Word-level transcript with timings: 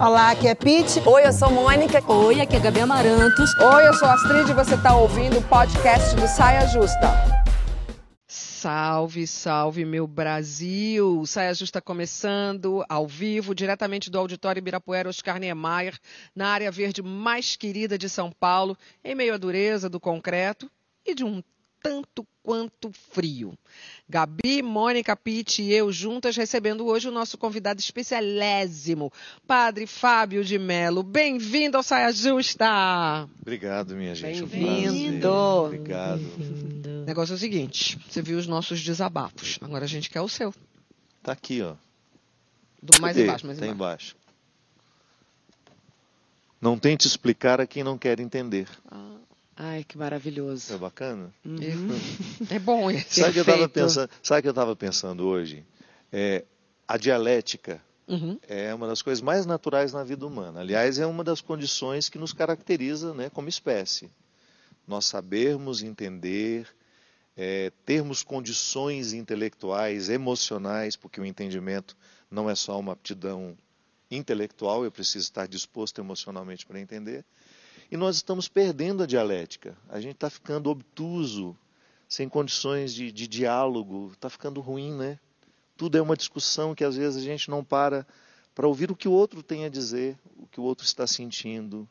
Olá, 0.00 0.30
aqui 0.32 0.48
é 0.48 0.54
Pete. 0.54 1.00
Oi, 1.06 1.26
eu 1.26 1.32
sou 1.32 1.50
Mônica. 1.50 2.02
Oi, 2.12 2.40
aqui 2.40 2.56
é 2.56 2.60
Gabi 2.60 2.80
Amarantos. 2.80 3.50
Oi, 3.58 3.88
eu 3.88 3.94
sou 3.94 4.08
Astrid 4.08 4.50
e 4.50 4.54
você 4.54 4.74
está 4.74 4.96
ouvindo 4.96 5.38
o 5.38 5.42
podcast 5.42 6.14
do 6.16 6.26
Saia 6.26 6.66
Justa. 6.66 7.34
Salve, 8.26 9.26
salve, 9.26 9.84
meu 9.84 10.06
Brasil! 10.06 11.26
Saia 11.26 11.52
Justa 11.52 11.82
começando, 11.82 12.82
ao 12.88 13.06
vivo, 13.06 13.54
diretamente 13.54 14.10
do 14.10 14.18
Auditório 14.18 14.58
Ibirapuera 14.58 15.08
Oscar 15.08 15.38
Niemeyer, 15.38 15.98
na 16.34 16.48
área 16.48 16.70
verde 16.70 17.02
mais 17.02 17.56
querida 17.56 17.98
de 17.98 18.08
São 18.08 18.32
Paulo, 18.32 18.76
em 19.04 19.14
meio 19.14 19.34
à 19.34 19.36
dureza 19.36 19.88
do 19.88 20.00
concreto 20.00 20.70
e 21.04 21.14
de 21.14 21.22
um 21.22 21.42
tanto 21.82 22.26
quanto 22.42 22.90
frio. 23.12 23.52
Gabi, 24.06 24.62
Mônica, 24.62 25.16
Pitt 25.16 25.62
e 25.62 25.72
eu 25.72 25.90
juntas 25.90 26.36
recebendo 26.36 26.86
hoje 26.86 27.08
o 27.08 27.10
nosso 27.10 27.38
convidado 27.38 27.80
especialésimo, 27.80 29.10
Padre 29.46 29.86
Fábio 29.86 30.44
de 30.44 30.58
Melo. 30.58 31.02
Bem-vindo 31.02 31.78
ao 31.78 31.82
Saia 31.82 32.12
Justa! 32.12 33.26
Obrigado, 33.40 33.96
minha 33.96 34.14
gente. 34.14 34.44
Bem-vindo! 34.44 35.28
Um 35.28 35.64
Obrigado. 35.64 36.20
O 36.20 37.06
negócio 37.06 37.32
é 37.32 37.36
o 37.36 37.38
seguinte: 37.38 37.98
você 38.06 38.20
viu 38.20 38.36
os 38.36 38.46
nossos 38.46 38.82
desabafos, 38.82 39.58
agora 39.62 39.84
a 39.86 39.88
gente 39.88 40.10
quer 40.10 40.20
o 40.20 40.28
seu. 40.28 40.52
Tá 41.22 41.32
aqui, 41.32 41.62
ó. 41.62 41.74
Do 42.82 43.00
mais 43.00 43.16
Cadê? 43.16 43.26
embaixo, 43.26 43.46
mais 43.46 43.58
tá 43.58 43.66
embaixo. 43.66 44.14
embaixo. 44.14 44.16
Não 46.60 46.78
tente 46.78 47.06
explicar 47.06 47.58
a 47.58 47.66
quem 47.66 47.82
não 47.82 47.96
quer 47.96 48.20
entender. 48.20 48.68
Ai, 49.56 49.84
que 49.84 49.96
É 49.96 49.98
maravilhoso. 49.98 50.76
bacana? 50.78 51.32
É 52.50 52.58
bom 52.58 52.90
esse. 52.90 53.20
Sabe 53.20 53.30
o 53.30 53.32
que 53.32 53.38
eu 53.38 53.42
estava 53.42 53.68
pensando? 53.68 54.10
Sabe 54.22 54.42
que 54.42 54.48
eu 54.48 54.52
estava 54.52 54.76
pensando 54.76 55.24
hoje? 55.26 55.64
É, 56.12 56.44
a 56.88 56.96
dialética 56.96 57.80
Uhum. 58.06 58.38
é 58.46 58.74
uma 58.74 58.86
das 58.86 59.00
coisas 59.00 59.22
mais 59.22 59.46
naturais 59.46 59.92
na 59.92 60.04
vida 60.04 60.26
humana. 60.26 60.60
Aliás, 60.60 60.98
é 60.98 61.06
uma 61.06 61.24
das 61.24 61.40
condições 61.40 62.08
que 62.08 62.18
nos 62.18 62.32
caracteriza, 62.32 63.14
né, 63.14 63.30
como 63.30 63.48
espécie. 63.48 64.10
Nós 64.86 65.06
sabermos 65.06 65.82
entender, 65.82 66.68
é, 67.36 67.72
termos 67.86 68.22
condições 68.22 69.12
intelectuais, 69.14 70.10
emocionais, 70.10 70.96
porque 70.96 71.18
o 71.20 71.24
entendimento 71.24 71.96
não 72.30 72.50
é 72.50 72.54
só 72.54 72.78
uma 72.78 72.92
aptidão 72.92 73.56
intelectual, 74.10 74.84
eu 74.84 74.90
preciso 74.92 75.24
estar 75.24 75.46
disposto 75.48 75.98
emocionalmente 76.00 76.66
para 76.66 76.78
entender. 76.78 77.24
E 77.90 77.96
nós 77.96 78.16
estamos 78.16 78.48
perdendo 78.48 79.02
a 79.02 79.06
dialética. 79.06 79.76
A 79.88 80.00
gente 80.00 80.14
está 80.14 80.30
ficando 80.30 80.70
obtuso, 80.70 81.56
sem 82.08 82.28
condições 82.28 82.94
de, 82.94 83.10
de 83.12 83.26
diálogo, 83.26 84.10
está 84.12 84.28
ficando 84.28 84.60
ruim, 84.60 84.92
né? 84.94 85.18
Tudo 85.76 85.98
é 85.98 86.02
uma 86.02 86.16
discussão 86.16 86.74
que 86.74 86.84
às 86.84 86.96
vezes 86.96 87.22
a 87.22 87.24
gente 87.24 87.50
não 87.50 87.64
para 87.64 88.06
para 88.54 88.68
ouvir 88.68 88.88
o 88.90 88.94
que 88.94 89.08
o 89.08 89.12
outro 89.12 89.42
tem 89.42 89.64
a 89.64 89.68
dizer, 89.68 90.16
o 90.36 90.46
que 90.46 90.60
o 90.60 90.62
outro 90.62 90.86
está 90.86 91.08
sentindo, 91.08 91.88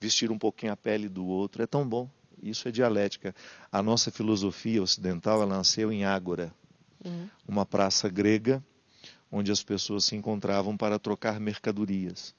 vestir 0.00 0.32
um 0.32 0.38
pouquinho 0.38 0.72
a 0.72 0.76
pele 0.76 1.08
do 1.08 1.24
outro. 1.24 1.62
É 1.62 1.66
tão 1.66 1.88
bom. 1.88 2.10
Isso 2.42 2.66
é 2.66 2.72
dialética. 2.72 3.32
A 3.70 3.80
nossa 3.80 4.10
filosofia 4.10 4.82
ocidental 4.82 5.42
ela 5.42 5.56
nasceu 5.56 5.92
em 5.92 6.04
Ágora, 6.04 6.52
uma 7.46 7.64
praça 7.64 8.08
grega 8.08 8.62
onde 9.32 9.50
as 9.50 9.62
pessoas 9.62 10.04
se 10.04 10.14
encontravam 10.14 10.76
para 10.76 10.98
trocar 10.98 11.40
mercadorias. 11.40 12.34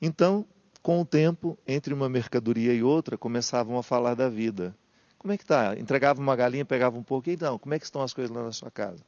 Então, 0.00 0.46
com 0.82 1.00
o 1.00 1.04
tempo, 1.04 1.58
entre 1.66 1.92
uma 1.92 2.08
mercadoria 2.08 2.72
e 2.72 2.82
outra, 2.82 3.18
começavam 3.18 3.78
a 3.78 3.82
falar 3.82 4.14
da 4.14 4.28
vida. 4.28 4.74
Como 5.18 5.32
é 5.32 5.36
que 5.36 5.42
está? 5.42 5.78
Entregava 5.78 6.20
uma 6.20 6.36
galinha, 6.36 6.64
pegava 6.64 6.96
um 6.96 7.02
pouco. 7.02 7.28
E 7.28 7.34
então, 7.34 7.58
como 7.58 7.74
é 7.74 7.78
que 7.78 7.84
estão 7.84 8.02
as 8.02 8.14
coisas 8.14 8.34
lá 8.34 8.42
na 8.42 8.52
sua 8.52 8.70
casa? 8.70 9.04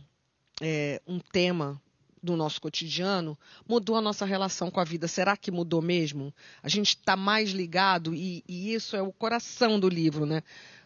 é, 0.61 1.01
um 1.07 1.19
tema 1.19 1.81
do 2.23 2.37
nosso 2.37 2.61
cotidiano? 2.61 3.39
Mudou 3.69 3.97
a 3.97 4.01
nossa 4.01 4.25
relação 4.25 4.71
com 4.71 4.81
a 4.81 4.85
vida? 4.85 5.09
Será 5.09 5.37
que 5.37 5.51
mudou 5.51 5.81
mesmo? 5.81 6.33
A 6.63 6.69
gente 6.69 6.97
está 6.97 7.17
mais 7.17 7.51
ligado, 7.51 8.15
e, 8.15 8.45
e 8.49 8.75
isso 8.75 8.97
é 8.97 9.03
o 9.03 9.13
coração 9.13 9.79
do 9.79 9.89
livro, 9.89 10.27
né? 10.27 10.43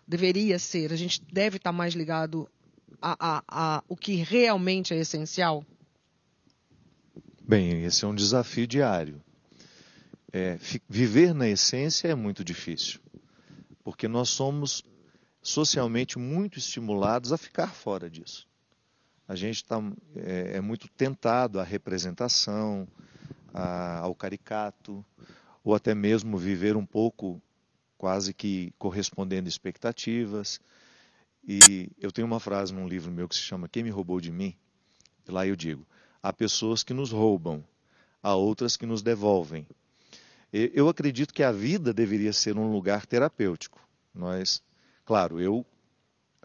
Deveria 0.07 0.59
ser, 0.59 0.93
a 0.93 0.97
gente 0.97 1.23
deve 1.33 1.57
estar 1.57 1.73
mais 1.73 1.95
ligado 1.95 2.49
a, 3.01 3.39
a, 3.39 3.43
a 3.49 3.85
o 3.89 3.97
que 3.97 4.15
realmente 4.15 4.95
é 4.95 4.99
essencial? 4.99 5.65
Bem, 7.47 7.85
esse 7.85 8.05
é 8.05 8.09
um 8.09 8.15
desafio 8.15 8.67
diário. 8.67 9.23
É, 10.33 10.59
viver 10.89 11.35
na 11.35 11.49
essência 11.49 12.09
é 12.09 12.15
muito 12.15 12.43
difícil, 12.43 13.01
porque 13.85 14.09
nós 14.09 14.31
somos 14.31 14.83
socialmente 15.43 16.19
muito 16.19 16.59
estimulados 16.59 17.33
a 17.33 17.37
ficar 17.37 17.69
fora 17.69 18.11
disso. 18.11 18.49
A 19.29 19.35
gente 19.35 19.65
tá, 19.65 19.81
é, 20.17 20.57
é 20.59 20.61
muito 20.61 20.89
tentado 20.89 21.61
à 21.61 21.65
representação, 21.65 22.87
a- 23.55 24.01
ao 24.01 24.15
caricato, 24.15 25.05
ou 25.65 25.75
até 25.75 25.95
mesmo 25.95 26.37
viver 26.39 26.77
um 26.77 26.87
pouco 26.87 27.41
quase 27.99 28.35
que 28.35 28.73
correspondendo 28.79 29.49
expectativas. 29.49 30.61
E 31.47 31.91
eu 31.99 32.13
tenho 32.13 32.27
uma 32.27 32.41
frase 32.41 32.73
num 32.75 32.89
livro 32.89 33.13
meu 33.13 33.29
que 33.29 33.35
se 33.35 33.43
chama 33.43 33.69
Quem 33.69 33.83
me 33.83 33.91
roubou 33.91 34.21
de 34.21 34.33
mim? 34.33 34.55
E 35.29 35.31
lá 35.31 35.47
eu 35.47 35.57
digo: 35.57 35.87
há 36.23 36.33
pessoas 36.33 36.83
que 36.83 36.95
nos 36.95 37.13
roubam, 37.13 37.65
há 38.23 38.35
outras 38.35 38.77
que 38.77 38.87
nos 38.87 39.03
devolvem. 39.03 39.67
Eu 40.53 40.89
acredito 40.89 41.35
que 41.35 41.43
a 41.43 41.51
vida 41.51 41.93
deveria 41.93 42.33
ser 42.33 42.57
um 42.57 42.71
lugar 42.71 43.07
terapêutico. 43.07 43.81
Nós, 44.15 44.63
claro, 45.05 45.41
eu 45.41 45.67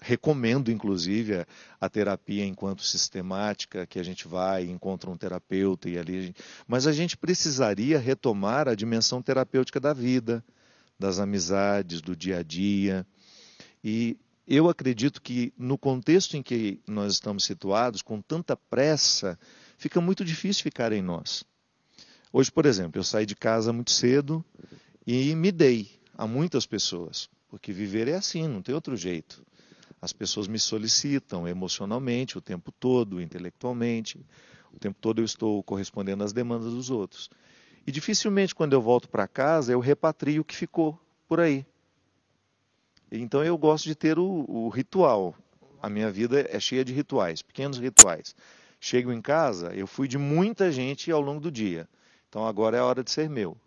recomendo 0.01 0.71
inclusive 0.71 1.45
a, 1.79 1.89
terapia 1.89 2.45
enquanto 2.45 2.83
sistemática, 2.83 3.85
que 3.85 3.99
a 3.99 4.03
gente 4.03 4.27
vai 4.27 4.65
e 4.65 4.71
encontra 4.71 5.09
um 5.09 5.17
terapeuta 5.17 5.89
e 5.89 5.97
ali, 5.97 6.33
mas 6.67 6.87
a 6.87 6.91
gente 6.91 7.17
precisaria 7.17 7.99
retomar 7.99 8.67
a 8.67 8.75
dimensão 8.75 9.21
terapêutica 9.21 9.79
da 9.79 9.93
vida, 9.93 10.43
das 10.97 11.19
amizades, 11.19 12.01
do 12.01 12.15
dia 12.15 12.39
a 12.39 12.43
dia. 12.43 13.05
E 13.83 14.17
eu 14.47 14.67
acredito 14.67 15.21
que 15.21 15.53
no 15.57 15.77
contexto 15.77 16.35
em 16.35 16.43
que 16.43 16.81
nós 16.87 17.13
estamos 17.13 17.43
situados, 17.43 18.01
com 18.01 18.21
tanta 18.21 18.57
pressa, 18.57 19.39
fica 19.77 20.01
muito 20.01 20.25
difícil 20.25 20.63
ficar 20.63 20.91
em 20.91 21.01
nós. 21.01 21.43
Hoje, 22.31 22.51
por 22.51 22.65
exemplo, 22.65 22.99
eu 22.99 23.03
saí 23.03 23.25
de 23.25 23.35
casa 23.35 23.71
muito 23.73 23.91
cedo 23.91 24.43
e 25.05 25.33
me 25.35 25.51
dei 25.51 25.99
a 26.15 26.27
muitas 26.27 26.65
pessoas, 26.65 27.29
porque 27.47 27.71
viver 27.71 28.07
é 28.07 28.15
assim, 28.15 28.47
não 28.47 28.61
tem 28.61 28.75
outro 28.75 28.95
jeito. 28.95 29.43
As 30.01 30.13
pessoas 30.13 30.47
me 30.47 30.57
solicitam 30.57 31.47
emocionalmente 31.47 32.37
o 32.37 32.41
tempo 32.41 32.71
todo, 32.71 33.21
intelectualmente, 33.21 34.19
o 34.73 34.79
tempo 34.79 34.97
todo 34.99 35.19
eu 35.19 35.25
estou 35.25 35.61
correspondendo 35.63 36.23
às 36.23 36.31
demandas 36.31 36.73
dos 36.73 36.89
outros. 36.89 37.29
E 37.85 37.91
dificilmente, 37.91 38.55
quando 38.55 38.73
eu 38.73 38.81
volto 38.81 39.09
para 39.09 39.27
casa, 39.27 39.71
eu 39.73 39.79
repatrio 39.79 40.41
o 40.41 40.45
que 40.45 40.55
ficou 40.55 40.99
por 41.27 41.39
aí. 41.39 41.65
Então 43.11 43.43
eu 43.43 43.57
gosto 43.57 43.85
de 43.85 43.95
ter 43.95 44.19
o, 44.19 44.45
o 44.47 44.69
ritual. 44.69 45.35
A 45.81 45.89
minha 45.89 46.11
vida 46.11 46.45
é 46.49 46.59
cheia 46.59 46.85
de 46.85 46.93
rituais, 46.93 47.41
pequenos 47.41 47.79
rituais. 47.79 48.35
Chego 48.79 49.11
em 49.11 49.21
casa, 49.21 49.73
eu 49.73 49.87
fui 49.87 50.07
de 50.07 50.17
muita 50.17 50.71
gente 50.71 51.11
ao 51.11 51.19
longo 51.19 51.39
do 51.39 51.51
dia. 51.51 51.87
Então 52.29 52.45
agora 52.45 52.77
é 52.77 52.79
a 52.79 52.85
hora 52.85 53.03
de 53.03 53.11
ser 53.11 53.29
meu. 53.29 53.57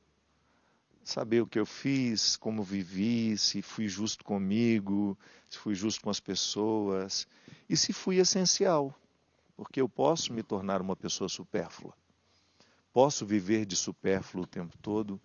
Saber 1.04 1.40
o 1.40 1.46
que 1.46 1.58
eu 1.58 1.66
fiz, 1.66 2.36
como 2.36 2.62
vivi, 2.62 3.36
se 3.36 3.62
fui 3.62 3.88
justo 3.88 4.24
comigo, 4.24 5.18
se 5.48 5.58
fui 5.58 5.74
justo 5.74 6.02
com 6.02 6.10
as 6.10 6.20
pessoas 6.20 7.26
e 7.68 7.76
se 7.76 7.92
fui 7.92 8.18
essencial, 8.18 8.94
porque 9.56 9.80
eu 9.80 9.88
posso 9.88 10.32
me 10.32 10.42
tornar 10.42 10.80
uma 10.80 10.96
pessoa 10.96 11.28
supérflua. 11.28 11.94
Posso 12.92 13.24
viver 13.24 13.64
de 13.64 13.74
supérfluo 13.74 14.44
o 14.44 14.46
tempo 14.46 14.76
todo, 14.78 15.20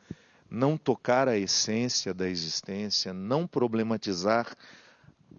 não 0.49 0.77
tocar 0.77 1.27
a 1.27 1.37
essência 1.37 2.13
da 2.13 2.29
existência, 2.29 3.13
não 3.13 3.45
problematizar 3.45 4.55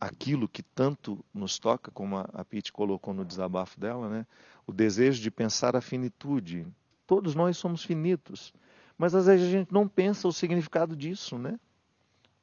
aquilo 0.00 0.48
que 0.48 0.62
tanto 0.62 1.24
nos 1.32 1.58
toca, 1.58 1.90
como 1.90 2.18
a 2.18 2.44
Pete 2.44 2.72
colocou 2.72 3.14
no 3.14 3.24
desabafo 3.24 3.80
dela, 3.80 4.08
né? 4.08 4.26
o 4.66 4.72
desejo 4.72 5.20
de 5.20 5.30
pensar 5.30 5.74
a 5.74 5.80
finitude. 5.80 6.66
Todos 7.06 7.34
nós 7.34 7.56
somos 7.56 7.82
finitos. 7.82 8.52
Mas 8.98 9.14
às 9.14 9.26
vezes 9.26 9.46
a 9.46 9.50
gente 9.50 9.72
não 9.72 9.86
pensa 9.86 10.26
o 10.26 10.32
significado 10.32 10.96
disso, 10.96 11.38
né? 11.38 11.58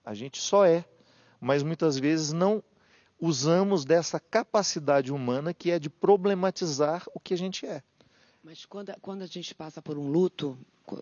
A 0.06 0.14
gente 0.14 0.42
só 0.42 0.66
é, 0.66 0.86
mas 1.40 1.62
muitas 1.62 2.00
vezes 2.00 2.32
não 2.32 2.64
usamos 3.20 3.84
dessa 3.84 4.20
capacidade 4.20 5.12
humana 5.12 5.54
que 5.54 5.70
é 5.70 5.78
de 5.78 5.90
problematizar 5.90 7.04
o 7.14 7.20
que 7.20 7.34
a 7.34 7.38
gente 7.38 7.66
é. 7.66 7.84
Mas 8.44 8.66
quando, 8.66 8.94
quando 9.02 9.24
a 9.24 9.28
gente 9.28 9.54
passa 9.54 9.82
por 9.82 9.98
um 9.98 10.08
luto, 10.08 10.58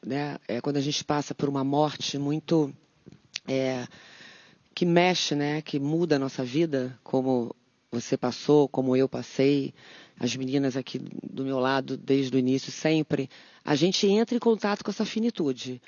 né, 0.06 0.38
é, 0.48 0.62
quando 0.62 0.78
a 0.78 0.82
gente 0.82 1.04
passa 1.04 1.36
por 1.36 1.50
uma 1.50 1.64
morte 1.64 2.18
muito 2.18 2.74
é, 3.48 3.86
que 4.74 4.86
mexe, 4.86 5.36
né, 5.36 5.62
que 5.62 5.80
muda 5.80 6.16
a 6.16 6.20
nossa 6.20 6.44
vida, 6.44 6.98
como 7.04 7.54
você 7.92 8.18
passou, 8.18 8.68
como 8.68 8.96
eu 8.96 9.08
passei, 9.08 9.74
as 10.24 10.36
meninas 10.38 10.78
aqui 10.78 11.00
do 11.00 11.44
meu 11.44 11.60
lado 11.60 11.98
desde 11.98 12.34
o 12.34 12.40
início 12.40 12.72
sempre, 12.72 13.30
a 13.64 13.76
gente 13.76 14.08
entra 14.08 14.36
em 14.36 14.40
contato 14.40 14.82
com 14.82 14.90
essa 14.90 15.06
finitude. 15.06 15.82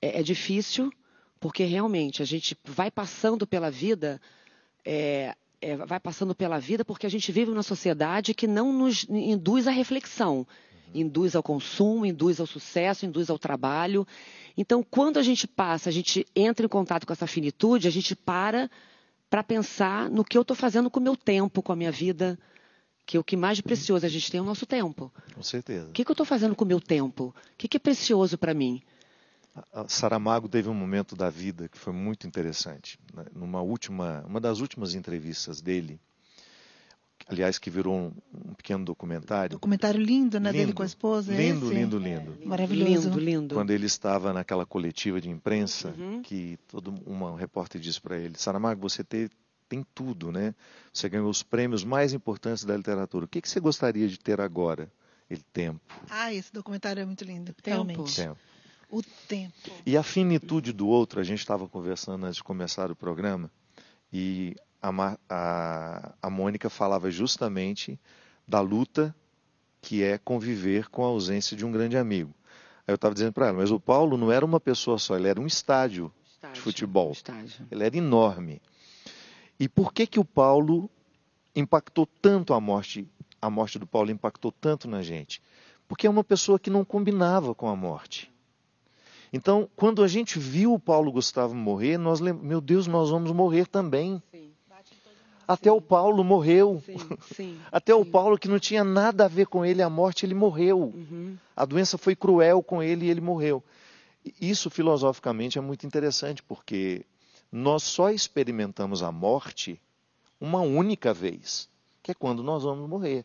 É, 0.00 0.20
é 0.20 0.22
difícil, 0.22 0.90
porque 1.38 1.62
realmente 1.64 2.22
a 2.22 2.24
gente 2.24 2.56
vai 2.64 2.90
passando 2.90 3.46
pela 3.46 3.70
vida, 3.70 4.18
é, 4.82 5.34
é, 5.60 5.76
vai 5.76 6.00
passando 6.00 6.34
pela 6.34 6.58
vida 6.58 6.86
porque 6.86 7.06
a 7.06 7.10
gente 7.10 7.30
vive 7.30 7.50
numa 7.50 7.62
sociedade 7.62 8.32
que 8.32 8.46
não 8.46 8.72
nos 8.72 9.04
induz 9.10 9.68
à 9.68 9.70
reflexão, 9.70 10.38
uhum. 10.38 10.46
induz 10.94 11.36
ao 11.36 11.42
consumo, 11.42 12.06
induz 12.06 12.40
ao 12.40 12.46
sucesso, 12.46 13.04
induz 13.04 13.28
ao 13.28 13.38
trabalho. 13.38 14.06
Então, 14.56 14.82
quando 14.82 15.18
a 15.18 15.22
gente 15.22 15.46
passa, 15.46 15.90
a 15.90 15.92
gente 15.92 16.26
entra 16.34 16.64
em 16.64 16.68
contato 16.68 17.06
com 17.06 17.12
essa 17.12 17.26
finitude, 17.26 17.86
a 17.86 17.92
gente 17.92 18.16
para 18.16 18.70
para 19.28 19.42
pensar 19.42 20.08
no 20.08 20.24
que 20.24 20.38
eu 20.38 20.42
estou 20.42 20.56
fazendo 20.56 20.88
com 20.88 21.00
o 21.00 21.02
meu 21.02 21.16
tempo, 21.16 21.60
com 21.60 21.72
a 21.72 21.76
minha 21.76 21.90
vida, 21.90 22.38
que 23.06 23.16
o 23.16 23.24
que 23.24 23.36
mais 23.36 23.60
precioso 23.60 24.04
a 24.04 24.08
gente 24.08 24.30
tem 24.30 24.38
é 24.38 24.42
o 24.42 24.44
nosso 24.44 24.66
tempo. 24.66 25.12
Com 25.32 25.42
certeza. 25.42 25.88
O 25.88 25.92
que, 25.92 26.04
que 26.04 26.10
eu 26.10 26.14
estou 26.14 26.26
fazendo 26.26 26.56
com 26.56 26.64
o 26.64 26.68
meu 26.68 26.80
tempo? 26.80 27.26
O 27.26 27.56
que, 27.56 27.68
que 27.68 27.76
é 27.76 27.80
precioso 27.80 28.36
para 28.36 28.52
mim? 28.52 28.82
A 29.72 29.88
Saramago 29.88 30.48
teve 30.48 30.68
um 30.68 30.74
momento 30.74 31.14
da 31.14 31.30
vida 31.30 31.68
que 31.68 31.78
foi 31.78 31.92
muito 31.92 32.26
interessante. 32.26 32.98
Né? 33.14 33.24
Numa 33.32 33.62
última, 33.62 34.24
uma 34.26 34.40
das 34.40 34.60
últimas 34.60 34.94
entrevistas 34.94 35.62
dele, 35.62 35.98
aliás, 37.28 37.58
que 37.58 37.70
virou 37.70 37.94
um, 37.94 38.12
um 38.34 38.54
pequeno 38.54 38.84
documentário. 38.84 39.52
Documentário 39.52 40.00
lindo, 40.00 40.38
né, 40.40 40.50
lindo, 40.50 40.60
dele 40.60 40.72
com 40.74 40.82
a 40.82 40.86
esposa. 40.86 41.32
É 41.32 41.36
lindo, 41.36 41.72
lindo, 41.72 41.98
lindo, 41.98 42.36
é, 42.42 42.44
Maravilhoso. 42.44 43.08
Lindo, 43.08 43.20
lindo. 43.20 43.54
Quando 43.54 43.70
ele 43.70 43.86
estava 43.86 44.32
naquela 44.32 44.66
coletiva 44.66 45.20
de 45.20 45.30
imprensa, 45.30 45.94
uhum. 45.96 46.20
que 46.20 46.58
todo 46.68 46.92
uma 47.06 47.38
repórter 47.38 47.80
disse 47.80 48.00
para 48.00 48.18
ele: 48.18 48.36
Saramago, 48.36 48.80
você 48.80 49.02
teve 49.02 49.30
tem 49.68 49.84
tudo, 49.94 50.30
né? 50.32 50.54
Você 50.92 51.08
ganhou 51.08 51.28
os 51.28 51.42
prêmios 51.42 51.84
mais 51.84 52.12
importantes 52.12 52.64
da 52.64 52.76
literatura. 52.76 53.24
O 53.24 53.28
que, 53.28 53.40
que 53.40 53.48
você 53.48 53.60
gostaria 53.60 54.08
de 54.08 54.18
ter 54.18 54.40
agora? 54.40 54.90
Ele 55.28 55.42
tempo. 55.52 55.80
Ah, 56.08 56.32
esse 56.32 56.52
documentário 56.52 57.00
é 57.00 57.04
muito 57.04 57.24
lindo, 57.24 57.52
tempo. 57.52 57.68
realmente. 57.68 58.14
Tempo. 58.14 58.38
O 58.88 59.02
tempo. 59.02 59.70
E 59.84 59.96
a 59.96 60.02
finitude 60.02 60.72
do 60.72 60.86
outro, 60.86 61.20
a 61.20 61.24
gente 61.24 61.40
estava 61.40 61.68
conversando 61.68 62.24
antes 62.24 62.36
de 62.36 62.44
começar 62.44 62.90
o 62.90 62.96
programa, 62.96 63.50
e 64.12 64.54
a, 64.80 65.16
a, 65.28 66.14
a 66.22 66.30
Mônica 66.30 66.70
falava 66.70 67.10
justamente 67.10 67.98
da 68.46 68.60
luta 68.60 69.14
que 69.82 70.02
é 70.02 70.18
conviver 70.18 70.88
com 70.88 71.04
a 71.04 71.08
ausência 71.08 71.56
de 71.56 71.64
um 71.64 71.72
grande 71.72 71.96
amigo. 71.96 72.32
Aí 72.86 72.92
eu 72.92 72.94
estava 72.94 73.14
dizendo 73.14 73.32
para 73.32 73.48
ela, 73.48 73.56
mas 73.58 73.70
o 73.70 73.80
Paulo 73.80 74.16
não 74.16 74.30
era 74.30 74.44
uma 74.44 74.60
pessoa 74.60 74.98
só, 74.98 75.16
ele 75.16 75.28
era 75.28 75.40
um 75.40 75.46
estádio, 75.46 76.12
estádio 76.24 76.54
de 76.54 76.60
futebol. 76.60 77.10
Estádio. 77.10 77.66
Ele 77.70 77.84
era 77.84 77.96
enorme. 77.96 78.62
E 79.58 79.68
por 79.68 79.92
que 79.92 80.06
que 80.06 80.20
o 80.20 80.24
Paulo 80.24 80.90
impactou 81.54 82.06
tanto 82.20 82.52
a 82.52 82.60
morte, 82.60 83.06
a 83.40 83.48
morte 83.48 83.78
do 83.78 83.86
Paulo 83.86 84.10
impactou 84.10 84.52
tanto 84.52 84.88
na 84.88 85.02
gente? 85.02 85.42
Porque 85.88 86.06
é 86.06 86.10
uma 86.10 86.24
pessoa 86.24 86.58
que 86.58 86.70
não 86.70 86.84
combinava 86.84 87.54
com 87.54 87.68
a 87.68 87.76
morte. 87.76 88.30
Então, 89.32 89.68
quando 89.76 90.02
a 90.02 90.08
gente 90.08 90.38
viu 90.38 90.74
o 90.74 90.78
Paulo 90.78 91.12
Gustavo 91.12 91.54
morrer, 91.54 91.98
nós 91.98 92.20
meu 92.20 92.60
Deus, 92.60 92.86
nós 92.86 93.10
vamos 93.10 93.32
morrer 93.32 93.66
também. 93.66 94.22
Sim. 94.30 94.46
Até 95.46 95.70
sim. 95.70 95.76
o 95.76 95.80
Paulo 95.80 96.24
morreu. 96.24 96.82
Sim, 96.84 96.96
sim, 97.34 97.60
Até 97.70 97.94
o 97.94 98.04
Paulo, 98.04 98.38
que 98.38 98.48
não 98.48 98.58
tinha 98.58 98.82
nada 98.82 99.26
a 99.26 99.28
ver 99.28 99.46
com 99.46 99.64
ele, 99.64 99.80
a 99.80 99.88
morte, 99.88 100.26
ele 100.26 100.34
morreu. 100.34 100.92
Uhum. 100.94 101.36
A 101.54 101.64
doença 101.64 101.96
foi 101.96 102.16
cruel 102.16 102.62
com 102.62 102.82
ele 102.82 103.06
e 103.06 103.10
ele 103.10 103.20
morreu. 103.20 103.62
Isso, 104.40 104.68
filosoficamente, 104.68 105.56
é 105.56 105.60
muito 105.60 105.86
interessante, 105.86 106.42
porque 106.42 107.06
nós 107.56 107.84
só 107.84 108.10
experimentamos 108.10 109.02
a 109.02 109.10
morte 109.10 109.80
uma 110.38 110.60
única 110.60 111.14
vez, 111.14 111.70
que 112.02 112.10
é 112.10 112.14
quando 112.14 112.42
nós 112.42 112.64
vamos 112.64 112.86
morrer. 112.86 113.24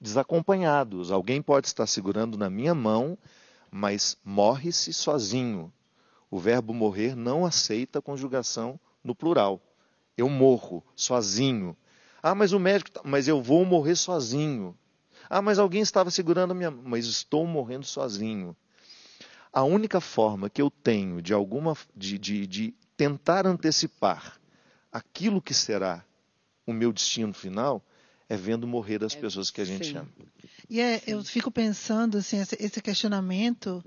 Desacompanhados. 0.00 1.12
Alguém 1.12 1.42
pode 1.42 1.66
estar 1.66 1.86
segurando 1.86 2.38
na 2.38 2.48
minha 2.48 2.74
mão, 2.74 3.18
mas 3.70 4.16
morre-se 4.24 4.94
sozinho. 4.94 5.70
O 6.30 6.38
verbo 6.38 6.72
morrer 6.72 7.14
não 7.14 7.44
aceita 7.44 8.00
conjugação 8.00 8.80
no 9.04 9.14
plural. 9.14 9.60
Eu 10.16 10.30
morro 10.30 10.82
sozinho. 10.96 11.76
Ah, 12.22 12.34
mas 12.34 12.54
o 12.54 12.58
médico, 12.58 12.90
tá, 12.90 13.02
mas 13.04 13.28
eu 13.28 13.42
vou 13.42 13.62
morrer 13.62 13.96
sozinho. 13.96 14.74
Ah, 15.28 15.42
mas 15.42 15.58
alguém 15.58 15.82
estava 15.82 16.10
segurando 16.10 16.52
a 16.52 16.54
minha, 16.54 16.70
mas 16.70 17.04
estou 17.04 17.46
morrendo 17.46 17.84
sozinho. 17.84 18.56
A 19.52 19.64
única 19.64 20.00
forma 20.00 20.48
que 20.48 20.62
eu 20.62 20.70
tenho 20.70 21.20
de 21.20 21.34
alguma 21.34 21.76
de, 21.94 22.18
de, 22.18 22.46
de 22.46 22.74
tentar 22.98 23.46
antecipar 23.46 24.38
aquilo 24.92 25.40
que 25.40 25.54
será 25.54 26.04
o 26.66 26.72
meu 26.72 26.92
destino 26.92 27.32
final 27.32 27.80
é 28.28 28.36
vendo 28.36 28.66
morrer 28.66 29.02
as 29.04 29.14
é, 29.14 29.20
pessoas 29.20 29.50
que 29.50 29.60
a 29.60 29.64
gente 29.64 29.86
Sim. 29.86 29.98
ama. 29.98 30.08
E 30.68 30.80
é, 30.80 31.00
eu 31.06 31.24
fico 31.24 31.50
pensando 31.50 32.18
assim, 32.18 32.36
esse 32.58 32.82
questionamento 32.82 33.82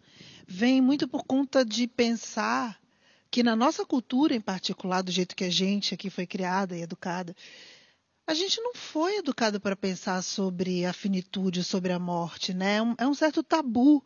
vem 0.47 0.81
muito 0.81 1.07
por 1.07 1.23
conta 1.25 1.63
de 1.63 1.87
pensar 1.87 2.79
que 3.29 3.43
na 3.43 3.55
nossa 3.55 3.85
cultura 3.85 4.33
em 4.33 4.41
particular, 4.41 5.03
do 5.03 5.11
jeito 5.11 5.35
que 5.35 5.43
a 5.43 5.51
gente 5.51 5.93
aqui 5.93 6.09
foi 6.09 6.25
criada 6.25 6.75
e 6.75 6.81
educada, 6.81 7.35
a 8.25 8.33
gente 8.33 8.61
não 8.61 8.73
foi 8.73 9.17
educado 9.17 9.59
para 9.59 9.75
pensar 9.75 10.21
sobre 10.21 10.85
a 10.85 10.93
finitude, 10.93 11.65
sobre 11.65 11.91
a 11.91 11.99
morte, 11.99 12.53
né? 12.53 12.77
É 12.77 12.81
um, 12.81 12.95
é 12.97 13.07
um 13.07 13.13
certo 13.13 13.43
tabu. 13.43 14.03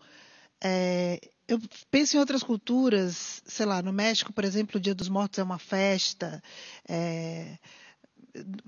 É, 0.63 1.20
eu 1.48 1.60
penso 1.92 2.16
em 2.16 2.20
outras 2.20 2.44
culturas, 2.44 3.42
sei 3.46 3.66
lá, 3.66 3.82
no 3.82 3.94
México, 3.94 4.34
por 4.34 4.44
exemplo, 4.44 4.78
o 4.78 4.80
Dia 4.80 4.96
dos 4.96 5.10
Mortos 5.10 5.40
é 5.40 5.44
uma 5.44 5.60
festa. 5.60 6.42
É, 6.88 7.58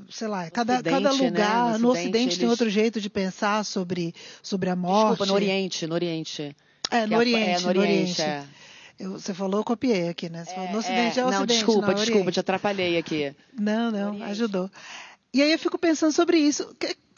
sei 0.10 0.28
lá, 0.28 0.50
cada, 0.50 0.82
cada 0.82 1.12
lugar, 1.12 1.74
né? 1.74 1.78
no, 1.78 1.80
Ocidente, 1.80 1.82
no 1.82 1.90
Ocidente 1.90 2.24
eles... 2.24 2.38
tem 2.38 2.50
outro 2.50 2.70
jeito 2.70 3.02
de 3.02 3.10
pensar 3.10 3.66
sobre, 3.66 4.14
sobre 4.42 4.70
a 4.70 4.76
morte. 4.76 5.10
Desculpa, 5.10 5.26
no 5.26 5.34
Oriente, 5.34 5.88
no 5.88 5.96
Oriente. 5.96 6.56
É, 6.90 7.06
no 7.06 7.18
Oriente, 7.18 7.50
é, 7.50 7.60
no 7.60 7.80
Oriente. 7.80 8.22
É. 8.22 8.44
Eu, 9.00 9.12
você 9.14 9.34
falou, 9.34 9.60
eu 9.60 9.64
copiei 9.64 10.08
aqui, 10.10 10.30
né? 10.30 10.46
Você 10.46 10.54
falou, 10.54 10.72
no 10.72 10.78
Ocidente 10.80 11.20
é, 11.20 11.22
é 11.22 11.26
o 11.26 11.30
não, 11.30 11.38
Ocidente. 11.40 11.58
Desculpa, 11.58 11.88
não, 11.88 11.94
desculpa, 11.94 12.20
Oriente. 12.20 12.34
te 12.34 12.40
atrapalhei 12.40 12.98
aqui. 12.98 13.36
Não, 13.60 13.92
não, 13.92 14.24
ajudou. 14.24 14.72
E 15.34 15.42
aí 15.42 15.52
eu 15.52 15.60
fico 15.60 15.78
pensando 15.78 16.14
sobre 16.14 16.38
isso. 16.38 16.76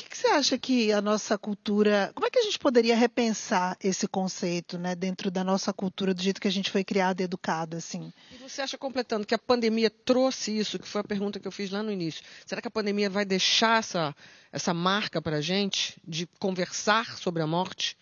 O 0.10 0.12
que, 0.12 0.16
que, 0.16 0.16
que, 0.16 0.18
você 0.18 0.28
acha 0.28 0.58
que 0.58 0.92
a 0.92 1.02
nossa 1.02 1.38
cultura. 1.38 2.12
Como 2.16 2.26
é 2.26 2.32
que 2.32 2.40
a 2.40 2.42
gente 2.42 2.58
poderia 2.58 2.96
repensar 2.96 3.78
esse 3.84 4.08
conceito, 4.08 4.76
né, 4.76 4.96
dentro 4.96 5.30
da 5.30 5.44
nossa 5.44 5.72
cultura, 5.72 6.16
do 6.16 6.22
jeito 6.22 6.42
que 6.42 6.48
a 6.48 6.52
gente 6.52 6.72
foi 6.72 6.84
criado 6.84 7.22
e 7.22 7.24
educado, 7.24 7.78
assim? 7.78 8.12
E 8.32 8.38
você 8.38 8.64
acha, 8.64 8.76
completando, 8.76 9.28
que 9.28 9.36
a 9.36 9.40
pandemia 9.40 9.90
trouxe 9.90 10.58
isso, 10.58 10.80
que 10.80 10.88
foi 10.88 11.02
a 11.02 11.04
pergunta 11.04 11.40
que 11.40 11.48
eu 11.48 11.52
fiz 11.52 11.70
lá 11.70 11.84
no 11.84 11.92
início? 11.92 12.24
Será 12.44 12.60
que 12.60 12.68
a 12.68 12.72
pandemia 12.72 13.08
vai 13.08 13.24
deixar 13.24 13.78
essa, 13.78 14.16
essa 14.52 14.74
marca 14.74 15.22
para 15.22 15.38
a 15.38 15.42
gente 15.42 16.02
de 16.08 16.26
conversar 16.40 17.16
sobre 17.20 17.44
a 17.44 17.48
morte? 17.48 17.96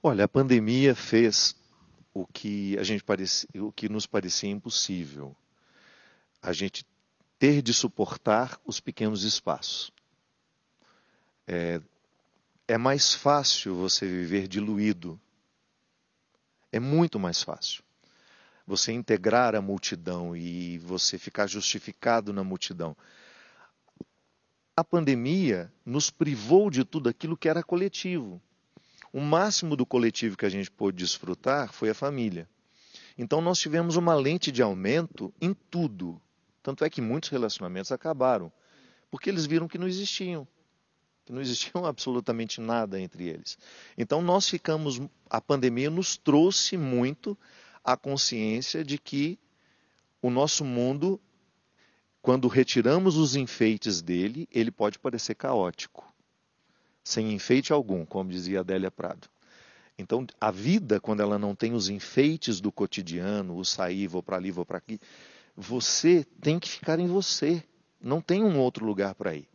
Olha, 0.00 0.26
a 0.26 0.28
pandemia 0.28 0.94
fez 0.94 1.56
o 2.14 2.24
que 2.24 2.78
a 2.78 2.84
gente 2.84 3.02
parecia, 3.02 3.48
o 3.56 3.72
que 3.72 3.88
nos 3.88 4.06
parecia 4.06 4.48
impossível. 4.48 5.34
A 6.40 6.52
gente 6.52 6.86
ter 7.36 7.62
de 7.62 7.74
suportar 7.74 8.60
os 8.64 8.78
pequenos 8.78 9.24
espaços. 9.24 9.92
É, 11.50 11.80
é 12.68 12.76
mais 12.76 13.14
fácil 13.14 13.74
você 13.74 14.06
viver 14.06 14.46
diluído. 14.46 15.18
É 16.70 16.78
muito 16.78 17.18
mais 17.18 17.42
fácil. 17.42 17.82
Você 18.66 18.92
integrar 18.92 19.54
a 19.54 19.62
multidão 19.62 20.36
e 20.36 20.76
você 20.76 21.16
ficar 21.16 21.46
justificado 21.46 22.34
na 22.34 22.44
multidão. 22.44 22.94
A 24.76 24.84
pandemia 24.84 25.72
nos 25.86 26.10
privou 26.10 26.68
de 26.68 26.84
tudo 26.84 27.08
aquilo 27.08 27.34
que 27.34 27.48
era 27.48 27.62
coletivo. 27.62 28.42
O 29.10 29.20
máximo 29.20 29.74
do 29.74 29.86
coletivo 29.86 30.36
que 30.36 30.44
a 30.44 30.50
gente 30.50 30.70
pôde 30.70 30.98
desfrutar 30.98 31.72
foi 31.72 31.88
a 31.88 31.94
família. 31.94 32.46
Então 33.16 33.40
nós 33.40 33.58
tivemos 33.58 33.96
uma 33.96 34.14
lente 34.14 34.52
de 34.52 34.60
aumento 34.60 35.32
em 35.40 35.54
tudo. 35.54 36.20
Tanto 36.62 36.84
é 36.84 36.90
que 36.90 37.00
muitos 37.00 37.30
relacionamentos 37.30 37.90
acabaram, 37.90 38.52
porque 39.10 39.30
eles 39.30 39.46
viram 39.46 39.66
que 39.66 39.78
não 39.78 39.88
existiam, 39.88 40.46
que 41.28 41.32
não 41.32 41.42
existiam 41.42 41.84
absolutamente 41.86 42.58
nada 42.58 42.98
entre 42.98 43.28
eles. 43.28 43.58
Então 43.96 44.22
nós 44.22 44.48
ficamos, 44.48 44.98
a 45.28 45.40
pandemia 45.40 45.90
nos 45.90 46.16
trouxe 46.16 46.76
muito 46.76 47.36
a 47.84 47.96
consciência 47.96 48.82
de 48.82 48.96
que 48.98 49.38
o 50.22 50.30
nosso 50.30 50.64
mundo, 50.64 51.20
quando 52.22 52.48
retiramos 52.48 53.16
os 53.18 53.36
enfeites 53.36 54.00
dele, 54.00 54.48
ele 54.50 54.70
pode 54.70 54.98
parecer 54.98 55.34
caótico, 55.34 56.10
sem 57.04 57.32
enfeite 57.34 57.72
algum, 57.74 58.06
como 58.06 58.30
dizia 58.30 58.60
Adélia 58.60 58.90
Prado. 58.90 59.28
Então, 59.98 60.26
a 60.40 60.50
vida, 60.50 61.00
quando 61.00 61.20
ela 61.20 61.38
não 61.38 61.54
tem 61.54 61.74
os 61.74 61.88
enfeites 61.88 62.60
do 62.60 62.72
cotidiano, 62.72 63.56
o 63.56 63.64
sair, 63.64 64.06
vou 64.06 64.22
para 64.22 64.36
ali, 64.36 64.50
vou 64.50 64.64
para 64.64 64.78
aqui, 64.78 64.98
você 65.56 66.24
tem 66.40 66.58
que 66.58 66.68
ficar 66.68 66.98
em 67.00 67.08
você. 67.08 67.62
Não 68.00 68.20
tem 68.20 68.44
um 68.44 68.60
outro 68.60 68.86
lugar 68.86 69.14
para 69.16 69.34
ir. 69.34 69.48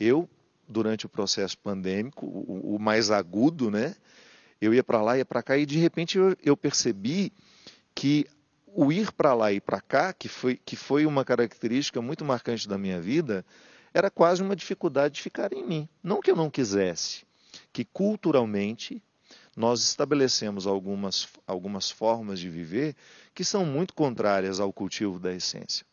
Eu, 0.00 0.28
durante 0.72 1.06
o 1.06 1.08
processo 1.08 1.56
pandêmico, 1.58 2.26
o, 2.26 2.76
o 2.76 2.78
mais 2.78 3.10
agudo, 3.10 3.70
né? 3.70 3.94
Eu 4.60 4.72
ia 4.72 4.82
para 4.82 5.02
lá, 5.02 5.18
ia 5.18 5.24
para 5.24 5.42
cá, 5.42 5.56
e 5.56 5.66
de 5.66 5.78
repente 5.78 6.18
eu, 6.18 6.36
eu 6.42 6.56
percebi 6.56 7.32
que 7.94 8.26
o 8.66 8.90
ir 8.90 9.12
para 9.12 9.34
lá 9.34 9.52
e 9.52 9.60
para 9.60 9.80
cá, 9.80 10.12
que 10.12 10.28
foi, 10.28 10.56
que 10.56 10.76
foi 10.76 11.04
uma 11.04 11.24
característica 11.24 12.00
muito 12.00 12.24
marcante 12.24 12.66
da 12.66 12.78
minha 12.78 13.00
vida, 13.00 13.44
era 13.92 14.10
quase 14.10 14.42
uma 14.42 14.56
dificuldade 14.56 15.16
de 15.16 15.22
ficar 15.22 15.52
em 15.52 15.64
mim. 15.66 15.88
Não 16.02 16.20
que 16.20 16.30
eu 16.30 16.36
não 16.36 16.50
quisesse, 16.50 17.24
que 17.72 17.84
culturalmente 17.84 19.02
nós 19.56 19.80
estabelecemos 19.82 20.66
algumas, 20.66 21.28
algumas 21.46 21.90
formas 21.90 22.40
de 22.40 22.48
viver 22.48 22.96
que 23.34 23.44
são 23.44 23.66
muito 23.66 23.92
contrárias 23.94 24.60
ao 24.60 24.72
cultivo 24.72 25.18
da 25.18 25.32
essência. 25.32 25.84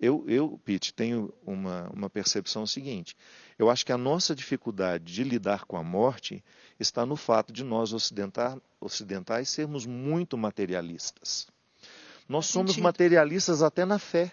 Eu, 0.00 0.24
eu 0.26 0.60
Pete, 0.64 0.92
tenho 0.92 1.32
uma, 1.46 1.88
uma 1.90 2.10
percepção 2.10 2.66
seguinte. 2.66 3.16
Eu 3.62 3.70
acho 3.70 3.86
que 3.86 3.92
a 3.92 3.96
nossa 3.96 4.34
dificuldade 4.34 5.04
de 5.04 5.22
lidar 5.22 5.66
com 5.66 5.76
a 5.76 5.84
morte 5.84 6.42
está 6.80 7.06
no 7.06 7.14
fato 7.14 7.52
de 7.52 7.62
nós 7.62 7.92
ocidentais 7.92 9.48
sermos 9.48 9.86
muito 9.86 10.36
materialistas. 10.36 11.46
Nós 12.28 12.46
somos 12.46 12.72
sentido. 12.72 12.82
materialistas 12.82 13.62
até 13.62 13.84
na 13.84 14.00
fé. 14.00 14.32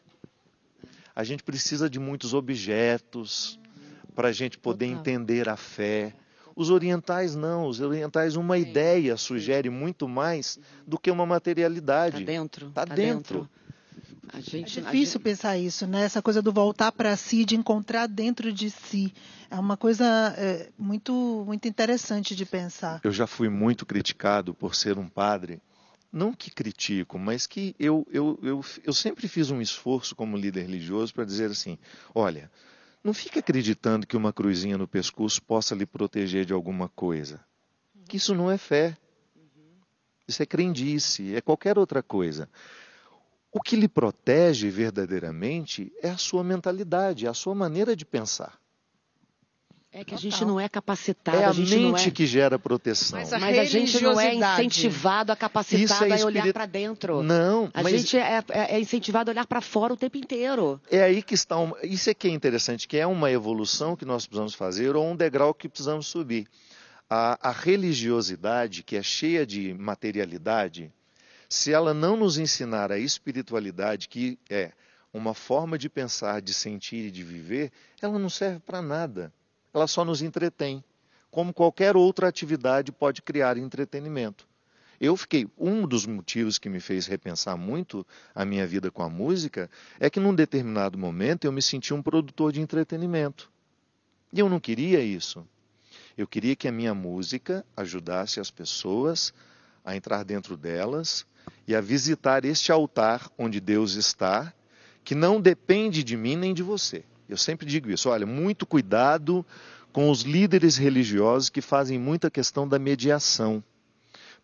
A 1.15 1.23
gente 1.23 1.43
precisa 1.43 1.87
de 1.87 1.99
muitos 1.99 2.33
objetos 2.33 3.59
para 4.15 4.29
a 4.29 4.31
gente 4.31 4.57
poder 4.57 4.87
entender 4.87 5.47
a 5.47 5.55
fé. 5.55 6.15
Os 6.55 6.71
orientais 6.71 7.35
não, 7.35 7.67
os 7.67 7.79
orientais 7.79 8.35
uma 8.35 8.55
sim, 8.55 8.63
ideia 8.63 9.15
sugere 9.15 9.69
muito 9.69 10.07
mais 10.07 10.59
do 10.87 10.97
que 10.97 11.11
uma 11.11 11.27
materialidade. 11.27 12.21
Está 12.21 12.31
dentro. 12.31 12.67
Está 12.69 12.85
tá 12.87 12.95
dentro. 12.95 13.41
dentro. 13.41 13.59
Gente, 14.37 14.79
é 14.79 14.83
difícil 14.83 15.13
gente... 15.13 15.23
pensar 15.23 15.57
isso, 15.57 15.87
né? 15.87 16.03
Essa 16.03 16.21
coisa 16.21 16.41
do 16.41 16.51
voltar 16.51 16.91
para 16.91 17.15
si, 17.15 17.43
de 17.43 17.55
encontrar 17.55 18.07
dentro 18.07 18.53
de 18.53 18.69
si. 18.69 19.13
É 19.49 19.57
uma 19.57 19.75
coisa 19.75 20.05
é, 20.37 20.69
muito, 20.77 21.43
muito 21.45 21.67
interessante 21.67 22.35
de 22.35 22.45
pensar. 22.45 23.01
Eu 23.03 23.11
já 23.11 23.25
fui 23.25 23.49
muito 23.49 23.85
criticado 23.85 24.53
por 24.53 24.75
ser 24.75 24.97
um 24.97 25.07
padre. 25.07 25.61
Não 26.11 26.33
que 26.33 26.49
critico, 26.49 27.19
mas 27.19 27.45
que 27.45 27.75
eu, 27.79 28.05
eu, 28.11 28.39
eu, 28.41 28.65
eu 28.83 28.93
sempre 28.93 29.27
fiz 29.27 29.51
um 29.51 29.61
esforço 29.61 30.15
como 30.15 30.37
líder 30.37 30.61
religioso 30.61 31.13
para 31.13 31.23
dizer 31.23 31.51
assim: 31.51 31.77
olha, 32.15 32.49
não 33.03 33.13
fique 33.13 33.39
acreditando 33.39 34.07
que 34.07 34.17
uma 34.17 34.33
cruzinha 34.33 34.77
no 34.77 34.87
pescoço 34.87 35.41
possa 35.41 35.75
lhe 35.75 35.85
proteger 35.85 36.45
de 36.45 36.53
alguma 36.53 36.89
coisa. 36.89 37.39
Que 38.07 38.17
isso 38.17 38.33
não 38.33 38.49
é 38.49 38.57
fé. 38.57 38.97
Isso 40.27 40.43
é 40.43 40.45
crendice, 40.45 41.35
é 41.35 41.41
qualquer 41.41 41.77
outra 41.77 42.03
coisa. 42.03 42.49
O 43.51 43.61
que 43.61 43.75
lhe 43.75 43.87
protege 43.87 44.69
verdadeiramente 44.69 45.91
é 46.01 46.09
a 46.09 46.17
sua 46.17 46.43
mentalidade, 46.43 47.25
é 47.25 47.29
a 47.29 47.33
sua 47.33 47.55
maneira 47.55 47.95
de 47.95 48.05
pensar. 48.05 48.59
É 49.91 50.03
que 50.03 50.13
a 50.13 50.17
gente 50.17 50.45
não 50.45 50.59
é 50.59 50.69
capacitado. 50.69 51.35
É 51.35 51.45
a, 51.45 51.49
a 51.49 51.53
mente 51.53 52.09
é... 52.09 52.11
que 52.11 52.27
gera 52.27 52.59
proteção. 52.59 53.17
Mas 53.17 53.33
a, 53.33 53.39
mas 53.39 53.57
a 53.57 53.63
gente 53.63 53.99
não 54.03 54.19
é 54.19 54.35
incentivado 54.35 55.31
a 55.31 55.35
capacitado 55.35 56.13
é 56.13 56.21
a 56.21 56.25
olhar 56.25 56.53
para 56.53 56.67
dentro. 56.67 57.23
Não. 57.23 57.71
A 57.73 57.81
mas... 57.81 57.93
gente 57.93 58.15
é, 58.15 58.43
é, 58.49 58.75
é, 58.75 58.79
incentivado 58.79 59.31
a 59.31 59.33
olhar 59.33 59.47
para 59.47 59.61
fora 59.61 59.91
o 59.91 59.97
tempo 59.97 60.15
inteiro. 60.17 60.79
É 60.91 61.01
aí 61.01 61.23
que 61.23 61.33
está. 61.33 61.57
Um... 61.57 61.73
Isso 61.81 62.07
é 62.07 62.13
que 62.13 62.27
é 62.27 62.31
interessante, 62.31 62.87
que 62.87 62.97
é 62.97 63.07
uma 63.07 63.31
evolução 63.31 63.95
que 63.95 64.05
nós 64.05 64.27
precisamos 64.27 64.53
fazer 64.53 64.95
ou 64.95 65.03
um 65.03 65.15
degrau 65.15 65.55
que 65.55 65.67
precisamos 65.67 66.05
subir. 66.05 66.47
A, 67.09 67.49
a 67.49 67.51
religiosidade, 67.51 68.83
que 68.83 68.95
é 68.95 69.01
cheia 69.01 69.43
de 69.43 69.73
materialidade, 69.73 70.93
se 71.49 71.73
ela 71.73 71.93
não 71.93 72.15
nos 72.15 72.37
ensinar 72.37 72.91
a 72.91 72.99
espiritualidade, 72.99 74.07
que 74.07 74.37
é 74.49 74.71
uma 75.11 75.33
forma 75.33 75.77
de 75.77 75.89
pensar, 75.89 76.41
de 76.41 76.53
sentir 76.53 77.07
e 77.07 77.11
de 77.11 77.23
viver, 77.23 77.71
ela 78.01 78.19
não 78.19 78.29
serve 78.29 78.59
para 78.59 78.81
nada 78.81 79.33
ela 79.73 79.87
só 79.87 80.03
nos 80.03 80.21
entretém, 80.21 80.83
como 81.29 81.53
qualquer 81.53 81.95
outra 81.95 82.27
atividade 82.27 82.91
pode 82.91 83.21
criar 83.21 83.57
entretenimento. 83.57 84.47
Eu 84.99 85.15
fiquei, 85.15 85.47
um 85.57 85.87
dos 85.87 86.05
motivos 86.05 86.57
que 86.57 86.67
me 86.67 86.79
fez 86.79 87.05
repensar 87.05 87.55
muito 87.55 88.05
a 88.35 88.43
minha 88.43 88.67
vida 88.67 88.91
com 88.91 89.01
a 89.01 89.09
música 89.09 89.69
é 89.99 90.09
que 90.09 90.19
num 90.19 90.35
determinado 90.35 90.97
momento 90.97 91.45
eu 91.45 91.51
me 91.51 91.61
senti 91.61 91.93
um 91.93 92.01
produtor 92.01 92.51
de 92.51 92.59
entretenimento. 92.59 93.49
E 94.33 94.39
eu 94.39 94.49
não 94.49 94.59
queria 94.59 94.99
isso. 94.99 95.47
Eu 96.17 96.27
queria 96.27 96.55
que 96.55 96.67
a 96.67 96.71
minha 96.71 96.93
música 96.93 97.65
ajudasse 97.77 98.41
as 98.41 98.51
pessoas 98.51 99.33
a 99.85 99.95
entrar 99.95 100.25
dentro 100.25 100.57
delas 100.57 101.25
e 101.67 101.75
a 101.75 101.81
visitar 101.81 102.45
este 102.45 102.71
altar 102.71 103.29
onde 103.37 103.59
Deus 103.59 103.95
está, 103.95 104.53
que 105.03 105.15
não 105.15 105.39
depende 105.39 106.03
de 106.03 106.17
mim 106.17 106.35
nem 106.35 106.53
de 106.53 106.63
você. 106.63 107.03
Eu 107.27 107.37
sempre 107.37 107.65
digo 107.65 107.91
isso, 107.91 108.09
olha, 108.09 108.25
muito 108.25 108.65
cuidado 108.65 109.45
com 109.91 110.09
os 110.09 110.21
líderes 110.21 110.77
religiosos 110.77 111.49
que 111.49 111.61
fazem 111.61 111.99
muita 111.99 112.29
questão 112.29 112.67
da 112.67 112.79
mediação. 112.79 113.63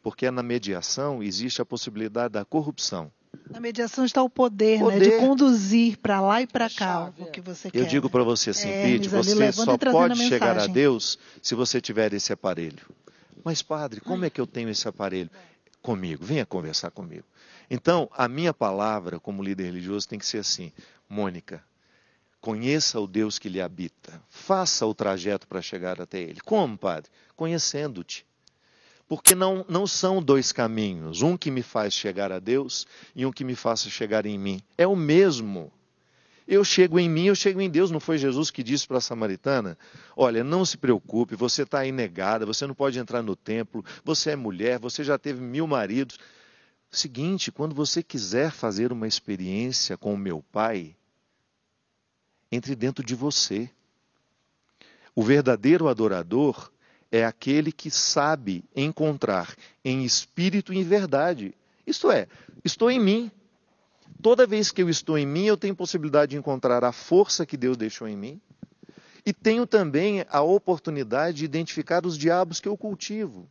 Porque 0.02 0.30
na 0.30 0.44
mediação 0.44 1.24
existe 1.24 1.62
a 1.62 1.66
possibilidade 1.66 2.34
da 2.34 2.46
corrupção. 2.46 3.12
Na 3.50 3.60
mediação 3.60 4.06
está 4.06 4.24
o 4.24 4.30
poder, 4.30 4.80
poder. 4.80 5.00
Né, 5.00 5.06
de 5.06 5.18
conduzir 5.18 5.98
para 5.98 6.22
lá 6.22 6.42
e 6.42 6.48
para 6.48 6.70
cá 6.70 7.12
o 7.18 7.26
que 7.26 7.42
você 7.42 7.70
quer. 7.70 7.80
Eu 7.80 7.86
digo 7.86 8.10
para 8.10 8.24
você 8.24 8.52
assim, 8.52 8.70
é, 8.70 8.84
Pete, 8.84 9.10
você 9.10 9.52
só 9.52 9.78
pode 9.78 10.28
chegar 10.28 10.58
a 10.58 10.68
Deus 10.68 11.18
se 11.42 11.56
você 11.56 11.82
tiver 11.82 12.14
esse 12.14 12.32
aparelho. 12.32 12.86
Mas, 13.44 13.62
padre, 13.62 14.02
como 14.02 14.26
é 14.26 14.30
que 14.30 14.42
eu 14.42 14.48
tenho 14.48 14.70
esse 14.70 14.88
aparelho? 14.88 15.30
Comigo, 15.86 16.26
venha 16.26 16.46
conversar 16.48 16.90
comigo. 16.90 17.26
Então, 17.70 18.10
a 18.12 18.28
minha 18.28 18.52
palavra 18.52 19.20
como 19.20 19.44
líder 19.44 19.66
religioso 19.66 20.08
tem 20.08 20.18
que 20.18 20.26
ser 20.26 20.40
assim: 20.40 20.72
Mônica, 21.08 21.64
Conheça 22.46 23.00
o 23.00 23.08
Deus 23.08 23.40
que 23.40 23.50
lhe 23.50 23.60
habita. 23.60 24.22
Faça 24.30 24.86
o 24.86 24.94
trajeto 24.94 25.48
para 25.48 25.64
chegar 25.64 26.00
até 26.00 26.20
Ele. 26.20 26.40
Como, 26.42 26.78
Padre? 26.78 27.10
Conhecendo-te. 27.36 28.24
Porque 29.08 29.34
não, 29.34 29.66
não 29.68 29.88
são 29.88 30.22
dois 30.22 30.52
caminhos, 30.52 31.24
um 31.24 31.36
que 31.36 31.50
me 31.50 31.64
faz 31.64 31.96
chegar 31.96 32.32
a 32.32 32.38
Deus 32.38 32.86
e 33.16 33.26
um 33.26 33.32
que 33.32 33.44
me 33.44 33.56
faça 33.56 33.90
chegar 33.90 34.28
em 34.28 34.38
mim. 34.38 34.62
É 34.78 34.86
o 34.86 34.96
mesmo. 34.96 35.72
Eu 36.48 36.64
chego 36.64 37.00
em 37.00 37.10
mim, 37.10 37.26
eu 37.26 37.36
chego 37.36 37.60
em 37.60 37.70
Deus. 37.70 37.90
Não 37.90 38.00
foi 38.00 38.18
Jesus 38.18 38.52
que 38.52 38.64
disse 38.64 38.88
para 38.88 38.98
a 38.98 39.02
samaritana: 39.02 39.78
Olha, 40.16 40.44
não 40.44 40.66
se 40.66 40.78
preocupe, 40.78 41.36
você 41.36 41.64
está 41.64 41.80
aí 41.80 41.92
negada, 41.92 42.46
você 42.46 42.68
não 42.68 42.76
pode 42.76 43.00
entrar 43.00 43.22
no 43.22 43.36
templo, 43.36 43.84
você 44.04 44.32
é 44.32 44.36
mulher, 44.36 44.80
você 44.80 45.04
já 45.04 45.18
teve 45.18 45.42
mil 45.42 45.66
maridos. 45.68 46.20
Seguinte, 46.92 47.52
quando 47.52 47.76
você 47.76 48.02
quiser 48.02 48.52
fazer 48.52 48.92
uma 48.92 49.08
experiência 49.08 49.98
com 49.98 50.14
o 50.14 50.18
meu 50.18 50.44
Pai, 50.52 50.96
entre 52.52 52.76
dentro 52.76 53.04
de 53.04 53.16
você. 53.16 53.70
O 55.16 55.24
verdadeiro 55.24 55.88
adorador 55.88 56.72
é 57.12 57.24
aquele 57.24 57.72
que 57.72 57.90
sabe 57.90 58.64
encontrar 58.76 59.56
em 59.84 60.04
espírito 60.04 60.74
e 60.74 60.78
em 60.78 60.84
verdade. 60.84 61.54
Isto 61.86 62.12
é, 62.12 62.28
estou 62.64 62.90
em 62.90 63.00
mim. 63.00 63.32
Toda 64.26 64.48
vez 64.48 64.72
que 64.72 64.82
eu 64.82 64.90
estou 64.90 65.20
em 65.20 65.26
mim, 65.28 65.46
eu 65.46 65.56
tenho 65.56 65.76
possibilidade 65.76 66.32
de 66.32 66.36
encontrar 66.36 66.84
a 66.84 66.92
força 66.92 67.46
que 67.46 67.56
Deus 67.56 67.78
deixou 67.78 68.08
em 68.08 68.18
mim. 68.18 68.42
E 69.24 69.32
tenho 69.32 69.68
também 69.68 70.26
a 70.32 70.42
oportunidade 70.42 71.38
de 71.38 71.46
identificar 71.46 72.08
os 72.08 72.18
diabos 72.18 72.60
que 72.60 72.68
eu 72.68 72.76
cultivo. 72.76 73.48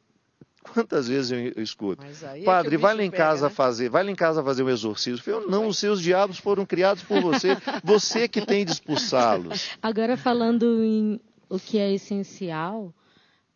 Quantas 0.64 1.06
vezes 1.06 1.30
eu, 1.30 1.62
escuto? 1.62 2.04
É 2.04 2.42
Padre, 2.42 2.74
é 2.74 2.78
vai 2.78 2.92
lá 2.92 3.04
em 3.04 3.10
pega, 3.10 3.22
casa 3.22 3.48
né? 3.48 3.54
fazer, 3.54 3.88
vai 3.88 4.02
lá 4.02 4.10
em 4.10 4.16
casa 4.16 4.42
fazer 4.42 4.64
um 4.64 4.68
exorcismo. 4.68 5.22
Eu, 5.24 5.48
não, 5.48 5.68
os 5.68 5.78
seus 5.78 6.02
diabos 6.02 6.38
foram 6.38 6.66
criados 6.66 7.04
por 7.04 7.22
você, 7.22 7.50
você 7.84 8.26
que 8.26 8.44
tem 8.44 8.64
de 8.64 8.72
expulsá-los. 8.72 9.78
Agora 9.80 10.16
falando 10.16 10.82
em 10.82 11.20
o 11.48 11.60
que 11.60 11.78
é 11.78 11.92
essencial, 11.92 12.92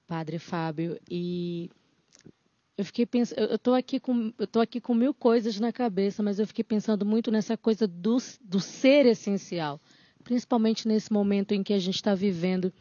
Padre 0.07 0.39
Fábio, 0.39 0.97
e 1.11 1.69
eu 2.79 2.85
fiquei 2.85 3.05
pensando, 3.05 3.41
eu 3.41 3.57
estou 3.57 3.75
aqui 3.75 3.99
com, 3.99 4.33
eu 4.39 4.47
tô 4.47 4.61
aqui 4.61 4.81
com 4.81 4.95
mil 4.95 5.13
coisas 5.13 5.59
na 5.59 5.73
cabeça, 5.73 6.23
mas 6.23 6.39
eu 6.39 6.47
fiquei 6.47 6.63
pensando 6.63 7.05
muito 7.05 7.29
nessa 7.29 7.57
coisa 7.57 7.89
do, 7.89 8.19
do 8.41 8.61
ser 8.61 9.05
essencial, 9.05 9.81
principalmente 10.23 10.87
nesse 10.87 11.13
momento 11.13 11.53
em 11.53 11.65
que 11.65 11.73
a 11.73 11.79
gente 11.81 11.97
está 11.97 12.15
vivendo. 12.15 12.73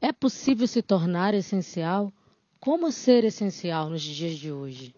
É 0.00 0.12
possível 0.12 0.66
se 0.66 0.82
tornar 0.82 1.32
essencial? 1.32 2.12
Como 2.58 2.90
ser 2.90 3.22
essencial 3.22 3.88
nos 3.88 4.02
dias 4.02 4.36
de 4.36 4.50
hoje? 4.50 4.92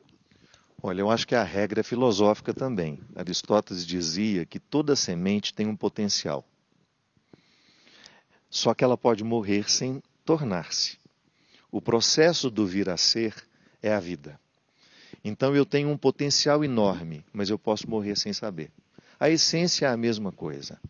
Olha, 0.83 1.03
eu 1.03 1.11
acho 1.11 1.29
que 1.29 1.35
a 1.35 1.43
regra 1.43 1.81
é 1.81 1.83
filosófica 1.83 2.55
também. 2.55 2.99
Aristóteles 3.15 3.87
dizia 3.87 4.47
que 4.47 4.59
toda 4.59 4.97
semente 4.97 5.53
tem 5.53 5.67
um 5.67 5.77
potencial. 5.77 6.43
Só 8.49 8.73
que 8.73 8.83
ela 8.83 8.97
pode 8.97 9.23
morrer 9.23 9.71
sem 9.71 10.03
tornar-se. 10.25 10.97
O 11.77 11.81
processo 11.83 12.51
do 12.51 12.67
vir 12.67 12.89
a 12.89 12.97
ser 12.97 13.35
é 13.83 13.93
a 13.93 14.01
vida. 14.01 14.41
Então 15.23 15.55
eu 15.55 15.67
tenho 15.67 15.91
um 15.91 15.99
potencial 15.99 16.65
enorme, 16.65 17.23
mas 17.35 17.51
eu 17.51 17.59
posso 17.59 17.87
morrer 17.87 18.17
sem 18.17 18.33
saber. 18.33 18.71
A 19.21 19.29
essência 19.29 19.85
é 19.85 19.91
a 19.91 19.97
mesma 19.97 20.33
coisa. 20.33 20.81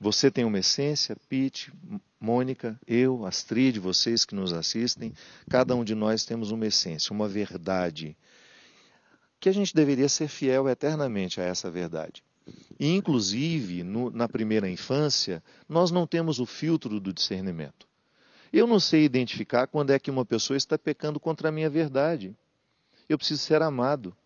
Você 0.00 0.28
tem 0.28 0.44
uma 0.44 0.58
essência, 0.58 1.16
Pete, 1.28 1.72
Mônica, 2.18 2.76
eu, 2.84 3.24
Astrid, 3.24 3.78
vocês 3.78 4.24
que 4.24 4.34
nos 4.34 4.52
assistem, 4.52 5.12
cada 5.48 5.72
um 5.76 5.84
de 5.84 5.94
nós 5.94 6.24
temos 6.24 6.50
uma 6.50 6.66
essência, 6.66 7.12
uma 7.12 7.28
verdade 7.28 8.16
que 9.38 9.48
a 9.48 9.52
gente 9.52 9.72
deveria 9.72 10.08
ser 10.08 10.26
fiel 10.26 10.68
eternamente 10.68 11.40
a 11.40 11.44
essa 11.44 11.70
verdade. 11.70 12.24
E, 12.76 12.88
inclusive, 12.92 13.84
no, 13.84 14.10
na 14.10 14.28
primeira 14.28 14.68
infância, 14.68 15.40
nós 15.68 15.92
não 15.92 16.08
temos 16.08 16.40
o 16.40 16.44
filtro 16.44 16.98
do 16.98 17.12
discernimento. 17.12 17.85
Eu 18.56 18.66
não 18.66 18.80
sei 18.80 19.04
identificar 19.04 19.66
quando 19.66 19.90
é 19.90 19.98
que 19.98 20.10
uma 20.10 20.24
pessoa 20.24 20.56
está 20.56 20.78
pecando 20.78 21.20
contra 21.20 21.50
a 21.50 21.52
minha 21.52 21.68
verdade. 21.68 22.34
Eu 23.06 23.18
preciso 23.18 23.42
ser 23.42 23.60
amado. 23.60 24.16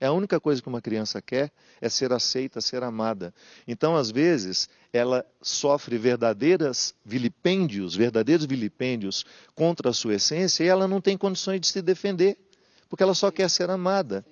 É 0.00 0.06
a 0.06 0.12
única 0.12 0.40
coisa 0.40 0.62
que 0.62 0.68
uma 0.68 0.80
criança 0.80 1.20
quer 1.20 1.52
é 1.82 1.88
ser 1.90 2.10
aceita, 2.10 2.62
ser 2.62 2.82
amada. 2.82 3.34
Então, 3.68 3.94
às 3.94 4.10
vezes, 4.10 4.70
ela 4.90 5.22
sofre 5.42 5.98
verdadeiras 5.98 6.94
vilipêndios, 7.04 7.94
verdadeiros 7.94 8.46
vilipêndios 8.46 9.26
contra 9.54 9.90
a 9.90 9.92
sua 9.92 10.14
essência 10.14 10.64
e 10.64 10.66
ela 10.66 10.88
não 10.88 10.98
tem 10.98 11.18
condições 11.18 11.60
de 11.60 11.66
se 11.66 11.82
defender, 11.82 12.38
porque 12.88 13.02
ela 13.02 13.14
só 13.14 13.30
quer 13.30 13.50
ser 13.50 13.68
amada. 13.68 14.24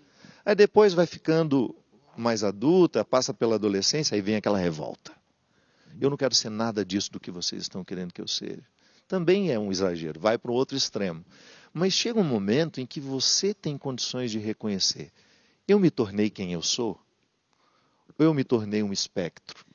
Aí 0.46 0.54
depois 0.54 0.94
vai 0.94 1.04
ficando 1.04 1.76
mais 2.16 2.42
adulta, 2.42 3.04
passa 3.04 3.34
pela 3.34 3.56
adolescência, 3.56 4.14
aí 4.14 4.22
vem 4.22 4.36
aquela 4.36 4.58
revolta. 4.58 5.12
Eu 6.00 6.08
não 6.08 6.16
quero 6.16 6.34
ser 6.34 6.48
nada 6.48 6.82
disso 6.82 7.12
do 7.12 7.20
que 7.20 7.30
vocês 7.30 7.60
estão 7.60 7.84
querendo 7.84 8.14
que 8.14 8.22
eu 8.22 8.26
seja. 8.26 8.62
Também 9.12 9.50
é 9.50 9.58
um 9.58 9.70
exagero, 9.70 10.18
vai 10.18 10.38
para 10.38 10.50
o 10.50 10.54
outro 10.54 10.74
extremo. 10.74 11.22
Mas 11.70 11.92
chega 11.92 12.18
um 12.18 12.24
momento 12.24 12.80
em 12.80 12.86
que 12.86 12.98
você 12.98 13.52
tem 13.52 13.76
condições 13.76 14.30
de 14.30 14.38
reconhecer: 14.38 15.12
eu 15.68 15.78
me 15.78 15.90
tornei 15.90 16.30
quem 16.30 16.54
eu 16.54 16.62
sou? 16.62 16.98
Ou 18.18 18.24
eu 18.24 18.32
me 18.32 18.42
tornei 18.42 18.82
um 18.82 18.90
espectro? 18.90 19.66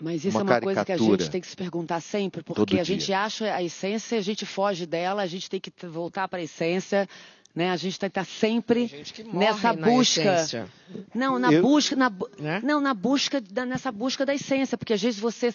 Mas 0.00 0.24
isso 0.24 0.38
uma 0.38 0.50
é 0.50 0.54
uma 0.54 0.60
coisa 0.62 0.82
que 0.82 0.92
a 0.92 0.96
gente 0.96 1.28
tem 1.28 1.42
que 1.42 1.46
se 1.46 1.54
perguntar 1.54 2.00
sempre, 2.00 2.42
porque 2.42 2.80
a 2.80 2.84
gente 2.84 3.12
acha 3.12 3.54
a 3.54 3.62
essência, 3.62 4.16
a 4.16 4.22
gente 4.22 4.46
foge 4.46 4.86
dela, 4.86 5.20
a 5.20 5.26
gente 5.26 5.50
tem 5.50 5.60
que 5.60 5.70
voltar 5.86 6.26
para 6.26 6.38
a 6.38 6.42
essência. 6.42 7.06
Né? 7.54 7.68
A 7.68 7.76
gente 7.76 7.98
tem 7.98 8.08
que 8.08 8.18
estar 8.18 8.24
sempre 8.24 9.04
nessa 9.30 9.74
busca. 9.74 10.24
Na 10.54 10.68
não, 11.14 11.38
na 11.38 11.52
eu... 11.52 11.60
busca, 11.60 11.94
na, 11.94 12.10
né? 12.38 12.62
não, 12.64 12.80
na 12.80 12.94
busca, 12.94 13.42
nessa 13.66 13.92
busca 13.92 14.24
da 14.24 14.34
essência, 14.34 14.78
porque 14.78 14.94
às 14.94 15.02
vezes 15.02 15.20
você, 15.20 15.52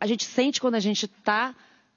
a 0.00 0.06
gente 0.08 0.24
sente 0.24 0.60
quando 0.60 0.74
a 0.74 0.80
gente 0.80 1.04
está 1.04 1.54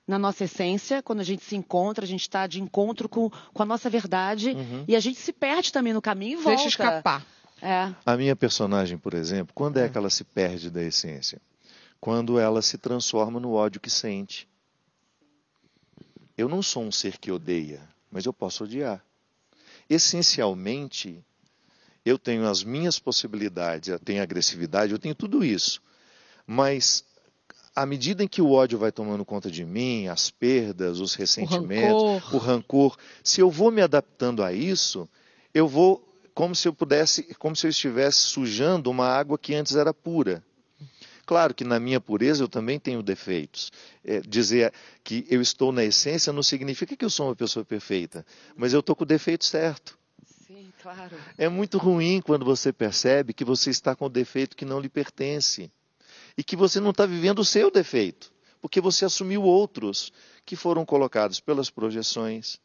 na 0.10 0.20
nossa 0.20 0.44
essência, 0.44 1.02
quando 1.02 1.20
a 1.20 1.24
gente 1.24 1.44
se 1.44 1.56
encontra, 1.56 2.04
a 2.04 2.08
gente 2.08 2.22
está 2.22 2.48
de 2.48 2.62
encontro 2.62 3.08
com, 3.08 3.30
com 3.30 3.64
a 3.64 3.66
nossa 3.66 3.90
verdade 3.90 4.52
uhum. 4.52 4.84
e 4.88 4.96
a 4.96 5.00
gente 5.00 5.20
se 5.20 5.32
perde 5.32 5.72
também 5.72 5.94
no 5.94 6.02
caminho 6.02 6.40
e 6.40 6.44
volta. 6.44 6.50
Deixa 6.50 6.68
escapar. 6.70 7.26
É. 7.62 7.94
A 8.06 8.18
minha 8.18 8.36
personagem, 8.36 8.98
por 8.98 9.14
exemplo, 9.14 9.54
quando 9.54 9.78
é, 9.78 9.86
é 9.86 9.90
que 9.90 9.98
ela 9.98 10.10
se 10.10 10.24
perde 10.24 10.70
da 10.70 10.82
essência? 10.82 11.42
Quando 12.00 12.40
ela 12.40 12.62
se 12.62 12.78
transforma 12.78 13.40
no 13.40 13.54
ódio 13.54 13.80
que 13.80 13.90
sente. 13.90 14.48
Eu 16.38 16.48
não 16.48 16.62
sou 16.62 16.84
um 16.84 16.92
ser 16.92 17.18
que 17.18 17.32
odeia, 17.32 17.82
mas 18.10 18.26
eu 18.26 18.32
posso 18.32 18.64
odiar 18.64 19.04
essencialmente, 19.90 21.24
eu 22.06 22.20
tenho 22.20 22.48
as 22.48 22.64
minhas 22.64 23.00
possibilidades, 23.00 23.90
eu 23.90 24.00
tenho 24.00 24.22
agressividade, 24.22 24.92
eu 24.92 25.00
tenho 25.00 25.16
tudo 25.16 25.44
isso. 25.44 25.82
Mas 26.46 27.04
à 27.76 27.86
medida 27.86 28.24
em 28.24 28.28
que 28.28 28.42
o 28.42 28.52
ódio 28.52 28.78
vai 28.78 28.92
tomando 28.92 29.24
conta 29.26 29.50
de 29.50 29.66
mim, 29.66 30.08
as 30.08 30.30
perdas, 30.30 31.00
os 31.00 31.16
ressentimentos, 31.16 32.02
o 32.02 32.18
rancor, 32.18 32.36
o 32.36 32.38
rancor 32.38 32.98
se 33.24 33.42
eu 33.42 33.50
vou 33.50 33.72
me 33.72 33.82
adaptando 33.82 34.44
a 34.44 34.52
isso, 34.54 35.08
eu 35.54 35.68
vou 35.68 36.06
como 36.34 36.56
se 36.56 36.68
eu 36.68 36.74
pudesse, 36.74 37.24
como 37.36 37.56
se 37.56 37.68
eu 37.68 37.70
estivesse 37.70 38.20
sujando 38.20 38.90
uma 38.90 39.08
água 39.08 39.38
que 39.38 39.54
antes 39.54 39.76
era 39.76 39.94
pura. 39.94 40.44
Claro 41.26 41.54
que 41.54 41.64
na 41.64 41.80
minha 41.80 42.02
pureza 42.02 42.44
eu 42.44 42.48
também 42.48 42.80
tenho 42.80 43.04
defeitos. 43.04 43.72
É, 44.04 44.20
dizer 44.22 44.74
que 45.04 45.28
eu 45.30 45.42
estou 45.42 45.72
na 45.72 45.84
essência 45.84 46.34
não 46.34 46.42
significa 46.42 46.96
que 46.96 47.06
eu 47.06 47.10
sou 47.10 47.28
uma 47.28 47.36
pessoa 47.36 47.64
perfeita, 47.64 48.26
mas 48.56 48.74
eu 48.74 48.80
estou 48.80 48.96
com 48.96 49.04
o 49.04 49.06
defeito 49.06 49.46
certo. 49.46 49.96
Sim, 50.48 50.72
claro. 50.82 51.16
É 51.38 51.48
muito 51.48 51.78
ruim 51.78 52.22
quando 52.22 52.44
você 52.44 52.74
percebe 52.74 53.34
que 53.34 53.46
você 53.46 53.70
está 53.70 53.96
com 53.96 54.06
o 54.06 54.10
defeito 54.10 54.56
que 54.56 54.66
não 54.66 54.80
lhe 54.80 54.90
pertence 54.90 55.72
e 56.40 56.44
que 56.44 56.56
você 56.56 56.80
não 56.80 56.92
está 56.92 57.06
vivendo 57.06 57.40
o 57.40 57.44
seu 57.44 57.70
defeito, 57.70 58.32
porque 58.62 58.80
você 58.80 59.04
assumiu 59.04 59.44
outros 59.44 60.10
que 60.46 60.56
foram 60.56 60.86
colocados 60.86 61.42
pelas 61.42 61.70
projeções, 61.70 62.62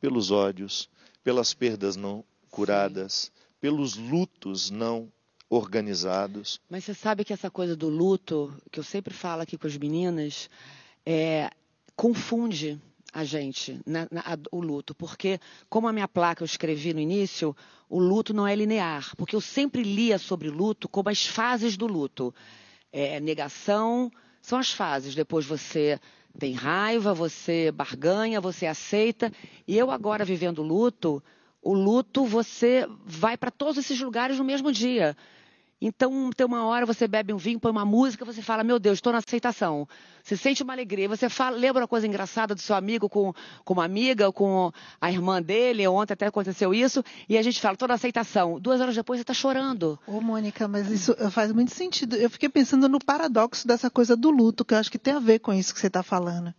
pelos 0.00 0.30
ódios, 0.30 0.88
pelas 1.22 1.52
perdas 1.52 1.96
não 1.96 2.24
curadas, 2.50 3.30
pelos 3.60 3.94
lutos 3.94 4.70
não 4.70 5.12
organizados. 5.50 6.62
Mas 6.70 6.84
você 6.84 6.94
sabe 6.94 7.22
que 7.22 7.34
essa 7.34 7.50
coisa 7.50 7.76
do 7.76 7.90
luto, 7.90 8.56
que 8.72 8.80
eu 8.80 8.84
sempre 8.84 9.12
falo 9.12 9.42
aqui 9.42 9.58
com 9.58 9.66
as 9.66 9.76
meninas, 9.76 10.48
é, 11.04 11.50
confunde 11.94 12.80
a 13.12 13.22
gente, 13.22 13.82
na, 13.84 14.08
na, 14.10 14.20
a, 14.22 14.38
o 14.50 14.62
luto. 14.62 14.94
Porque, 14.94 15.38
como 15.68 15.86
a 15.86 15.92
minha 15.92 16.08
placa 16.08 16.42
eu 16.42 16.46
escrevi 16.46 16.94
no 16.94 17.00
início, 17.00 17.54
o 17.86 17.98
luto 17.98 18.32
não 18.32 18.46
é 18.46 18.56
linear. 18.56 19.14
Porque 19.14 19.36
eu 19.36 19.42
sempre 19.42 19.82
lia 19.82 20.16
sobre 20.16 20.48
luto 20.48 20.88
como 20.88 21.10
as 21.10 21.26
fases 21.26 21.76
do 21.76 21.86
luto. 21.86 22.34
É, 22.92 23.20
negação 23.20 24.10
são 24.40 24.58
as 24.58 24.72
fases. 24.72 25.14
Depois 25.14 25.46
você 25.46 25.98
tem 26.38 26.52
raiva, 26.54 27.12
você 27.12 27.70
barganha, 27.70 28.40
você 28.40 28.66
aceita. 28.66 29.32
E 29.66 29.76
eu 29.76 29.90
agora 29.90 30.24
vivendo 30.24 30.62
luto, 30.62 31.22
o 31.62 31.74
luto 31.74 32.24
você 32.24 32.86
vai 33.04 33.36
para 33.36 33.50
todos 33.50 33.78
esses 33.78 34.00
lugares 34.00 34.38
no 34.38 34.44
mesmo 34.44 34.72
dia. 34.72 35.16
Então, 35.80 36.28
tem 36.36 36.46
uma 36.46 36.64
hora 36.66 36.84
você 36.84 37.08
bebe 37.08 37.32
um 37.32 37.38
vinho, 37.38 37.58
põe 37.58 37.70
uma 37.70 37.86
música, 37.86 38.22
você 38.22 38.42
fala, 38.42 38.62
meu 38.62 38.78
Deus, 38.78 38.98
estou 38.98 39.12
na 39.12 39.18
aceitação. 39.18 39.88
Você 40.22 40.36
sente 40.36 40.62
uma 40.62 40.74
alegria. 40.74 41.08
Você 41.08 41.30
fala, 41.30 41.56
lembra 41.56 41.82
uma 41.82 41.88
coisa 41.88 42.06
engraçada 42.06 42.54
do 42.54 42.60
seu 42.60 42.76
amigo 42.76 43.08
com, 43.08 43.32
com 43.64 43.72
uma 43.72 43.84
amiga, 43.84 44.30
com 44.30 44.70
a 45.00 45.10
irmã 45.10 45.40
dele, 45.40 45.88
ontem 45.88 46.12
até 46.12 46.26
aconteceu 46.26 46.74
isso, 46.74 47.02
e 47.26 47.38
a 47.38 47.42
gente 47.42 47.60
fala, 47.60 47.74
estou 47.74 47.88
na 47.88 47.94
aceitação. 47.94 48.60
Duas 48.60 48.78
horas 48.78 48.94
depois 48.94 49.18
você 49.18 49.22
está 49.22 49.32
chorando. 49.32 49.98
Ô, 50.06 50.20
Mônica, 50.20 50.68
mas 50.68 50.90
isso 50.90 51.14
faz 51.30 51.50
muito 51.50 51.72
sentido. 51.72 52.14
Eu 52.14 52.28
fiquei 52.28 52.50
pensando 52.50 52.86
no 52.86 52.98
paradoxo 52.98 53.66
dessa 53.66 53.88
coisa 53.88 54.14
do 54.14 54.30
luto, 54.30 54.66
que 54.66 54.74
eu 54.74 54.78
acho 54.78 54.90
que 54.90 54.98
tem 54.98 55.14
a 55.14 55.18
ver 55.18 55.38
com 55.38 55.54
isso 55.54 55.72
que 55.72 55.80
você 55.80 55.86
está 55.86 56.02
falando. 56.02 56.52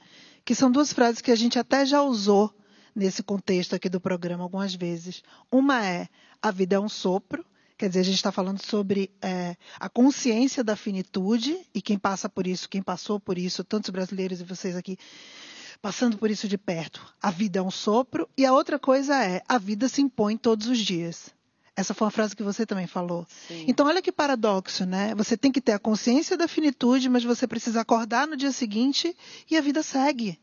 Que 0.44 0.56
são 0.56 0.72
duas 0.72 0.92
frases 0.92 1.22
que 1.22 1.32
a 1.32 1.36
gente 1.36 1.60
até 1.60 1.86
já 1.86 2.02
usou 2.02 2.52
nesse 2.96 3.22
contexto 3.22 3.76
aqui 3.76 3.88
do 3.88 4.02
programa 4.02 4.44
algumas 4.44 4.74
vezes. 4.74 5.22
Uma 5.52 5.86
é: 5.86 6.08
a 6.42 6.50
vida 6.50 6.76
é 6.76 6.80
um 6.80 6.90
sopro 6.90 7.46
Quer 7.82 7.88
dizer, 7.88 8.02
a 8.02 8.04
gente 8.04 8.16
está 8.18 8.32
falando 8.32 8.64
sobre 8.64 9.10
é, 9.24 9.56
a 9.80 9.90
consciência 9.90 10.64
da 10.64 10.76
finitude 10.76 11.58
e 11.74 11.82
quem 11.82 11.98
passa 11.98 12.30
por 12.30 12.46
isso, 12.46 12.70
quem 12.70 12.80
passou 12.80 13.20
por 13.20 13.40
isso, 13.40 13.64
tantos 13.64 13.90
brasileiros 13.90 14.40
e 14.40 14.44
vocês 14.44 14.76
aqui 14.76 15.00
passando 15.82 16.16
por 16.16 16.30
isso 16.30 16.48
de 16.48 16.60
perto. 16.60 17.04
A 17.20 17.32
vida 17.32 17.58
é 17.58 17.62
um 17.64 17.72
sopro 17.72 18.30
e 18.38 18.46
a 18.46 18.54
outra 18.54 18.78
coisa 18.78 19.26
é 19.26 19.42
a 19.50 19.58
vida 19.58 19.90
se 19.90 20.00
impõe 20.00 20.38
todos 20.38 20.68
os 20.68 20.78
dias. 20.78 21.32
Essa 21.76 21.96
foi 21.96 22.06
uma 22.06 22.12
frase 22.12 22.36
que 22.36 22.44
você 22.44 22.68
também 22.68 22.86
falou. 22.86 23.26
Sim. 23.48 23.66
Então, 23.68 23.88
olha 23.88 24.00
que 24.00 24.12
paradoxo, 24.12 24.86
né? 24.86 25.16
Você 25.16 25.36
tem 25.36 25.52
que 25.52 25.60
ter 25.60 25.72
a 25.72 25.80
consciência 25.80 26.38
da 26.38 26.48
finitude, 26.48 27.10
mas 27.10 27.24
você 27.24 27.48
precisa 27.48 27.82
acordar 27.82 28.28
no 28.28 28.38
dia 28.38 28.52
seguinte 28.52 29.18
e 29.50 29.58
a 29.58 29.62
vida 29.62 29.82
segue 29.82 30.38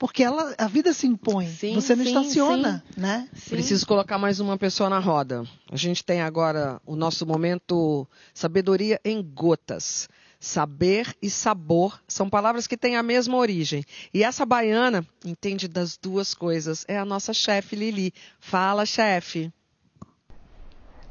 porque 0.00 0.24
ela, 0.24 0.54
a 0.56 0.66
vida 0.66 0.94
se 0.94 1.06
impõe. 1.06 1.46
Sim, 1.46 1.74
você 1.74 1.94
não 1.94 2.04
sim, 2.04 2.10
estaciona, 2.10 2.82
sim. 2.94 3.00
né? 3.02 3.28
Preciso 3.50 3.86
colocar 3.86 4.16
mais 4.16 4.40
uma 4.40 4.56
pessoa 4.56 4.88
na 4.88 4.98
roda. 4.98 5.44
A 5.70 5.76
gente 5.76 6.02
tem 6.02 6.22
agora 6.22 6.80
o 6.86 6.96
nosso 6.96 7.26
momento 7.26 8.08
sabedoria 8.32 8.98
em 9.04 9.22
gotas. 9.22 10.08
Saber 10.40 11.14
e 11.20 11.28
sabor 11.28 12.00
são 12.08 12.30
palavras 12.30 12.66
que 12.66 12.78
têm 12.78 12.96
a 12.96 13.02
mesma 13.02 13.36
origem. 13.36 13.84
E 14.12 14.24
essa 14.24 14.46
baiana 14.46 15.06
entende 15.22 15.68
das 15.68 15.98
duas 15.98 16.32
coisas. 16.32 16.82
É 16.88 16.96
a 16.98 17.04
nossa 17.04 17.34
chefe 17.34 17.76
Lili. 17.76 18.14
Fala, 18.40 18.86
chefe. 18.86 19.52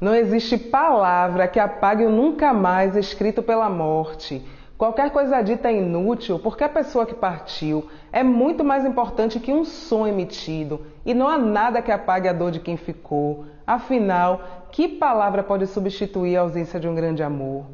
Não 0.00 0.16
existe 0.16 0.58
palavra 0.58 1.46
que 1.46 1.60
apague 1.60 2.04
o 2.04 2.10
nunca 2.10 2.52
mais 2.52 2.96
escrito 2.96 3.40
pela 3.40 3.70
morte. 3.70 4.42
Qualquer 4.80 5.10
coisa 5.10 5.42
dita 5.42 5.68
é 5.68 5.76
inútil 5.76 6.38
porque 6.38 6.64
a 6.64 6.68
pessoa 6.68 7.04
que 7.04 7.12
partiu 7.12 7.86
é 8.10 8.22
muito 8.22 8.64
mais 8.64 8.82
importante 8.82 9.38
que 9.38 9.52
um 9.52 9.62
som 9.62 10.06
emitido 10.06 10.80
e 11.04 11.12
não 11.12 11.28
há 11.28 11.36
nada 11.36 11.82
que 11.82 11.92
apague 11.92 12.26
a 12.26 12.32
dor 12.32 12.50
de 12.50 12.60
quem 12.60 12.78
ficou. 12.78 13.44
Afinal, 13.66 14.40
que 14.72 14.88
palavra 14.88 15.42
pode 15.42 15.66
substituir 15.66 16.34
a 16.34 16.40
ausência 16.40 16.80
de 16.80 16.88
um 16.88 16.94
grande 16.94 17.22
amor? 17.22 17.66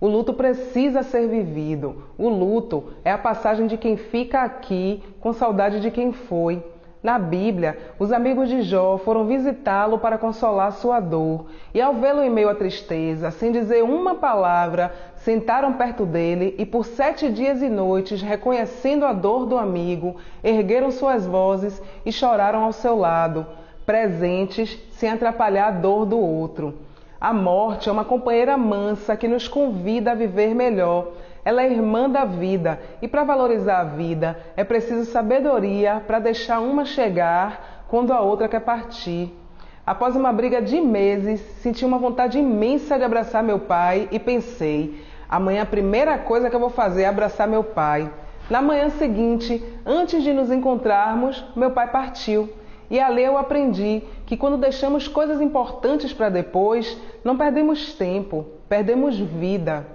O 0.00 0.06
luto 0.06 0.32
precisa 0.32 1.02
ser 1.02 1.26
vivido. 1.26 2.04
O 2.16 2.28
luto 2.28 2.84
é 3.04 3.10
a 3.10 3.18
passagem 3.18 3.66
de 3.66 3.76
quem 3.76 3.96
fica 3.96 4.42
aqui 4.42 5.02
com 5.18 5.32
saudade 5.32 5.80
de 5.80 5.90
quem 5.90 6.12
foi. 6.12 6.62
Na 7.04 7.18
Bíblia, 7.18 7.76
os 7.98 8.10
amigos 8.10 8.48
de 8.48 8.62
Jó 8.62 8.96
foram 8.96 9.26
visitá-lo 9.26 9.98
para 9.98 10.16
consolar 10.16 10.72
sua 10.72 11.00
dor, 11.00 11.44
e 11.74 11.78
ao 11.78 11.92
vê-lo 11.92 12.22
em 12.22 12.30
meio 12.30 12.48
à 12.48 12.54
tristeza, 12.54 13.30
sem 13.30 13.52
dizer 13.52 13.84
uma 13.84 14.14
palavra, 14.14 14.90
sentaram 15.16 15.74
perto 15.74 16.06
dele 16.06 16.54
e 16.56 16.64
por 16.64 16.86
sete 16.86 17.30
dias 17.30 17.60
e 17.60 17.68
noites, 17.68 18.22
reconhecendo 18.22 19.04
a 19.04 19.12
dor 19.12 19.44
do 19.44 19.58
amigo, 19.58 20.16
ergueram 20.42 20.90
suas 20.90 21.26
vozes 21.26 21.82
e 22.06 22.10
choraram 22.10 22.64
ao 22.64 22.72
seu 22.72 22.96
lado, 22.96 23.46
presentes, 23.84 24.74
sem 24.92 25.10
atrapalhar 25.10 25.68
a 25.68 25.72
dor 25.72 26.06
do 26.06 26.18
outro. 26.18 26.72
A 27.20 27.34
morte 27.34 27.90
é 27.90 27.92
uma 27.92 28.06
companheira 28.06 28.56
mansa 28.56 29.14
que 29.14 29.28
nos 29.28 29.46
convida 29.46 30.12
a 30.12 30.14
viver 30.14 30.54
melhor 30.54 31.08
ela 31.44 31.62
é 31.62 31.70
irmã 31.70 32.08
da 32.08 32.24
vida 32.24 32.80
e 33.02 33.08
para 33.08 33.22
valorizar 33.22 33.80
a 33.80 33.84
vida 33.84 34.38
é 34.56 34.64
preciso 34.64 35.04
sabedoria 35.10 36.02
para 36.06 36.18
deixar 36.18 36.60
uma 36.60 36.84
chegar 36.84 37.84
quando 37.88 38.12
a 38.12 38.20
outra 38.20 38.48
quer 38.48 38.60
partir. 38.60 39.32
Após 39.86 40.16
uma 40.16 40.32
briga 40.32 40.62
de 40.62 40.80
meses, 40.80 41.40
senti 41.60 41.84
uma 41.84 41.98
vontade 41.98 42.38
imensa 42.38 42.96
de 42.96 43.04
abraçar 43.04 43.42
meu 43.42 43.58
pai 43.58 44.08
e 44.10 44.18
pensei: 44.18 45.04
amanhã 45.28 45.62
a 45.62 45.66
primeira 45.66 46.16
coisa 46.16 46.48
que 46.48 46.56
eu 46.56 46.60
vou 46.60 46.70
fazer 46.70 47.02
é 47.02 47.06
abraçar 47.06 47.46
meu 47.46 47.62
pai. 47.62 48.10
Na 48.48 48.62
manhã 48.62 48.88
seguinte, 48.88 49.62
antes 49.84 50.22
de 50.22 50.32
nos 50.32 50.50
encontrarmos, 50.50 51.44
meu 51.54 51.70
pai 51.70 51.90
partiu. 51.90 52.50
E 52.90 53.00
ali 53.00 53.22
eu 53.22 53.36
aprendi 53.36 54.02
que 54.26 54.36
quando 54.36 54.56
deixamos 54.56 55.08
coisas 55.08 55.40
importantes 55.40 56.12
para 56.12 56.28
depois, 56.28 56.98
não 57.22 57.36
perdemos 57.36 57.94
tempo, 57.94 58.46
perdemos 58.68 59.18
vida. 59.18 59.86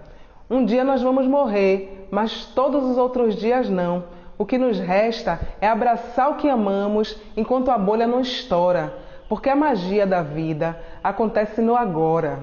Um 0.50 0.66
dia 0.66 0.84
nós 0.84 1.02
vamos 1.02 1.28
morrer, 1.28 2.08
mas 2.10 2.46
todos 2.46 2.84
os 2.84 2.98
outros 2.98 3.36
dias 3.36 3.70
não. 3.70 4.06
O 4.36 4.46
que 4.46 4.58
nos 4.58 4.80
resta 4.80 5.40
é 5.62 5.68
abraçar 5.68 6.32
o 6.32 6.38
que 6.38 6.50
amamos 6.50 7.16
enquanto 7.38 7.70
a 7.70 7.78
bolha 7.78 8.08
não 8.08 8.22
estoura, 8.22 8.98
porque 9.28 9.50
a 9.50 9.56
magia 9.56 10.08
da 10.08 10.24
vida 10.24 10.82
acontece 11.04 11.62
no 11.62 11.76
agora. 11.76 12.40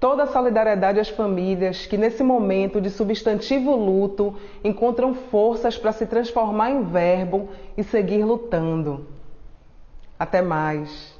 Toda 0.00 0.22
a 0.22 0.26
solidariedade 0.26 0.98
às 0.98 1.10
famílias 1.10 1.86
que, 1.86 1.98
nesse 1.98 2.22
momento 2.24 2.80
de 2.80 2.88
substantivo 2.88 3.76
luto, 3.76 4.34
encontram 4.64 5.14
forças 5.14 5.76
para 5.76 5.92
se 5.92 6.06
transformar 6.06 6.70
em 6.70 6.82
verbo 6.82 7.50
e 7.76 7.84
seguir 7.84 8.24
lutando. 8.24 9.06
Até 10.18 10.40
mais. 10.40 11.14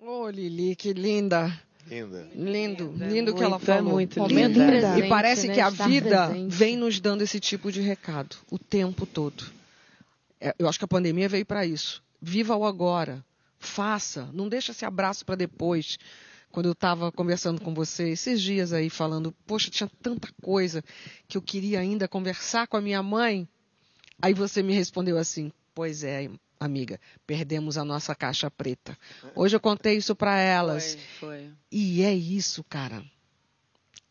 Ô, 0.00 0.22
oh, 0.22 0.30
Lili, 0.30 0.74
que 0.74 0.92
linda! 0.94 1.52
Linda. 1.92 2.28
Lindo, 2.34 2.94
lindo 2.96 3.34
que 3.34 3.42
ela 3.42 3.58
falou. 3.58 3.90
É 3.90 3.92
muito 3.92 4.24
lindo. 4.26 4.58
linda. 4.58 4.98
E 4.98 5.08
parece 5.08 5.48
né? 5.48 5.54
que 5.54 5.60
a 5.60 5.68
Estar 5.68 5.86
vida 5.86 6.28
presente. 6.28 6.54
vem 6.54 6.76
nos 6.76 6.98
dando 6.98 7.22
esse 7.22 7.38
tipo 7.38 7.70
de 7.70 7.82
recado 7.82 8.36
o 8.50 8.58
tempo 8.58 9.04
todo. 9.04 9.44
É, 10.40 10.54
eu 10.58 10.68
acho 10.68 10.78
que 10.78 10.84
a 10.84 10.88
pandemia 10.88 11.28
veio 11.28 11.44
para 11.44 11.66
isso. 11.66 12.02
Viva 12.20 12.56
o 12.56 12.64
agora. 12.64 13.22
Faça. 13.58 14.28
Não 14.32 14.48
deixa 14.48 14.72
esse 14.72 14.84
abraço 14.84 15.24
para 15.26 15.34
depois. 15.34 15.98
Quando 16.50 16.66
eu 16.66 16.72
estava 16.72 17.12
conversando 17.12 17.60
com 17.60 17.74
você 17.74 18.10
esses 18.10 18.40
dias 18.40 18.72
aí, 18.72 18.90
falando, 18.90 19.32
poxa, 19.46 19.70
tinha 19.70 19.90
tanta 20.02 20.28
coisa 20.42 20.82
que 21.28 21.36
eu 21.36 21.42
queria 21.42 21.80
ainda 21.80 22.08
conversar 22.08 22.66
com 22.66 22.76
a 22.76 22.80
minha 22.80 23.02
mãe. 23.02 23.46
Aí 24.20 24.32
você 24.32 24.62
me 24.62 24.72
respondeu 24.72 25.18
assim: 25.18 25.52
Pois 25.74 26.04
é, 26.04 26.28
amiga, 26.64 27.00
perdemos 27.26 27.76
a 27.76 27.84
nossa 27.84 28.14
caixa 28.14 28.50
preta. 28.50 28.96
Hoje 29.34 29.56
eu 29.56 29.60
contei 29.60 29.96
isso 29.96 30.14
para 30.14 30.38
elas. 30.38 30.96
Foi. 31.18 31.50
E 31.70 32.02
é 32.02 32.14
isso, 32.14 32.64
cara. 32.64 33.04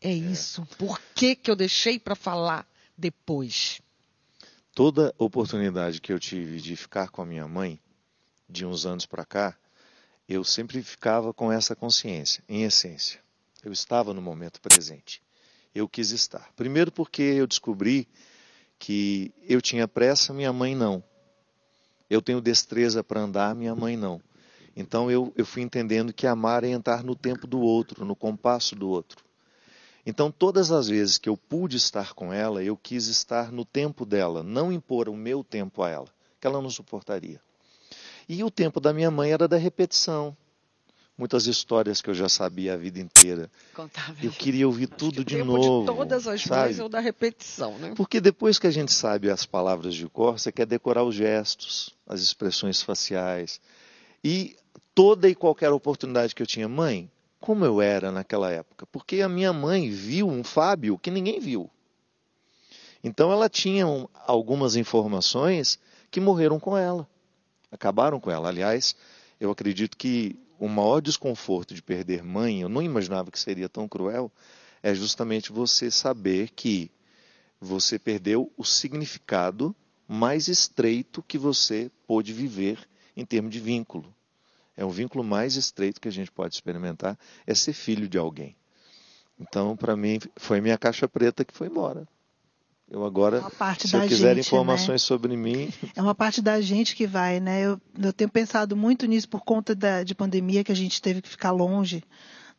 É, 0.00 0.12
isso. 0.12 0.66
Por 0.78 1.00
que, 1.14 1.36
que 1.36 1.50
eu 1.50 1.56
deixei 1.56 1.98
para 1.98 2.16
falar 2.16 2.66
depois? 2.98 3.80
Toda 4.74 5.14
oportunidade 5.18 6.00
que 6.00 6.12
eu 6.12 6.18
tive 6.18 6.60
de 6.60 6.74
ficar 6.74 7.08
com 7.08 7.22
a 7.22 7.26
minha 7.26 7.46
mãe, 7.46 7.78
de 8.48 8.66
uns 8.66 8.84
anos 8.84 9.06
para 9.06 9.24
cá, 9.24 9.56
eu 10.28 10.42
sempre 10.42 10.82
ficava 10.82 11.32
com 11.32 11.52
essa 11.52 11.76
consciência, 11.76 12.42
em 12.48 12.64
essência. 12.64 13.20
Eu 13.62 13.72
estava 13.72 14.12
no 14.12 14.20
momento 14.20 14.60
presente. 14.60 15.22
Eu 15.74 15.88
quis 15.88 16.10
estar. 16.10 16.50
Primeiro 16.56 16.90
porque 16.90 17.22
eu 17.22 17.46
descobri 17.46 18.08
que 18.78 19.32
eu 19.48 19.62
tinha 19.62 19.86
pressa, 19.86 20.34
minha 20.34 20.52
mãe 20.52 20.74
não. 20.74 21.02
Eu 22.12 22.20
tenho 22.20 22.42
destreza 22.42 23.02
para 23.02 23.22
andar, 23.22 23.54
minha 23.54 23.74
mãe 23.74 23.96
não. 23.96 24.20
Então 24.76 25.10
eu, 25.10 25.32
eu 25.34 25.46
fui 25.46 25.62
entendendo 25.62 26.12
que 26.12 26.26
amar 26.26 26.62
é 26.62 26.68
entrar 26.68 27.02
no 27.02 27.16
tempo 27.16 27.46
do 27.46 27.58
outro, 27.58 28.04
no 28.04 28.14
compasso 28.14 28.76
do 28.76 28.86
outro. 28.90 29.24
Então 30.04 30.30
todas 30.30 30.70
as 30.70 30.88
vezes 30.88 31.16
que 31.16 31.26
eu 31.26 31.38
pude 31.38 31.78
estar 31.78 32.12
com 32.12 32.30
ela, 32.30 32.62
eu 32.62 32.76
quis 32.76 33.06
estar 33.06 33.50
no 33.50 33.64
tempo 33.64 34.04
dela, 34.04 34.42
não 34.42 34.70
impor 34.70 35.08
o 35.08 35.16
meu 35.16 35.42
tempo 35.42 35.82
a 35.82 35.88
ela, 35.88 36.08
que 36.38 36.46
ela 36.46 36.60
não 36.60 36.68
suportaria. 36.68 37.40
E 38.28 38.44
o 38.44 38.50
tempo 38.50 38.78
da 38.78 38.92
minha 38.92 39.10
mãe 39.10 39.32
era 39.32 39.48
da 39.48 39.56
repetição. 39.56 40.36
Muitas 41.16 41.46
histórias 41.46 42.00
que 42.00 42.08
eu 42.08 42.14
já 42.14 42.28
sabia 42.28 42.72
a 42.74 42.76
vida 42.76 42.98
inteira. 42.98 43.50
Eu 44.22 44.30
queria 44.32 44.66
ouvir 44.66 44.86
tudo 44.86 45.22
de 45.24 45.36
tempo 45.36 45.52
novo. 45.52 45.80
de 45.90 45.96
todas 45.96 46.26
as 46.26 46.42
sabe? 46.42 46.60
mães 46.68 46.78
é 46.78 46.84
o 46.84 46.88
da 46.88 47.00
repetição, 47.00 47.78
né? 47.78 47.92
Porque 47.94 48.20
depois 48.20 48.58
que 48.58 48.66
a 48.66 48.70
gente 48.70 48.92
sabe 48.92 49.30
as 49.30 49.44
palavras 49.44 49.94
de 49.94 50.08
cor, 50.08 50.38
você 50.38 50.50
quer 50.50 50.66
decorar 50.66 51.04
os 51.04 51.14
gestos, 51.14 51.94
as 52.06 52.20
expressões 52.22 52.80
faciais. 52.82 53.60
E 54.24 54.56
toda 54.94 55.28
e 55.28 55.34
qualquer 55.34 55.70
oportunidade 55.70 56.34
que 56.34 56.42
eu 56.42 56.46
tinha, 56.46 56.68
mãe, 56.68 57.10
como 57.38 57.64
eu 57.64 57.82
era 57.82 58.10
naquela 58.10 58.50
época? 58.50 58.86
Porque 58.86 59.20
a 59.20 59.28
minha 59.28 59.52
mãe 59.52 59.90
viu 59.90 60.28
um 60.28 60.42
Fábio 60.42 60.96
que 60.98 61.10
ninguém 61.10 61.38
viu. 61.38 61.70
Então 63.04 63.30
ela 63.30 63.48
tinha 63.48 63.86
um- 63.86 64.08
algumas 64.26 64.76
informações 64.76 65.78
que 66.10 66.20
morreram 66.20 66.58
com 66.58 66.76
ela, 66.76 67.06
acabaram 67.70 68.18
com 68.20 68.30
ela. 68.30 68.48
Aliás, 68.48 68.94
eu 69.40 69.50
acredito 69.50 69.96
que 69.96 70.36
o 70.62 70.68
maior 70.68 71.00
desconforto 71.00 71.74
de 71.74 71.82
perder 71.82 72.22
mãe, 72.22 72.60
eu 72.60 72.68
não 72.68 72.80
imaginava 72.80 73.32
que 73.32 73.38
seria 73.40 73.68
tão 73.68 73.88
cruel, 73.88 74.30
é 74.80 74.94
justamente 74.94 75.50
você 75.50 75.90
saber 75.90 76.50
que 76.50 76.88
você 77.60 77.98
perdeu 77.98 78.48
o 78.56 78.62
significado 78.62 79.74
mais 80.06 80.46
estreito 80.46 81.20
que 81.20 81.36
você 81.36 81.90
pôde 82.06 82.32
viver 82.32 82.78
em 83.16 83.24
termos 83.24 83.50
de 83.50 83.58
vínculo. 83.58 84.14
É 84.76 84.84
o 84.84 84.90
vínculo 84.90 85.24
mais 85.24 85.56
estreito 85.56 86.00
que 86.00 86.06
a 86.06 86.12
gente 86.12 86.30
pode 86.30 86.54
experimentar, 86.54 87.18
é 87.44 87.56
ser 87.56 87.72
filho 87.72 88.08
de 88.08 88.16
alguém. 88.16 88.54
Então, 89.40 89.76
para 89.76 89.96
mim, 89.96 90.20
foi 90.36 90.60
minha 90.60 90.78
caixa 90.78 91.08
preta 91.08 91.44
que 91.44 91.52
foi 91.52 91.66
embora. 91.66 92.06
Eu 92.90 93.04
agora, 93.04 93.40
parte 93.58 93.88
se 93.88 93.96
eu 93.96 94.02
quiser 94.02 94.34
gente, 94.36 94.46
informações 94.46 95.02
sobre 95.02 95.34
mim, 95.36 95.72
É 95.96 96.02
uma 96.02 96.14
parte 96.14 96.42
da 96.42 96.60
gente 96.60 96.94
que 96.94 97.06
vai, 97.06 97.40
né? 97.40 97.62
Eu, 97.62 97.80
eu 97.98 98.12
tenho 98.12 98.30
pensado 98.30 98.76
muito 98.76 99.06
nisso 99.06 99.28
por 99.28 99.40
conta 99.40 99.74
da, 99.74 100.02
de 100.02 100.14
pandemia 100.14 100.62
que 100.62 100.72
a 100.72 100.76
gente 100.76 101.00
teve 101.00 101.22
que 101.22 101.28
ficar 101.28 101.52
longe 101.52 102.04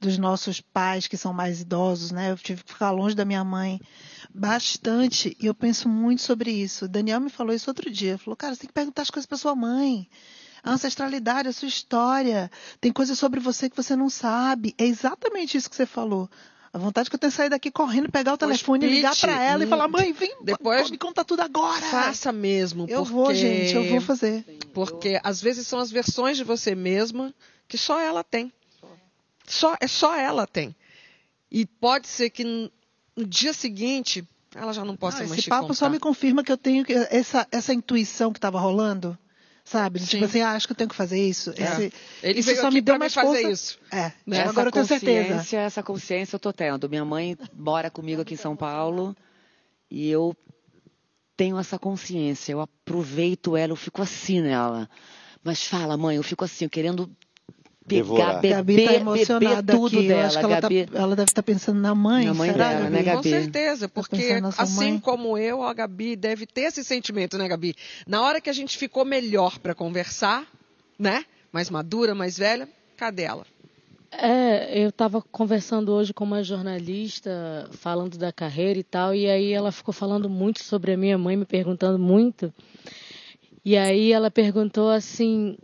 dos 0.04 0.18
nossos 0.18 0.60
pais 0.60 1.08
que 1.08 1.18
são 1.18 1.34
mais 1.34 1.62
idosos, 1.62 2.12
né? 2.12 2.32
Eu 2.32 2.38
tive 2.38 2.64
que 2.64 2.74
ficar 2.74 2.92
longe 2.92 3.16
da 3.16 3.26
minha 3.26 3.44
mãe 3.44 3.80
bastante 4.34 5.36
e 5.40 5.46
eu 5.46 5.54
penso 5.54 5.88
muito 5.88 6.22
sobre 6.22 6.52
isso. 6.52 6.86
O 6.86 6.88
Daniel 6.88 7.22
me 7.22 7.30
falou 7.30 7.54
isso 7.54 7.70
outro 7.70 7.90
dia. 7.90 8.18
Falou, 8.18 8.36
cara, 8.36 8.54
você 8.54 8.62
tem 8.62 8.68
que 8.68 8.74
perguntar 8.74 9.04
as 9.04 9.10
coisas 9.10 9.26
para 9.26 9.38
sua 9.38 9.56
mãe. 9.56 10.10
A 10.64 10.72
ancestralidade, 10.72 11.48
a 11.48 11.54
sua 11.54 11.68
história. 11.68 12.50
Tem 12.80 12.92
coisas 12.92 13.18
sobre 13.18 13.40
você 13.40 13.70
que 13.70 13.76
você 13.76 13.96
não 13.96 14.10
sabe. 14.10 14.74
É 14.78 14.86
exatamente 14.86 15.58
isso 15.58 15.70
que 15.70 15.76
você 15.76 15.86
falou. 15.86 16.30
A 16.74 16.80
vontade 16.80 17.08
que 17.08 17.16
eu 17.16 17.20
tenho 17.20 17.30
é 17.30 17.32
sair 17.32 17.50
daqui 17.50 17.70
correndo, 17.70 18.12
pegar 18.12 18.34
o 18.34 18.38
telefone, 18.38 18.80
Pete, 18.80 18.96
ligar 18.96 19.16
para 19.16 19.40
ela 19.40 19.64
e 19.64 19.68
hum, 19.68 19.70
falar: 19.70 19.88
mãe, 19.88 20.12
vem, 20.12 20.36
depois- 20.42 20.90
me 20.90 20.98
conta 20.98 21.24
tudo 21.24 21.42
agora. 21.42 21.86
Faça 21.86 22.32
mesmo. 22.32 22.88
Eu 22.90 23.02
porque... 23.02 23.14
vou, 23.14 23.34
gente, 23.34 23.76
eu 23.76 23.90
vou 23.90 24.02
fazer. 24.02 24.44
Porque 24.74 25.20
às 25.24 25.40
vezes 25.40 25.68
são 25.68 25.78
as 25.78 25.92
versões 25.92 26.36
de 26.36 26.44
você 26.44 26.74
mesma 26.74 27.32
que 27.68 27.78
só 27.78 28.00
ela 28.00 28.24
tem. 28.24 28.52
Só, 29.46 29.78
é 29.80 29.88
só 29.88 30.16
ela 30.16 30.48
tem. 30.48 30.76
E 31.52 31.64
pode 31.66 32.08
ser 32.08 32.32
que 32.32 32.44
no 33.16 33.26
dia 33.26 33.54
seguinte 33.54 34.28
ela 34.56 34.74
já 34.74 34.84
não 34.84 34.96
possa 34.96 35.20
Não, 35.20 35.28
mais 35.28 35.34
esse 35.34 35.44
te 35.44 35.50
papo 35.50 35.64
contar. 35.64 35.74
só 35.76 35.90
me 35.90 36.00
confirma 36.00 36.44
que 36.44 36.52
eu 36.52 36.58
tenho 36.58 36.84
essa, 37.12 37.48
essa 37.52 37.72
intuição 37.74 38.32
que 38.32 38.40
estava 38.40 38.60
rolando, 38.60 39.16
sabe? 39.64 40.00
Sim. 40.00 40.06
Tipo 40.06 40.26
assim, 40.26 40.42
ah, 40.42 40.52
acho 40.52 40.68
que 40.68 40.74
eu 40.74 40.78
tenho 40.78 40.90
que 40.90 40.96
fazer 40.96 41.20
isso. 41.20 41.52
É. 41.52 41.64
Esse- 41.64 41.94
Ele 42.22 42.40
isso 42.40 42.56
só 42.58 42.70
me 42.72 42.82
deu 42.82 42.98
mais 43.00 43.14
fazer 43.14 43.42
força. 43.44 43.52
isso. 43.52 43.80
É, 43.92 44.12
Né? 44.26 44.38
Essa 44.40 44.50
agora 44.50 44.68
eu 44.68 44.72
tenho 44.72 44.86
certeza. 44.86 45.28
consciência, 45.36 45.58
essa 45.60 45.84
consciência 45.84 46.36
eu 46.36 46.40
tô 46.40 46.52
tendo. 46.54 46.90
Minha 46.90 47.06
mãe 47.06 47.38
mora 47.54 47.90
comigo 47.90 48.22
aqui 48.22 48.34
em 48.34 48.38
São 48.38 48.56
Paulo 48.56 49.16
e 49.90 50.10
eu 50.10 50.36
tenho 51.38 51.58
essa 51.58 51.80
consciência. 51.80 52.52
Eu 52.52 52.62
aproveito 52.62 53.56
ela, 53.58 53.72
eu 53.72 53.76
fico 53.78 54.02
assim 54.02 54.42
nela. 54.42 54.90
Mas 55.44 55.64
fala, 55.66 55.98
mãe, 55.98 56.16
eu 56.18 56.24
fico 56.24 56.44
assim, 56.46 56.70
querendo 56.70 57.10
Devorar. 57.86 58.40
pegar, 58.40 58.64
beber, 58.64 58.76
Gabi 58.76 58.76
tá 58.86 58.92
beber 58.92 59.02
emocionada 59.02 59.74
tudo 59.74 59.98
aqui. 60.00 60.08
dela. 60.08 60.22
Eu 60.22 60.26
acho 60.28 60.40
que 60.40 60.46
ela, 60.46 60.56
tá- 60.56 60.62
Gabi, 60.62 60.90
ela 60.94 61.16
deve 61.16 61.32
estar 61.32 61.44
pensando 61.44 61.80
na 61.80 61.94
mãe. 61.94 62.26
Na 62.26 62.34
mãe 62.34 62.52
será, 62.52 62.70
dela, 62.70 62.80
Gabi? 62.90 62.94
né, 62.94 63.04
Com 63.04 63.16
Gabi? 63.18 63.30
certeza, 63.30 63.90
porque 63.90 64.16
pensando 64.18 64.42
na 64.42 64.52
sua 64.52 64.64
assim 64.64 64.92
mãe? 64.92 65.00
como 65.00 65.38
eu, 65.38 65.64
a 65.64 65.74
Gabi 65.74 66.16
deve 66.16 66.46
ter 66.46 66.62
esse 66.62 66.84
sentimento, 66.84 67.38
né, 67.38 67.48
Gabi? 67.48 67.76
Na 68.08 68.22
hora 68.22 68.40
que 68.40 68.50
a 68.50 68.54
gente 68.54 68.78
ficou 68.78 69.04
melhor 69.04 69.60
para 69.60 69.76
conversar, 69.76 70.46
né? 70.98 71.26
Mais 71.52 71.70
madura, 71.70 72.16
mais 72.16 72.38
velha, 72.38 72.68
cadê 72.96 73.24
ela? 73.24 73.46
É, 74.16 74.80
eu 74.84 74.90
estava 74.90 75.22
conversando 75.22 75.92
hoje 75.92 76.14
com 76.14 76.24
uma 76.24 76.44
jornalista, 76.44 77.68
falando 77.72 78.18
da 78.18 78.32
carreira 78.32 78.80
e 78.80 78.84
tal, 78.84 79.14
e 79.16 79.28
aí 79.28 79.52
ela 79.52 79.72
ficou 79.72 79.92
falando 79.94 80.30
muito 80.30 80.64
sobre 80.64 80.94
a 80.94 80.98
minha 80.98 81.18
mãe, 81.18 81.36
me 81.36 81.46
perguntando 81.46 81.98
muito. 81.98 82.54
E 83.66 83.76
aí 83.78 84.12
ela 84.12 84.30
perguntou 84.30 84.90
assim, 84.90 85.58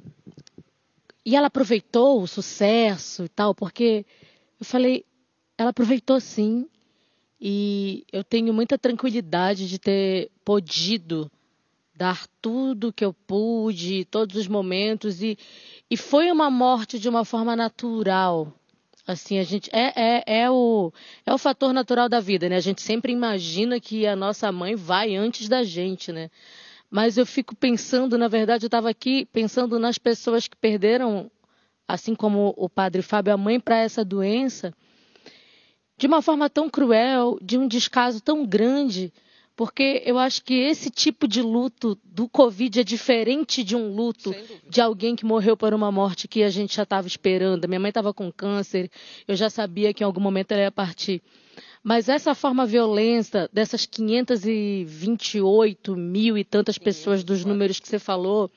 e 1.30 1.36
ela 1.36 1.46
aproveitou 1.46 2.24
o 2.24 2.28
sucesso 2.28 3.26
e 3.26 3.30
tal, 3.30 3.54
porque 3.54 4.04
eu 4.60 4.66
falei, 4.66 5.06
ela 5.56 5.70
aproveitou 5.70 6.20
sim. 6.20 6.68
E 7.40 8.04
eu 8.12 8.24
tenho 8.24 8.52
muita 8.52 8.80
tranquilidade 8.80 9.70
de 9.70 9.78
ter 9.78 10.32
podido 10.44 11.32
dar 11.94 12.26
tudo 12.42 12.92
que 12.92 13.06
eu 13.06 13.14
pude, 13.14 14.06
todos 14.06 14.38
os 14.38 14.48
momentos 14.48 15.22
e, 15.22 15.38
e 15.88 15.96
foi 15.96 16.32
uma 16.32 16.50
morte 16.50 16.98
de 16.98 17.08
uma 17.08 17.24
forma 17.24 17.56
natural. 17.56 18.52
Assim, 19.06 19.38
a 19.38 19.44
gente 19.44 19.70
é, 19.72 19.94
é, 19.96 20.24
é, 20.42 20.50
o, 20.50 20.92
é 21.28 21.32
o 21.32 21.38
fator 21.38 21.72
natural 21.72 22.10
da 22.10 22.20
vida, 22.20 22.50
né? 22.50 22.56
A 22.56 22.62
gente 22.62 22.82
sempre 22.82 23.14
imagina 23.14 23.80
que 23.80 24.08
a 24.08 24.16
nossa 24.16 24.52
mãe 24.52 24.76
vai 24.76 25.16
antes 25.16 25.48
da 25.48 25.62
gente, 25.62 26.12
né? 26.12 26.32
Mas 26.90 27.18
eu 27.18 27.26
fico 27.26 27.56
pensando, 27.56 28.18
na 28.18 28.28
verdade, 28.28 28.66
eu 28.66 28.68
estava 28.68 28.90
aqui 28.90 29.26
pensando 29.26 29.78
nas 29.78 29.98
pessoas 29.98 30.48
que 30.48 30.56
perderam, 30.56 31.30
assim 31.88 32.16
como 32.16 32.54
o 32.58 32.68
padre 32.68 33.02
Fábio, 33.02 33.34
a 33.34 33.38
mãe 33.38 33.60
para 33.60 33.78
essa 33.78 34.04
doença, 34.04 34.74
de 35.98 36.08
uma 36.08 36.22
forma 36.22 36.50
tão 36.50 36.70
cruel, 36.70 37.38
de 37.42 37.58
um 37.58 37.68
descaso 37.68 38.22
tão 38.22 38.46
grande, 38.46 39.14
porque 39.56 40.02
eu 40.06 40.18
acho 40.18 40.42
que 40.46 40.54
esse 40.54 40.90
tipo 40.90 41.28
de 41.28 41.42
luto 41.42 42.00
do 42.06 42.30
Covid 42.30 42.80
é 42.80 42.84
diferente 42.84 43.62
de 43.62 43.76
um 43.76 43.94
luto 43.94 44.34
de 44.70 44.80
alguém 44.80 45.18
que 45.18 45.26
morreu 45.26 45.58
por 45.58 45.74
uma 45.74 45.92
morte 45.92 46.30
que 46.30 46.42
a 46.44 46.50
gente 46.50 46.78
já 46.78 46.84
estava 46.84 47.06
esperando. 47.06 47.68
Minha 47.68 47.82
mãe 47.82 47.90
estava 47.90 48.14
com 48.14 48.32
câncer, 48.32 48.90
eu 49.28 49.36
já 49.36 49.50
sabia 49.50 49.94
que 49.94 50.02
em 50.02 50.06
algum 50.06 50.22
momento 50.22 50.54
ela 50.54 50.62
ia 50.62 50.72
partir. 50.72 51.22
Mas 51.84 52.10
essa 52.10 52.36
forma 52.36 52.66
violenta 52.66 53.50
dessas 53.52 53.86
528 53.86 55.96
mil 55.96 56.38
e 56.38 56.44
tantas 56.44 56.78
pessoas 56.78 57.24
dos 57.24 57.46
números 57.46 57.80
que 57.80 57.88
você 57.88 58.00
falou, 58.00 58.52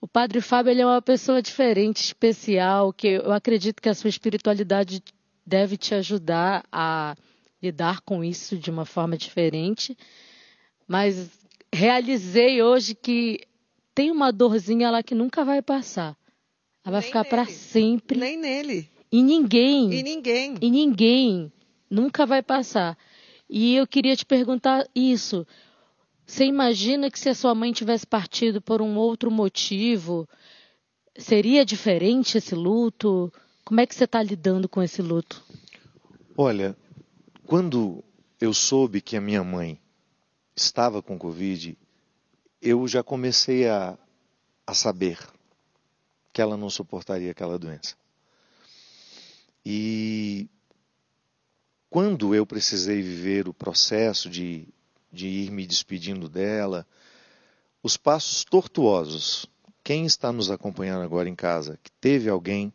o 0.00 0.06
Padre 0.06 0.40
Fábio 0.40 0.72
é 0.72 0.86
uma 0.86 1.02
pessoa 1.02 1.42
diferente, 1.42 2.04
especial, 2.04 2.92
que 2.92 3.08
eu 3.08 3.32
acredito 3.32 3.82
que 3.82 3.88
a 3.88 3.94
sua 3.94 4.08
espiritualidade 4.08 5.02
deve 5.44 5.76
te 5.76 5.94
ajudar 5.94 6.64
a 6.70 7.16
lidar 7.60 8.00
com 8.02 8.22
isso 8.22 8.56
de 8.56 8.70
uma 8.70 8.84
forma 8.84 9.16
diferente. 9.16 9.96
Mas 10.86 11.30
realizei 11.72 12.62
hoje 12.62 12.94
que 12.94 13.40
tem 13.94 14.12
uma 14.12 14.30
dorzinha 14.30 14.90
lá 14.90 15.02
que 15.02 15.14
nunca 15.14 15.44
vai 15.44 15.60
passar. 15.60 16.16
Ela 16.84 16.92
vai 16.92 17.00
Nem 17.00 17.08
ficar 17.08 17.24
para 17.24 17.46
sempre. 17.46 18.18
Nem 18.18 18.36
nele. 18.36 18.88
E 19.10 19.22
ninguém. 19.22 19.92
E 19.92 20.02
ninguém. 20.02 20.54
E 20.60 20.70
ninguém 20.70 21.52
nunca 21.90 22.26
vai 22.26 22.42
passar. 22.42 22.96
E 23.48 23.74
eu 23.76 23.86
queria 23.86 24.14
te 24.14 24.26
perguntar 24.26 24.86
isso. 24.94 25.46
Você 26.26 26.44
imagina 26.44 27.10
que 27.10 27.18
se 27.18 27.28
a 27.28 27.34
sua 27.34 27.54
mãe 27.54 27.72
tivesse 27.72 28.06
partido 28.06 28.60
por 28.60 28.82
um 28.82 28.96
outro 28.96 29.30
motivo, 29.30 30.28
seria 31.16 31.64
diferente 31.64 32.36
esse 32.36 32.54
luto? 32.54 33.32
Como 33.64 33.80
é 33.80 33.86
que 33.86 33.94
você 33.94 34.04
está 34.04 34.22
lidando 34.22 34.68
com 34.68 34.82
esse 34.82 35.00
luto? 35.00 35.42
Olha, 36.36 36.76
quando 37.46 38.04
eu 38.40 38.52
soube 38.52 39.00
que 39.00 39.16
a 39.16 39.20
minha 39.20 39.42
mãe 39.42 39.80
estava 40.54 41.02
com 41.02 41.18
Covid, 41.18 41.76
eu 42.60 42.86
já 42.86 43.02
comecei 43.02 43.66
a, 43.66 43.98
a 44.66 44.74
saber 44.74 45.18
que 46.32 46.42
ela 46.42 46.56
não 46.56 46.68
suportaria 46.68 47.30
aquela 47.30 47.58
doença. 47.58 47.96
E 49.64 50.48
quando 51.90 52.34
eu 52.34 52.44
precisei 52.46 53.00
viver 53.00 53.48
o 53.48 53.54
processo 53.54 54.28
de, 54.28 54.68
de 55.12 55.26
ir 55.26 55.50
me 55.50 55.66
despedindo 55.66 56.28
dela, 56.28 56.86
os 57.82 57.96
passos 57.96 58.44
tortuosos. 58.44 59.46
Quem 59.82 60.04
está 60.04 60.30
nos 60.32 60.50
acompanhando 60.50 61.02
agora 61.02 61.28
em 61.28 61.34
casa, 61.34 61.78
que 61.82 61.90
teve 61.92 62.28
alguém 62.28 62.72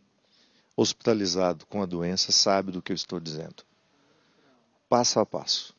hospitalizado 0.76 1.66
com 1.68 1.82
a 1.82 1.86
doença, 1.86 2.32
sabe 2.32 2.72
do 2.72 2.82
que 2.82 2.92
eu 2.92 2.96
estou 2.96 3.20
dizendo. 3.20 3.64
Passo 4.90 5.20
a 5.20 5.26
passo. 5.26 5.76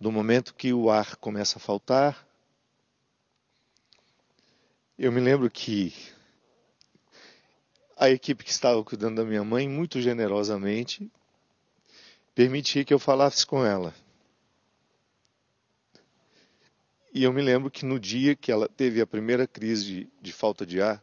Do 0.00 0.10
momento 0.10 0.54
que 0.54 0.72
o 0.72 0.90
ar 0.90 1.14
começa 1.16 1.58
a 1.58 1.60
faltar, 1.60 2.26
eu 4.98 5.12
me 5.12 5.20
lembro 5.20 5.48
que 5.48 5.94
a 7.96 8.10
equipe 8.10 8.42
que 8.42 8.50
estava 8.50 8.82
cuidando 8.82 9.16
da 9.16 9.24
minha 9.24 9.44
mãe, 9.44 9.68
muito 9.68 10.00
generosamente, 10.00 11.08
permitia 12.34 12.84
que 12.84 12.94
eu 12.94 12.98
falasse 12.98 13.46
com 13.46 13.64
ela. 13.64 13.94
E 17.14 17.24
eu 17.24 17.32
me 17.32 17.42
lembro 17.42 17.70
que 17.70 17.84
no 17.84 18.00
dia 18.00 18.34
que 18.34 18.50
ela 18.50 18.68
teve 18.68 19.00
a 19.00 19.06
primeira 19.06 19.46
crise 19.46 19.84
de, 19.84 20.08
de 20.20 20.32
falta 20.32 20.64
de 20.64 20.80
ar, 20.80 21.02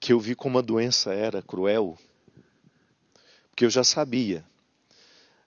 que 0.00 0.12
eu 0.12 0.18
vi 0.18 0.34
como 0.34 0.58
a 0.58 0.62
doença 0.62 1.14
era 1.14 1.40
cruel, 1.40 1.96
porque 3.50 3.64
eu 3.64 3.70
já 3.70 3.84
sabia. 3.84 4.44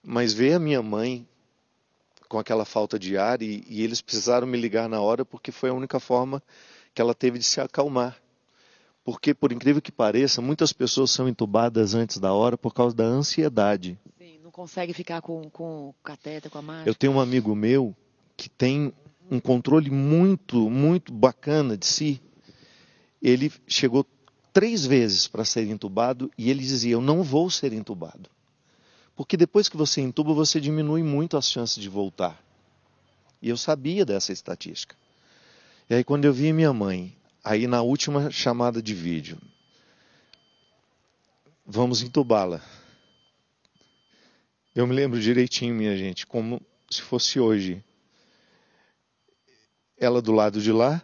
Mas 0.02 0.34
ver 0.34 0.54
a 0.54 0.60
minha 0.60 0.82
mãe 0.82 1.28
com 2.30 2.40
aquela 2.40 2.64
falta 2.64 2.98
de 2.98 3.18
ar 3.18 3.42
e, 3.42 3.66
e 3.68 3.84
eles 3.84 4.02
precisaram 4.02 4.48
me 4.48 4.58
ligar 4.58 4.88
na 4.88 5.02
hora 5.02 5.26
porque 5.26 5.52
foi 5.52 5.70
a 5.70 5.74
única 5.74 6.00
forma 6.00 6.42
que 6.94 7.02
ela 7.02 7.14
teve 7.14 7.38
de 7.38 7.44
se 7.44 7.60
acalmar. 7.60 8.18
Porque, 9.04 9.34
por 9.34 9.52
incrível 9.52 9.82
que 9.82 9.92
pareça, 9.92 10.42
muitas 10.42 10.74
pessoas 10.74 11.12
são 11.12 11.30
entubadas 11.30 11.94
antes 11.94 12.18
da 12.18 12.34
hora 12.34 12.58
por 12.58 12.74
causa 12.74 12.96
da 12.96 13.06
ansiedade. 13.06 13.98
Consegue 14.58 14.92
ficar 14.92 15.22
com, 15.22 15.48
com 15.52 15.90
o 15.90 15.96
catéter, 16.04 16.50
com 16.50 16.58
a 16.58 16.64
máscara. 16.64 16.90
Eu 16.90 16.96
tenho 16.96 17.14
um 17.14 17.20
amigo 17.20 17.56
meu 17.56 17.96
que 18.36 18.50
tem 18.50 18.92
um 19.30 19.40
controle 19.40 19.92
muito, 19.92 20.68
muito 20.68 21.14
bacana 21.14 21.78
de 21.78 21.86
si. 21.86 22.20
Ele 23.22 23.54
chegou 23.68 24.04
três 24.52 24.84
vezes 24.84 25.28
para 25.28 25.46
ser 25.46 25.68
entubado 25.68 26.32
e 26.36 26.50
ele 26.50 26.62
dizia: 26.62 26.94
Eu 26.94 27.02
não 27.02 27.22
vou 27.22 27.52
ser 27.52 27.72
entubado. 27.72 28.32
Porque 29.16 29.38
depois 29.38 29.70
que 29.70 29.78
você 29.78 30.02
entuba, 30.02 30.34
você 30.34 30.60
diminui 30.60 31.04
muito 31.04 31.38
as 31.38 31.52
chances 31.52 31.78
de 31.78 31.88
voltar. 31.88 32.44
E 33.40 33.50
eu 33.50 33.58
sabia 33.58 34.04
dessa 34.04 34.34
estatística. 34.34 34.96
E 35.88 35.94
aí, 35.94 36.04
quando 36.04 36.26
eu 36.26 36.34
vi 36.34 36.52
minha 36.52 36.74
mãe, 36.74 37.16
aí 37.44 37.68
na 37.68 37.84
última 37.84 38.32
chamada 38.32 38.82
de 38.82 38.96
vídeo, 38.96 39.38
vamos 41.64 42.02
entubá-la. 42.02 42.60
Eu 44.78 44.86
me 44.86 44.94
lembro 44.94 45.20
direitinho, 45.20 45.74
minha 45.74 45.98
gente, 45.98 46.28
como 46.28 46.62
se 46.88 47.02
fosse 47.02 47.40
hoje. 47.40 47.84
Ela 49.98 50.22
do 50.22 50.32
lado 50.32 50.62
de 50.62 50.72
lá, 50.72 51.02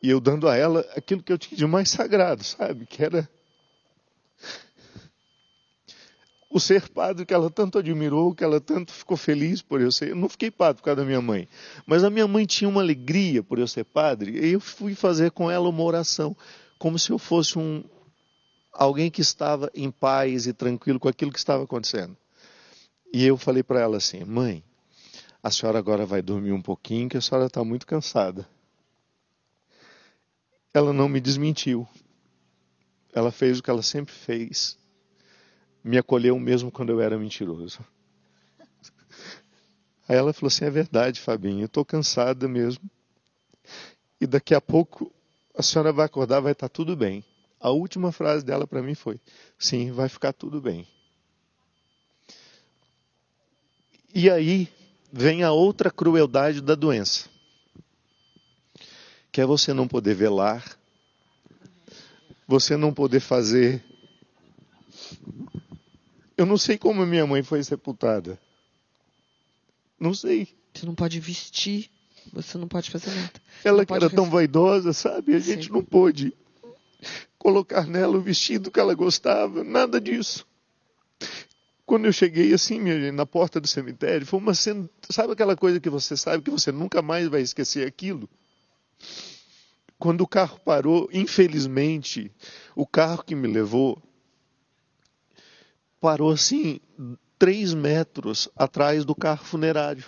e 0.00 0.08
eu 0.08 0.20
dando 0.20 0.48
a 0.48 0.54
ela 0.54 0.88
aquilo 0.94 1.20
que 1.20 1.32
eu 1.32 1.36
tinha 1.36 1.58
de 1.58 1.66
mais 1.66 1.90
sagrado, 1.90 2.44
sabe? 2.44 2.86
Que 2.86 3.02
era 3.02 3.28
o 6.48 6.60
ser 6.60 6.88
padre 6.88 7.26
que 7.26 7.34
ela 7.34 7.50
tanto 7.50 7.78
admirou, 7.80 8.32
que 8.32 8.44
ela 8.44 8.60
tanto 8.60 8.92
ficou 8.92 9.16
feliz 9.16 9.60
por 9.60 9.80
eu 9.80 9.90
ser. 9.90 10.10
Eu 10.10 10.16
não 10.16 10.28
fiquei 10.28 10.48
padre 10.48 10.76
por 10.76 10.84
causa 10.84 11.00
da 11.00 11.04
minha 11.04 11.20
mãe, 11.20 11.48
mas 11.88 12.04
a 12.04 12.08
minha 12.08 12.28
mãe 12.28 12.46
tinha 12.46 12.68
uma 12.68 12.82
alegria 12.82 13.42
por 13.42 13.58
eu 13.58 13.66
ser 13.66 13.82
padre, 13.82 14.46
e 14.46 14.52
eu 14.52 14.60
fui 14.60 14.94
fazer 14.94 15.32
com 15.32 15.50
ela 15.50 15.68
uma 15.68 15.82
oração, 15.82 16.36
como 16.78 16.96
se 17.00 17.10
eu 17.10 17.18
fosse 17.18 17.58
um 17.58 17.82
alguém 18.72 19.10
que 19.10 19.20
estava 19.20 19.70
em 19.74 19.90
paz 19.90 20.46
e 20.46 20.52
tranquilo 20.52 21.00
com 21.00 21.08
aquilo 21.08 21.32
que 21.32 21.38
estava 21.38 21.64
acontecendo. 21.64 22.16
E 23.12 23.24
eu 23.24 23.36
falei 23.36 23.62
para 23.62 23.80
ela 23.80 23.96
assim: 23.96 24.24
"Mãe, 24.24 24.62
a 25.42 25.50
senhora 25.50 25.78
agora 25.78 26.04
vai 26.04 26.22
dormir 26.22 26.52
um 26.52 26.62
pouquinho, 26.62 27.08
que 27.08 27.16
a 27.16 27.20
senhora 27.20 27.46
está 27.46 27.64
muito 27.64 27.86
cansada." 27.86 28.48
Ela 30.72 30.92
não 30.92 31.08
me 31.08 31.20
desmentiu. 31.20 31.88
Ela 33.12 33.32
fez 33.32 33.58
o 33.58 33.62
que 33.62 33.70
ela 33.70 33.82
sempre 33.82 34.14
fez 34.14 34.78
me 35.88 35.96
acolheu 35.96 36.38
mesmo 36.38 36.70
quando 36.70 36.90
eu 36.90 37.00
era 37.00 37.18
mentiroso. 37.18 37.80
Aí 40.06 40.16
ela 40.16 40.32
falou 40.32 40.48
assim: 40.48 40.64
é 40.64 40.70
verdade, 40.70 41.20
Fabinho, 41.20 41.62
eu 41.62 41.66
estou 41.66 41.84
cansada 41.84 42.48
mesmo. 42.48 42.88
E 44.20 44.26
daqui 44.26 44.54
a 44.54 44.60
pouco 44.60 45.12
a 45.54 45.62
senhora 45.62 45.92
vai 45.92 46.06
acordar, 46.06 46.40
vai 46.40 46.52
estar 46.52 46.68
tudo 46.68 46.96
bem. 46.96 47.24
A 47.60 47.70
última 47.70 48.12
frase 48.12 48.44
dela 48.44 48.66
para 48.66 48.82
mim 48.82 48.94
foi: 48.94 49.20
sim, 49.58 49.90
vai 49.90 50.08
ficar 50.08 50.32
tudo 50.32 50.60
bem. 50.60 50.86
E 54.14 54.30
aí 54.30 54.68
vem 55.12 55.42
a 55.42 55.52
outra 55.52 55.90
crueldade 55.90 56.60
da 56.60 56.74
doença, 56.74 57.28
que 59.30 59.40
é 59.40 59.46
você 59.46 59.72
não 59.72 59.86
poder 59.86 60.14
velar, 60.14 60.78
você 62.46 62.76
não 62.76 62.92
poder 62.92 63.20
fazer 63.20 63.84
eu 66.38 66.46
não 66.46 66.56
sei 66.56 66.78
como 66.78 67.04
minha 67.04 67.26
mãe 67.26 67.42
foi 67.42 67.64
sepultada. 67.64 68.38
Não 69.98 70.14
sei. 70.14 70.46
Você 70.72 70.86
não 70.86 70.94
pode 70.94 71.18
vestir, 71.18 71.90
você 72.32 72.56
não 72.56 72.68
pode 72.68 72.92
fazer 72.92 73.10
nada. 73.10 73.32
Ela 73.64 73.78
Não 73.78 73.84
que 73.84 73.92
era 73.92 74.08
tão 74.08 74.30
vaidosa, 74.30 74.92
sabe? 74.92 75.34
A 75.34 75.40
gente 75.40 75.66
Sim. 75.66 75.72
não 75.72 75.82
pôde 75.82 76.32
colocar 77.38 77.86
nela 77.86 78.16
o 78.16 78.20
vestido 78.20 78.70
que 78.70 78.80
ela 78.80 78.94
gostava, 78.94 79.62
nada 79.62 80.00
disso. 80.00 80.46
quando 81.86 82.04
eu 82.04 82.12
cheguei 82.12 82.52
assim, 82.52 82.78
minha 82.80 83.00
gente, 83.00 83.14
na 83.14 83.24
porta 83.24 83.60
do 83.60 83.66
cemitério, 83.66 84.26
foi 84.26 84.38
uma 84.38 84.54
cena, 84.54 84.88
sabe 85.08 85.32
aquela 85.32 85.56
coisa 85.56 85.80
que 85.80 85.88
você 85.88 86.16
sabe 86.16 86.42
que 86.42 86.50
você 86.50 86.70
nunca 86.70 87.00
mais 87.00 87.28
vai 87.28 87.40
esquecer 87.40 87.86
aquilo? 87.86 88.28
Quando 89.98 90.20
o 90.20 90.28
carro 90.28 90.60
parou, 90.64 91.08
infelizmente, 91.12 92.30
o 92.76 92.86
carro 92.86 93.24
que 93.24 93.34
me 93.34 93.48
levou 93.48 94.00
parou 96.00 96.30
assim, 96.30 96.80
três 97.38 97.74
metros 97.74 98.48
atrás 98.56 99.04
do 99.04 99.14
carro 99.14 99.44
funerário. 99.44 100.04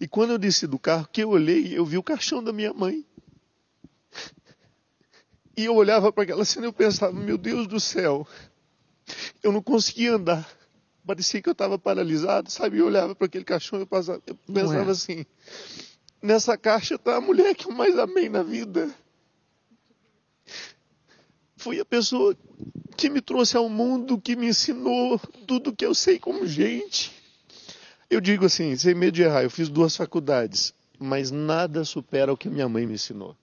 E 0.00 0.06
quando 0.06 0.30
eu 0.30 0.38
desci 0.38 0.66
do 0.66 0.78
carro, 0.78 1.08
que 1.10 1.22
eu 1.22 1.30
olhei, 1.30 1.76
eu 1.76 1.84
vi 1.84 1.98
o 1.98 2.02
caixão 2.02 2.42
da 2.42 2.52
minha 2.52 2.72
mãe. 2.72 3.04
E 5.58 5.64
eu 5.64 5.74
olhava 5.74 6.12
para 6.12 6.22
aquela 6.22 6.44
cena 6.44 6.66
e 6.66 6.68
eu 6.68 6.72
pensava, 6.72 7.12
meu 7.12 7.36
Deus 7.36 7.66
do 7.66 7.80
céu, 7.80 8.24
eu 9.42 9.50
não 9.50 9.60
conseguia 9.60 10.14
andar. 10.14 10.48
Parecia 11.04 11.42
que 11.42 11.48
eu 11.48 11.52
estava 11.52 11.76
paralisado, 11.76 12.48
sabe? 12.48 12.78
Eu 12.78 12.86
olhava 12.86 13.12
para 13.12 13.26
aquele 13.26 13.44
caixão 13.44 13.76
e 13.76 13.82
eu, 13.82 13.86
passava, 13.86 14.22
eu 14.24 14.36
pensava 14.54 14.88
é. 14.88 14.92
assim: 14.92 15.26
nessa 16.22 16.56
caixa 16.56 16.94
está 16.94 17.16
a 17.16 17.20
mulher 17.20 17.56
que 17.56 17.66
eu 17.66 17.72
mais 17.72 17.98
amei 17.98 18.28
na 18.28 18.44
vida. 18.44 18.88
Foi 21.56 21.80
a 21.80 21.84
pessoa 21.84 22.36
que 22.96 23.10
me 23.10 23.20
trouxe 23.20 23.56
ao 23.56 23.68
mundo, 23.68 24.16
que 24.16 24.36
me 24.36 24.46
ensinou 24.46 25.18
tudo 25.44 25.74
que 25.74 25.84
eu 25.84 25.92
sei 25.92 26.20
como 26.20 26.46
gente. 26.46 27.10
Eu 28.08 28.20
digo 28.20 28.46
assim, 28.46 28.76
sem 28.76 28.94
medo 28.94 29.14
de 29.14 29.22
errar, 29.24 29.42
eu 29.42 29.50
fiz 29.50 29.68
duas 29.68 29.96
faculdades, 29.96 30.72
mas 31.00 31.32
nada 31.32 31.84
supera 31.84 32.32
o 32.32 32.36
que 32.36 32.48
minha 32.48 32.68
mãe 32.68 32.86
me 32.86 32.94
ensinou. 32.94 33.36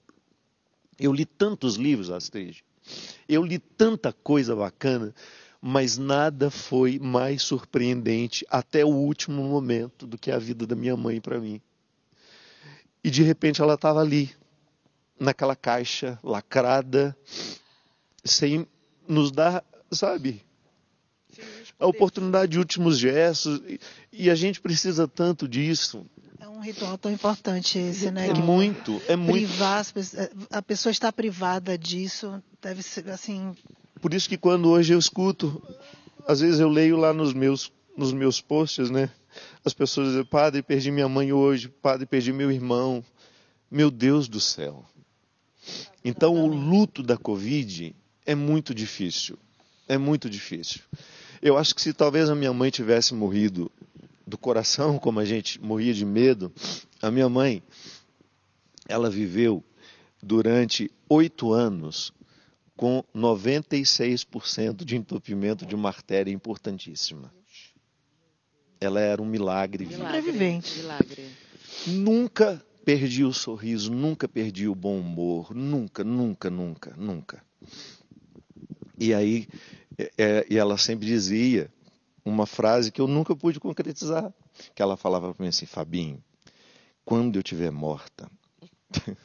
Eu 1.00 1.12
li 1.12 1.26
tantos 1.26 1.76
livros, 1.76 2.10
Astrid. 2.10 2.64
Eu 3.28 3.44
li 3.44 3.60
tanta 3.60 4.14
coisa 4.14 4.56
bacana 4.56 5.14
mas 5.68 5.98
nada 5.98 6.52
foi 6.52 7.00
mais 7.00 7.42
surpreendente 7.42 8.46
até 8.52 8.86
o 8.86 8.90
último 8.90 9.42
momento 9.42 10.06
do 10.06 10.16
que 10.16 10.30
a 10.30 10.38
vida 10.38 10.68
da 10.68 10.76
minha 10.76 10.96
mãe 10.96 11.20
para 11.20 11.40
mim. 11.40 11.60
E 13.04 13.10
de 13.10 13.24
repente 13.24 13.64
ela 13.64 13.74
estava 13.74 14.00
ali, 14.00 14.30
naquela 15.20 15.56
caixa 15.56 16.20
lacrada, 16.22 17.18
sem 18.24 18.68
nos 19.08 19.32
dar, 19.32 19.66
sabe, 19.92 20.46
a 21.80 21.88
oportunidade 21.88 22.52
de 22.52 22.60
últimos 22.60 23.00
gestos. 23.00 23.60
E 24.14 24.30
a 24.30 24.36
gente 24.36 24.62
precisa 24.62 25.08
tanto 25.08 25.48
disso. 25.48 26.06
É 26.46 26.48
um 26.48 26.60
ritual 26.60 26.96
tão 26.98 27.12
importante 27.12 27.80
esse, 27.80 28.12
né? 28.12 28.28
É 28.28 28.34
muito, 28.34 29.02
é 29.08 29.16
muito. 29.16 29.48
Privar, 29.48 29.84
a 30.52 30.62
pessoa 30.62 30.92
está 30.92 31.12
privada 31.12 31.78
disso 31.78 32.42
deve 32.62 32.84
ser 32.84 33.10
assim 33.10 33.56
por 34.06 34.14
isso 34.14 34.30
que 34.30 34.38
quando 34.38 34.70
hoje 34.70 34.94
eu 34.94 35.00
escuto, 35.00 35.60
às 36.28 36.40
vezes 36.40 36.60
eu 36.60 36.70
leio 36.70 36.96
lá 36.96 37.12
nos 37.12 37.34
meus, 37.34 37.72
nos 37.98 38.14
meus 38.14 38.40
posts, 38.40 38.92
né? 38.92 39.10
As 39.66 39.74
pessoas 39.74 40.10
dizem, 40.10 40.24
padre, 40.24 40.62
perdi 40.62 40.92
minha 40.92 41.10
mãe 41.10 41.34
hoje, 41.34 41.70
padre, 41.70 42.06
perdi 42.06 42.32
meu 42.32 42.52
irmão. 42.52 43.04
Meu 43.72 43.90
Deus 43.90 44.28
do 44.28 44.40
céu. 44.40 44.86
Então 46.04 46.36
o 46.36 46.46
luto 46.46 47.02
da 47.02 47.18
Covid 47.18 47.96
é 48.28 48.36
muito 48.36 48.76
difícil. 48.76 49.40
É 49.88 49.98
muito 49.98 50.30
difícil. 50.30 50.82
Eu 51.42 51.58
acho 51.58 51.74
que 51.74 51.82
se 51.82 51.92
talvez 51.92 52.30
a 52.30 52.36
minha 52.36 52.54
mãe 52.54 52.70
tivesse 52.70 53.12
morrido 53.16 53.72
do 54.26 54.38
coração, 54.38 54.98
como 55.00 55.20
a 55.20 55.26
gente 55.26 55.62
morria 55.62 55.94
de 55.94 56.06
medo, 56.06 56.52
a 57.02 57.12
minha 57.12 57.30
mãe, 57.30 57.62
ela 58.88 59.10
viveu 59.10 59.64
durante 60.22 60.92
oito 61.10 61.52
anos 61.54 62.14
com 62.76 63.04
96% 63.16 64.84
de 64.84 64.96
entupimento 64.96 65.66
de 65.66 65.76
uma 65.76 65.90
artéria 65.90 66.32
importantíssima. 66.32 67.34
Ela 68.82 69.00
era 69.00 69.22
um 69.22 69.26
milagre, 69.26 69.88
sobrevivente. 69.90 70.80
Milagre. 70.80 71.30
Nunca 71.88 72.64
perdi 72.84 73.24
o 73.24 73.34
sorriso, 73.34 73.92
nunca 73.92 74.28
perdi 74.28 74.68
o 74.68 74.76
bom 74.76 75.00
humor, 75.00 75.56
nunca, 75.56 76.04
nunca, 76.04 76.50
nunca, 76.50 76.94
nunca. 76.98 77.44
E 79.00 79.14
aí, 79.14 79.48
é, 79.98 80.12
é 80.18 80.46
e 80.50 80.58
ela 80.58 80.78
sempre 80.78 81.08
dizia 81.08 81.72
uma 82.26 82.48
frase 82.48 82.92
que 82.92 83.00
eu 83.00 83.08
nunca 83.08 83.36
pude 83.36 83.60
concretizar, 83.60 84.34
que 84.74 84.82
ela 84.82 84.98
falava 84.98 85.34
para 85.34 85.44
mim 85.44 85.50
assim, 85.50 85.68
Fabinho, 85.68 86.22
quando 87.06 87.36
eu 87.36 87.42
estiver 87.42 87.72
morta, 87.72 88.30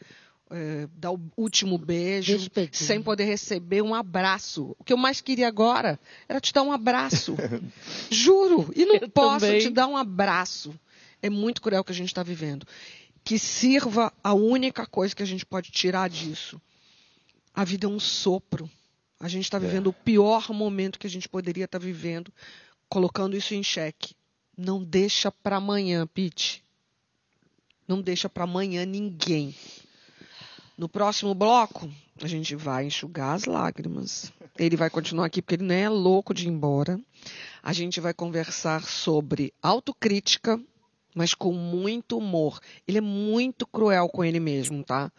é, 0.52 0.88
dar 0.96 1.12
o 1.12 1.20
último 1.36 1.78
beijo, 1.78 2.38
sem 2.72 3.02
poder 3.02 3.26
receber 3.26 3.82
um 3.82 3.94
abraço. 3.94 4.76
O 4.80 4.84
que 4.84 4.94
eu 4.94 4.98
mais 4.98 5.22
queria 5.22 5.48
agora 5.48 6.00
era 6.28 6.40
te 6.40 6.54
dar 6.54 6.64
um 6.64 6.72
abraço. 6.72 7.36
Juro. 8.10 8.72
E 8.76 8.86
não 8.86 8.96
eu 8.96 9.10
posso 9.10 9.46
também. 9.46 9.62
te 9.62 9.70
dar 9.70 9.88
um 9.88 9.98
abraço. 9.98 10.74
É 11.22 11.30
muito 11.30 11.62
cruel 11.62 11.82
o 11.82 11.84
que 11.84 11.92
a 11.92 11.96
gente 11.96 12.10
está 12.10 12.24
vivendo 12.24 12.66
que 13.28 13.38
sirva 13.38 14.14
a 14.24 14.34
única 14.34 14.86
coisa 14.86 15.14
que 15.14 15.22
a 15.22 15.26
gente 15.26 15.46
pode 15.46 15.70
tirar 15.70 16.10
disso. 16.10 16.62
A 17.54 17.66
vida 17.66 17.86
é 17.86 17.90
um 17.90 18.00
sopro. 18.00 18.72
A 19.20 19.28
gente 19.28 19.44
está 19.44 19.60
vivendo 19.60 19.88
é. 19.88 19.90
o 19.90 19.94
pior 19.94 20.50
momento 20.54 20.98
que 20.98 21.08
a 21.08 21.10
gente 21.10 21.28
poderia 21.28 21.66
estar 21.66 21.78
tá 21.78 21.86
vivendo, 21.86 22.32
colocando 22.88 23.36
isso 23.36 23.54
em 23.54 23.62
xeque. 23.62 24.16
Não 24.58 24.82
deixa 24.82 25.30
para 25.30 25.58
amanhã, 25.58 26.08
Pete. 26.08 26.64
Não 27.86 28.02
deixa 28.02 28.30
para 28.30 28.46
amanhã 28.46 28.86
ninguém. 28.86 29.54
No 30.78 30.88
próximo 30.88 31.34
bloco, 31.34 31.90
a 32.22 32.28
gente 32.28 32.56
vai 32.56 32.86
enxugar 32.86 33.34
as 33.34 33.46
lágrimas. 33.46 34.32
Ele 34.58 34.78
vai 34.78 34.90
continuar 34.90 35.26
aqui 35.26 35.42
porque 35.42 35.56
ele 35.56 35.63
não 35.63 35.76
é 35.76 35.90
louco 35.90 36.34
de 36.34 36.46
ir 36.46 36.50
embora. 36.50 37.00
A 37.63 37.74
gente 37.74 38.00
vai 38.00 38.13
conversar 38.13 38.84
sobre 38.84 39.54
autocrítica 39.62 40.60
mas 41.18 41.34
com 41.34 41.52
muito 41.52 42.16
humor. 42.16 42.60
Ele 42.88 43.00
é 43.00 43.02
muito 43.02 43.66
cruel 43.66 44.08
com 44.08 44.24
ele 44.24 44.40
mesmo, 44.40 44.84
tá? 44.84 45.12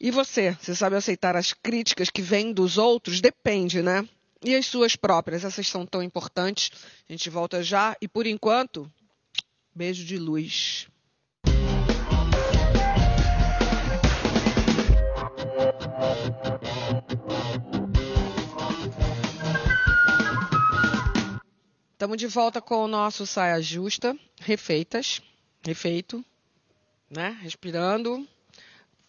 E 0.00 0.10
você? 0.10 0.56
Você 0.58 0.74
sabe 0.74 0.96
aceitar 0.96 1.36
as 1.36 1.52
críticas 1.52 2.08
que 2.08 2.22
vêm 2.22 2.50
dos 2.50 2.78
outros? 2.78 3.20
Depende, 3.20 3.82
né? 3.82 4.08
E 4.42 4.56
as 4.56 4.64
suas 4.64 4.96
próprias? 4.96 5.44
Essas 5.44 5.68
são 5.68 5.84
tão 5.84 6.02
importantes. 6.02 6.70
A 7.06 7.12
gente 7.12 7.28
volta 7.28 7.62
já. 7.62 7.94
E 8.00 8.08
por 8.08 8.26
enquanto, 8.26 8.90
beijo 9.74 10.02
de 10.02 10.16
luz. 10.16 10.88
Estamos 22.02 22.18
de 22.18 22.26
volta 22.26 22.60
com 22.60 22.82
o 22.82 22.88
nosso 22.88 23.24
Saia 23.24 23.62
Justa, 23.62 24.18
refeitas, 24.40 25.22
refeito, 25.64 26.24
né? 27.08 27.38
Respirando. 27.40 28.26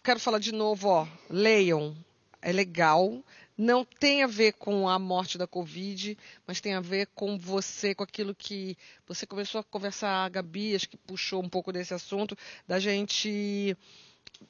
Quero 0.00 0.20
falar 0.20 0.38
de 0.38 0.52
novo, 0.52 0.86
ó, 0.86 1.08
leiam, 1.28 1.96
é 2.40 2.52
legal. 2.52 3.20
Não 3.58 3.84
tem 3.84 4.22
a 4.22 4.28
ver 4.28 4.52
com 4.52 4.88
a 4.88 4.96
morte 4.96 5.36
da 5.36 5.44
Covid, 5.44 6.16
mas 6.46 6.60
tem 6.60 6.74
a 6.74 6.80
ver 6.80 7.08
com 7.16 7.36
você, 7.36 7.96
com 7.96 8.04
aquilo 8.04 8.32
que 8.32 8.78
você 9.08 9.26
começou 9.26 9.60
a 9.60 9.64
conversar, 9.64 10.24
a 10.24 10.28
Gabi, 10.28 10.76
acho 10.76 10.88
que 10.88 10.96
puxou 10.96 11.42
um 11.42 11.48
pouco 11.48 11.72
desse 11.72 11.92
assunto, 11.92 12.38
da 12.64 12.78
gente 12.78 13.76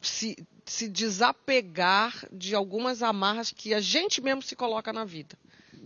se, 0.02 0.36
se 0.66 0.86
desapegar 0.90 2.28
de 2.30 2.54
algumas 2.54 3.02
amarras 3.02 3.50
que 3.50 3.72
a 3.72 3.80
gente 3.80 4.20
mesmo 4.20 4.42
se 4.42 4.54
coloca 4.54 4.92
na 4.92 5.06
vida, 5.06 5.34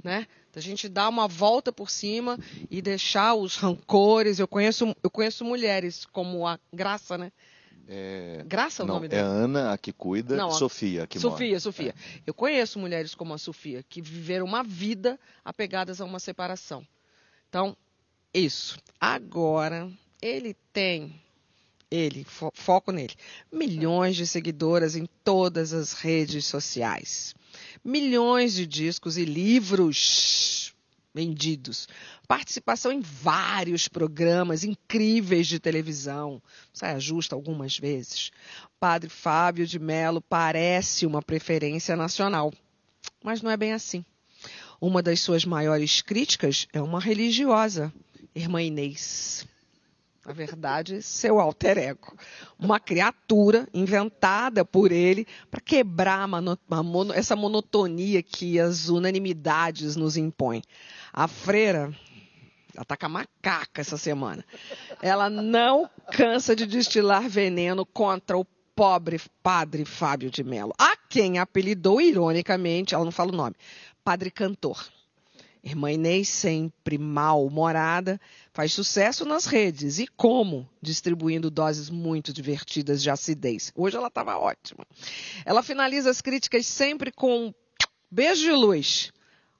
né? 0.02 0.26
Da 0.52 0.60
gente 0.60 0.88
dar 0.88 1.08
uma 1.08 1.28
volta 1.28 1.72
por 1.72 1.90
cima 1.90 2.38
e 2.70 2.80
deixar 2.82 3.34
os 3.34 3.56
rancores. 3.56 4.38
Eu 4.38 4.48
conheço, 4.48 4.94
eu 5.02 5.10
conheço 5.10 5.44
mulheres 5.44 6.04
como 6.06 6.46
a 6.46 6.58
Graça, 6.72 7.16
né? 7.18 7.30
É... 7.86 8.44
Graça 8.46 8.82
é 8.82 8.84
o 8.84 8.86
Não, 8.86 8.94
nome 8.96 9.06
é 9.06 9.08
dela? 9.08 9.28
Ana 9.28 9.72
a 9.72 9.78
que 9.78 9.92
cuida, 9.92 10.36
Não, 10.36 10.48
a- 10.48 10.52
Sofia 10.52 11.04
a 11.04 11.06
que 11.06 11.18
Sofia, 11.18 11.48
mora. 11.48 11.60
Sofia. 11.60 11.94
Eu 12.26 12.34
conheço 12.34 12.78
mulheres 12.78 13.14
como 13.14 13.32
a 13.32 13.38
Sofia 13.38 13.82
que 13.88 14.02
viveram 14.02 14.44
uma 14.44 14.62
vida 14.62 15.18
apegadas 15.44 16.00
a 16.00 16.04
uma 16.04 16.18
separação. 16.18 16.86
Então, 17.48 17.74
isso. 18.34 18.78
Agora, 19.00 19.90
ele 20.20 20.54
tem, 20.72 21.18
ele, 21.90 22.24
fo- 22.24 22.52
foco 22.54 22.92
nele, 22.92 23.14
milhões 23.52 24.16
de 24.16 24.26
seguidoras 24.26 24.96
em 24.96 25.06
todas 25.24 25.72
as 25.72 25.92
redes 25.92 26.46
sociais. 26.46 27.34
Milhões 27.84 28.54
de 28.54 28.66
discos 28.66 29.16
e 29.16 29.24
livros 29.24 30.74
vendidos. 31.14 31.88
Participação 32.28 32.92
em 32.92 33.00
vários 33.00 33.88
programas 33.88 34.62
incríveis 34.64 35.46
de 35.46 35.58
televisão. 35.58 36.40
Saia 36.72 37.00
justa 37.00 37.34
algumas 37.34 37.78
vezes. 37.78 38.30
Padre 38.78 39.08
Fábio 39.08 39.66
de 39.66 39.78
Mello 39.78 40.20
parece 40.20 41.06
uma 41.06 41.22
preferência 41.22 41.96
nacional, 41.96 42.52
mas 43.24 43.42
não 43.42 43.50
é 43.50 43.56
bem 43.56 43.72
assim. 43.72 44.04
Uma 44.80 45.02
das 45.02 45.20
suas 45.20 45.44
maiores 45.44 46.02
críticas 46.02 46.68
é 46.72 46.80
uma 46.80 47.00
religiosa, 47.00 47.92
Irmã 48.34 48.62
Inês. 48.62 49.44
Na 50.28 50.34
verdade, 50.34 51.00
seu 51.00 51.40
alter 51.40 51.78
ego. 51.78 52.14
Uma 52.58 52.78
criatura 52.78 53.66
inventada 53.72 54.62
por 54.62 54.92
ele 54.92 55.26
para 55.50 55.58
quebrar 55.58 56.28
a 56.70 56.82
mono- 56.82 57.14
essa 57.14 57.34
monotonia 57.34 58.22
que 58.22 58.60
as 58.60 58.90
unanimidades 58.90 59.96
nos 59.96 60.18
impõem. 60.18 60.60
A 61.14 61.26
freira 61.26 61.90
ela 62.76 62.84
tá 62.84 62.94
com 62.94 63.08
macaca 63.08 63.80
essa 63.80 63.96
semana. 63.96 64.44
Ela 65.00 65.30
não 65.30 65.88
cansa 66.12 66.54
de 66.54 66.66
destilar 66.66 67.26
veneno 67.26 67.86
contra 67.86 68.36
o 68.36 68.44
pobre 68.76 69.18
padre 69.42 69.86
Fábio 69.86 70.30
de 70.30 70.44
Mello, 70.44 70.74
a 70.78 70.94
quem 71.08 71.38
apelidou 71.38 72.02
ironicamente, 72.02 72.94
ela 72.94 73.04
não 73.04 73.10
fala 73.10 73.32
o 73.32 73.36
nome, 73.36 73.56
Padre 74.04 74.30
Cantor. 74.30 74.86
Irmã 75.62 75.92
Inês, 75.92 76.28
sempre 76.28 76.98
mal-humorada, 76.98 78.20
faz 78.52 78.72
sucesso 78.72 79.24
nas 79.24 79.46
redes. 79.46 79.98
E 79.98 80.06
como? 80.06 80.68
Distribuindo 80.80 81.50
doses 81.50 81.90
muito 81.90 82.32
divertidas 82.32 83.02
de 83.02 83.10
acidez. 83.10 83.72
Hoje 83.74 83.96
ela 83.96 84.08
estava 84.08 84.36
ótima. 84.38 84.86
Ela 85.44 85.62
finaliza 85.62 86.10
as 86.10 86.20
críticas 86.20 86.66
sempre 86.66 87.10
com 87.12 87.52
beijo 88.10 88.42
de 88.42 88.52
luz. 88.52 89.12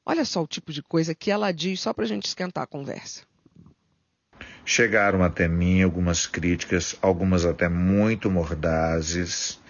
Olha 0.05 0.25
só 0.25 0.43
o 0.43 0.47
tipo 0.47 0.73
de 0.73 0.83
coisa 0.83 1.15
que 1.15 1.31
ela 1.31 1.53
diz, 1.53 1.81
só 1.81 1.93
para 1.93 2.05
a 2.05 2.09
gente 2.09 2.27
esquentar 2.27 2.65
a 2.65 2.67
conversa. 2.67 3.23
Chegaram 4.65 5.23
até 5.23 5.49
mim 5.49 5.83
algumas 5.83 6.27
críticas, 6.27 6.97
algumas 7.03 7.45
até 7.45 7.69
muito 7.69 8.31
mordazes, 8.31 9.61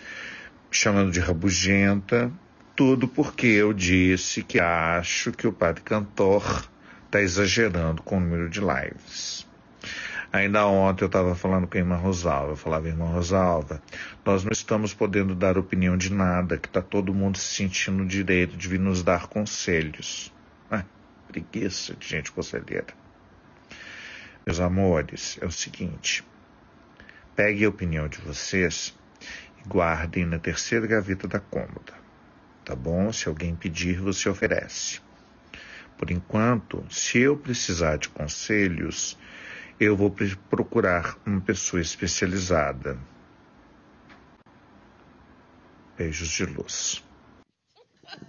chamando 0.70 1.10
de 1.10 1.20
rabugenta, 1.20 2.32
tudo 2.78 3.08
porque 3.08 3.48
eu 3.48 3.72
disse 3.72 4.40
que 4.40 4.60
acho 4.60 5.32
que 5.32 5.48
o 5.48 5.52
padre 5.52 5.82
Cantor 5.82 6.68
está 7.06 7.20
exagerando 7.20 8.04
com 8.04 8.18
o 8.18 8.20
número 8.20 8.48
de 8.48 8.60
lives. 8.60 9.44
Ainda 10.32 10.64
ontem 10.64 11.02
eu 11.02 11.08
estava 11.08 11.34
falando 11.34 11.66
com 11.66 11.76
a 11.76 11.80
irmã 11.80 11.96
Rosalva. 11.96 12.52
Eu 12.52 12.56
falava, 12.56 12.86
irmã 12.86 13.06
Rosalva, 13.06 13.82
nós 14.24 14.44
não 14.44 14.52
estamos 14.52 14.94
podendo 14.94 15.34
dar 15.34 15.58
opinião 15.58 15.96
de 15.96 16.14
nada, 16.14 16.56
que 16.56 16.68
está 16.68 16.80
todo 16.80 17.12
mundo 17.12 17.36
se 17.36 17.52
sentindo 17.56 18.06
direito 18.06 18.56
de 18.56 18.68
vir 18.68 18.78
nos 18.78 19.02
dar 19.02 19.26
conselhos. 19.26 20.32
Ah, 20.70 20.84
preguiça 21.26 21.96
de 21.96 22.06
gente 22.06 22.30
conselheira. 22.30 22.94
Meus 24.46 24.60
amores, 24.60 25.36
é 25.42 25.46
o 25.46 25.50
seguinte: 25.50 26.24
pegue 27.34 27.64
a 27.64 27.68
opinião 27.68 28.06
de 28.06 28.20
vocês 28.20 28.96
e 29.58 29.68
guardem 29.68 30.24
na 30.24 30.38
terceira 30.38 30.86
gaveta 30.86 31.26
da 31.26 31.40
cômoda. 31.40 32.06
Tá 32.68 32.76
bom? 32.76 33.10
Se 33.10 33.26
alguém 33.26 33.56
pedir, 33.56 33.98
você 33.98 34.28
oferece. 34.28 35.00
Por 35.96 36.10
enquanto, 36.10 36.84
se 36.90 37.18
eu 37.18 37.34
precisar 37.34 37.96
de 37.96 38.10
conselhos, 38.10 39.16
eu 39.80 39.96
vou 39.96 40.14
procurar 40.50 41.16
uma 41.24 41.40
pessoa 41.40 41.80
especializada. 41.80 42.98
Beijos 45.96 46.28
de 46.28 46.44
luz. 46.44 47.07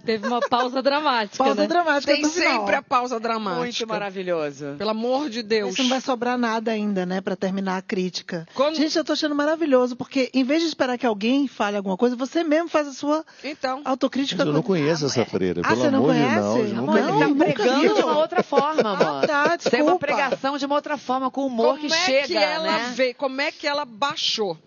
Teve 0.04 0.26
uma 0.26 0.40
pausa 0.40 0.82
dramática, 0.82 1.42
Pausa 1.42 1.62
né? 1.62 1.66
dramática 1.66 2.12
Tem 2.12 2.24
sempre 2.24 2.74
a 2.74 2.82
pausa 2.82 3.18
dramática. 3.20 3.60
Muito 3.60 3.86
maravilhoso. 3.86 4.74
Pelo 4.76 4.90
amor 4.90 5.28
de 5.30 5.42
Deus. 5.42 5.72
Isso 5.72 5.82
não 5.82 5.90
vai 5.90 6.00
sobrar 6.00 6.36
nada 6.38 6.70
ainda, 6.70 7.04
né, 7.06 7.20
Pra 7.20 7.36
terminar 7.36 7.76
a 7.78 7.82
crítica. 7.82 8.46
Como- 8.54 8.74
Gente, 8.74 8.96
eu 8.96 9.04
tô 9.04 9.12
achando 9.12 9.34
maravilhoso, 9.34 9.96
porque 9.96 10.30
em 10.34 10.44
vez 10.44 10.62
de 10.62 10.68
esperar 10.68 10.96
que 10.98 11.06
alguém 11.06 11.46
fale 11.48 11.76
alguma 11.76 11.96
coisa, 11.96 12.16
você 12.16 12.42
mesmo 12.44 12.68
faz 12.68 12.88
a 12.88 12.92
sua 12.92 13.24
Então, 13.44 13.80
autocrítica. 13.84 14.38
Mas 14.38 14.46
eu 14.48 14.52
não 14.52 14.62
conheço 14.62 15.06
essa 15.06 15.24
freira, 15.24 15.60
Ah, 15.64 15.68
pelo 15.68 15.80
você 15.80 15.90
não 15.90 15.98
amor 16.00 16.14
de 16.14 16.20
conhece? 16.20 16.40
Deus. 16.68 16.78
Amor, 16.78 16.94
nunca 16.94 17.00
ele 17.24 17.32
vi. 17.34 17.38
tá 17.38 17.44
pregando 17.44 17.94
de 17.94 18.02
uma 18.02 18.18
outra 18.18 18.42
forma, 18.42 18.90
amor. 18.90 19.26
tá, 19.26 19.42
Tem 19.58 19.82
uma 19.82 19.92
desculpa. 19.92 19.98
pregação 19.98 20.58
de 20.58 20.66
uma 20.66 20.74
outra 20.74 20.96
forma, 20.98 21.30
com 21.30 21.46
humor 21.46 21.76
como 21.76 21.80
que 21.80 21.86
é 21.94 22.04
chega, 22.04 22.26
que 22.26 22.36
ela 22.36 22.64
né? 22.64 22.92
veio? 22.94 23.14
Como 23.14 23.40
é 23.40 23.50
que 23.52 23.66
ela 23.66 23.84
baixou? 23.84 24.58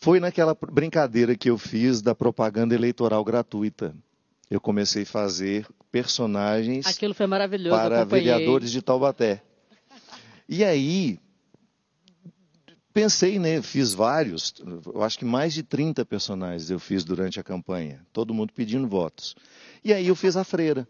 Foi 0.00 0.20
naquela 0.20 0.54
brincadeira 0.70 1.34
que 1.34 1.48
eu 1.48 1.56
fiz 1.56 2.02
da 2.02 2.14
propaganda 2.14 2.74
eleitoral 2.74 3.24
gratuita. 3.24 3.94
Eu 4.50 4.60
comecei 4.60 5.02
a 5.02 5.06
fazer 5.06 5.66
personagens 5.90 6.86
Aquilo 6.86 7.14
foi 7.14 7.26
maravilhoso. 7.26 7.76
para 7.76 8.04
vereadores 8.04 8.70
de 8.70 8.82
Taubaté. 8.82 9.42
E 10.48 10.62
aí, 10.62 11.18
pensei, 12.92 13.38
né, 13.38 13.62
fiz 13.62 13.94
vários, 13.94 14.54
eu 14.92 15.02
acho 15.02 15.18
que 15.18 15.24
mais 15.24 15.54
de 15.54 15.62
30 15.62 16.04
personagens 16.04 16.70
eu 16.70 16.78
fiz 16.78 17.02
durante 17.02 17.40
a 17.40 17.42
campanha, 17.42 18.06
todo 18.12 18.34
mundo 18.34 18.52
pedindo 18.52 18.86
votos. 18.86 19.34
E 19.82 19.92
aí 19.92 20.06
eu 20.06 20.14
fiz 20.14 20.36
a 20.36 20.44
freira. 20.44 20.86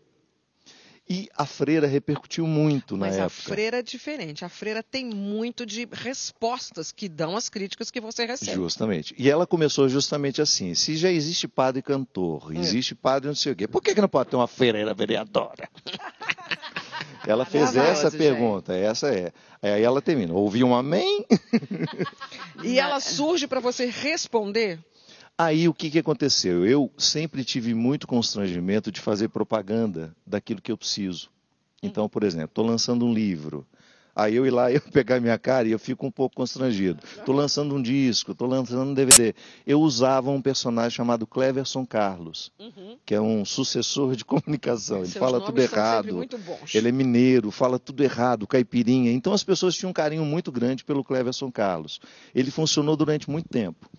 E 1.08 1.28
a 1.36 1.44
freira 1.44 1.86
repercutiu 1.86 2.46
muito 2.46 2.96
Mas 2.96 3.16
na 3.16 3.24
a 3.24 3.26
época. 3.26 3.42
freira 3.42 3.78
é 3.80 3.82
diferente. 3.82 4.42
A 4.42 4.48
freira 4.48 4.82
tem 4.82 5.04
muito 5.04 5.66
de 5.66 5.86
respostas 5.92 6.90
que 6.92 7.10
dão 7.10 7.36
às 7.36 7.50
críticas 7.50 7.90
que 7.90 8.00
você 8.00 8.24
recebe. 8.24 8.54
Justamente. 8.54 9.14
E 9.18 9.28
ela 9.30 9.46
começou 9.46 9.86
justamente 9.86 10.40
assim: 10.40 10.74
se 10.74 10.96
já 10.96 11.10
existe 11.10 11.46
padre 11.46 11.82
cantor, 11.82 12.50
É. 12.56 12.58
existe 12.58 12.94
padre 12.94 13.28
não 13.28 13.34
sei 13.34 13.52
o 13.52 13.56
quê, 13.56 13.68
por 13.68 13.82
que, 13.82 13.94
que 13.94 14.00
não 14.00 14.08
pode 14.08 14.30
ter 14.30 14.36
uma 14.36 14.48
freira 14.48 14.94
vereadora? 14.94 15.68
ela 17.26 17.44
fez 17.44 17.76
essa 17.76 18.10
gente. 18.10 18.18
pergunta, 18.18 18.74
essa 18.74 19.08
é. 19.14 19.30
Aí 19.60 19.82
ela 19.82 20.00
termina: 20.00 20.32
ouvi 20.32 20.64
um 20.64 20.74
amém? 20.74 21.26
E 22.62 22.78
ela 22.78 22.98
surge 23.00 23.46
para 23.46 23.60
você 23.60 23.86
responder. 23.86 24.78
Aí 25.36 25.68
o 25.68 25.74
que, 25.74 25.90
que 25.90 25.98
aconteceu? 25.98 26.64
Eu 26.64 26.90
sempre 26.96 27.44
tive 27.44 27.74
muito 27.74 28.06
constrangimento 28.06 28.92
de 28.92 29.00
fazer 29.00 29.28
propaganda 29.28 30.14
daquilo 30.24 30.62
que 30.62 30.70
eu 30.70 30.78
preciso. 30.78 31.28
Então, 31.82 32.08
por 32.08 32.22
exemplo, 32.22 32.46
estou 32.46 32.64
lançando 32.64 33.04
um 33.04 33.12
livro. 33.12 33.66
Aí 34.16 34.36
eu 34.36 34.46
ir 34.46 34.50
lá 34.50 34.70
eu 34.72 34.80
pegar 34.80 35.18
minha 35.20 35.36
cara 35.36 35.66
e 35.66 35.72
eu 35.72 35.78
fico 35.78 36.06
um 36.06 36.10
pouco 36.10 36.36
constrangido. 36.36 37.00
Estou 37.18 37.34
lançando 37.34 37.74
um 37.74 37.82
disco, 37.82 38.30
estou 38.30 38.46
lançando 38.46 38.90
um 38.90 38.94
DVD. 38.94 39.34
Eu 39.66 39.80
usava 39.80 40.30
um 40.30 40.40
personagem 40.40 40.92
chamado 40.92 41.26
Cleverson 41.26 41.84
Carlos, 41.84 42.52
que 43.04 43.12
é 43.12 43.20
um 43.20 43.44
sucessor 43.44 44.14
de 44.14 44.22
comunicação. 44.24 44.98
Ele 44.98 45.08
Seus 45.08 45.18
fala 45.18 45.40
tudo 45.40 45.60
errado. 45.60 46.24
Ele 46.72 46.88
é 46.88 46.92
mineiro, 46.92 47.50
fala 47.50 47.76
tudo 47.76 48.04
errado, 48.04 48.46
caipirinha. 48.46 49.10
Então 49.10 49.32
as 49.32 49.42
pessoas 49.42 49.74
tinham 49.74 49.90
um 49.90 49.94
carinho 49.94 50.24
muito 50.24 50.52
grande 50.52 50.84
pelo 50.84 51.02
Cleverson 51.02 51.50
Carlos. 51.50 52.00
Ele 52.32 52.52
funcionou 52.52 52.96
durante 52.96 53.28
muito 53.28 53.48
tempo. 53.48 53.90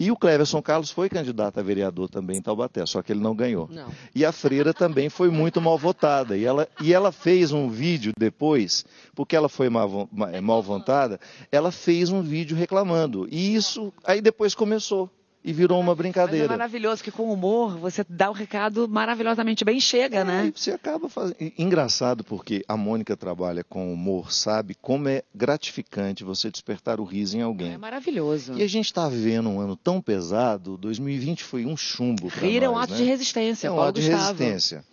E 0.00 0.10
o 0.10 0.16
Cleverson 0.16 0.62
Carlos 0.62 0.90
foi 0.90 1.10
candidato 1.10 1.60
a 1.60 1.62
vereador 1.62 2.08
também 2.08 2.38
em 2.38 2.42
Taubaté, 2.42 2.86
só 2.86 3.02
que 3.02 3.12
ele 3.12 3.20
não 3.20 3.36
ganhou. 3.36 3.68
Não. 3.70 3.92
E 4.14 4.24
a 4.24 4.32
freira 4.32 4.72
também 4.72 5.10
foi 5.10 5.28
muito 5.28 5.60
mal 5.60 5.76
votada. 5.76 6.38
E 6.38 6.44
ela, 6.46 6.66
e 6.80 6.94
ela 6.94 7.12
fez 7.12 7.52
um 7.52 7.68
vídeo 7.68 8.14
depois, 8.18 8.86
porque 9.14 9.36
ela 9.36 9.46
foi 9.48 9.68
mal, 9.68 10.08
mal 10.42 10.62
votada, 10.62 11.20
ela 11.52 11.70
fez 11.70 12.08
um 12.08 12.22
vídeo 12.22 12.56
reclamando. 12.56 13.28
E 13.30 13.54
isso 13.54 13.92
aí 14.02 14.22
depois 14.22 14.54
começou 14.54 15.10
e 15.42 15.52
virou 15.54 15.78
uma 15.80 15.92
Mas 15.92 15.98
é 15.98 16.02
brincadeira. 16.02 16.48
maravilhoso 16.48 17.02
que 17.02 17.10
com 17.10 17.32
humor 17.32 17.78
você 17.78 18.04
dá 18.08 18.28
o 18.28 18.32
recado 18.34 18.86
maravilhosamente 18.88 19.64
bem 19.64 19.80
chega, 19.80 20.18
É, 20.18 20.24
né? 20.24 20.52
você 20.54 20.70
acaba 20.72 21.08
fazendo. 21.08 21.36
Engraçado 21.56 22.22
porque 22.22 22.62
a 22.68 22.76
Mônica 22.76 23.16
trabalha 23.16 23.64
com 23.64 23.92
humor, 23.92 24.30
sabe 24.32 24.74
como 24.74 25.08
é 25.08 25.22
gratificante 25.34 26.24
você 26.24 26.50
despertar 26.50 27.00
o 27.00 27.04
riso 27.04 27.36
em 27.36 27.40
É 27.40 27.44
alguém. 27.44 27.78
maravilhoso. 27.78 28.52
E 28.54 28.62
a 28.62 28.66
gente 28.68 28.86
está 28.86 29.08
vivendo 29.08 29.48
um 29.48 29.58
ano 29.60 29.76
tão 29.76 30.00
pesado, 30.00 30.76
2020 30.76 31.42
foi 31.42 31.64
um 31.64 31.76
chumbo. 31.76 32.28
Rir 32.28 32.62
é 32.62 32.68
um 32.68 32.72
nós, 32.74 32.84
ato 32.84 32.92
né? 32.92 32.98
de 32.98 33.04
resistência, 33.04 33.68
É 33.68 33.70
um 33.70 33.76
Paulo 33.76 33.90
ato 33.90 34.00
de 34.00 34.10
Gustavo. 34.10 34.38
resistência. 34.42 34.84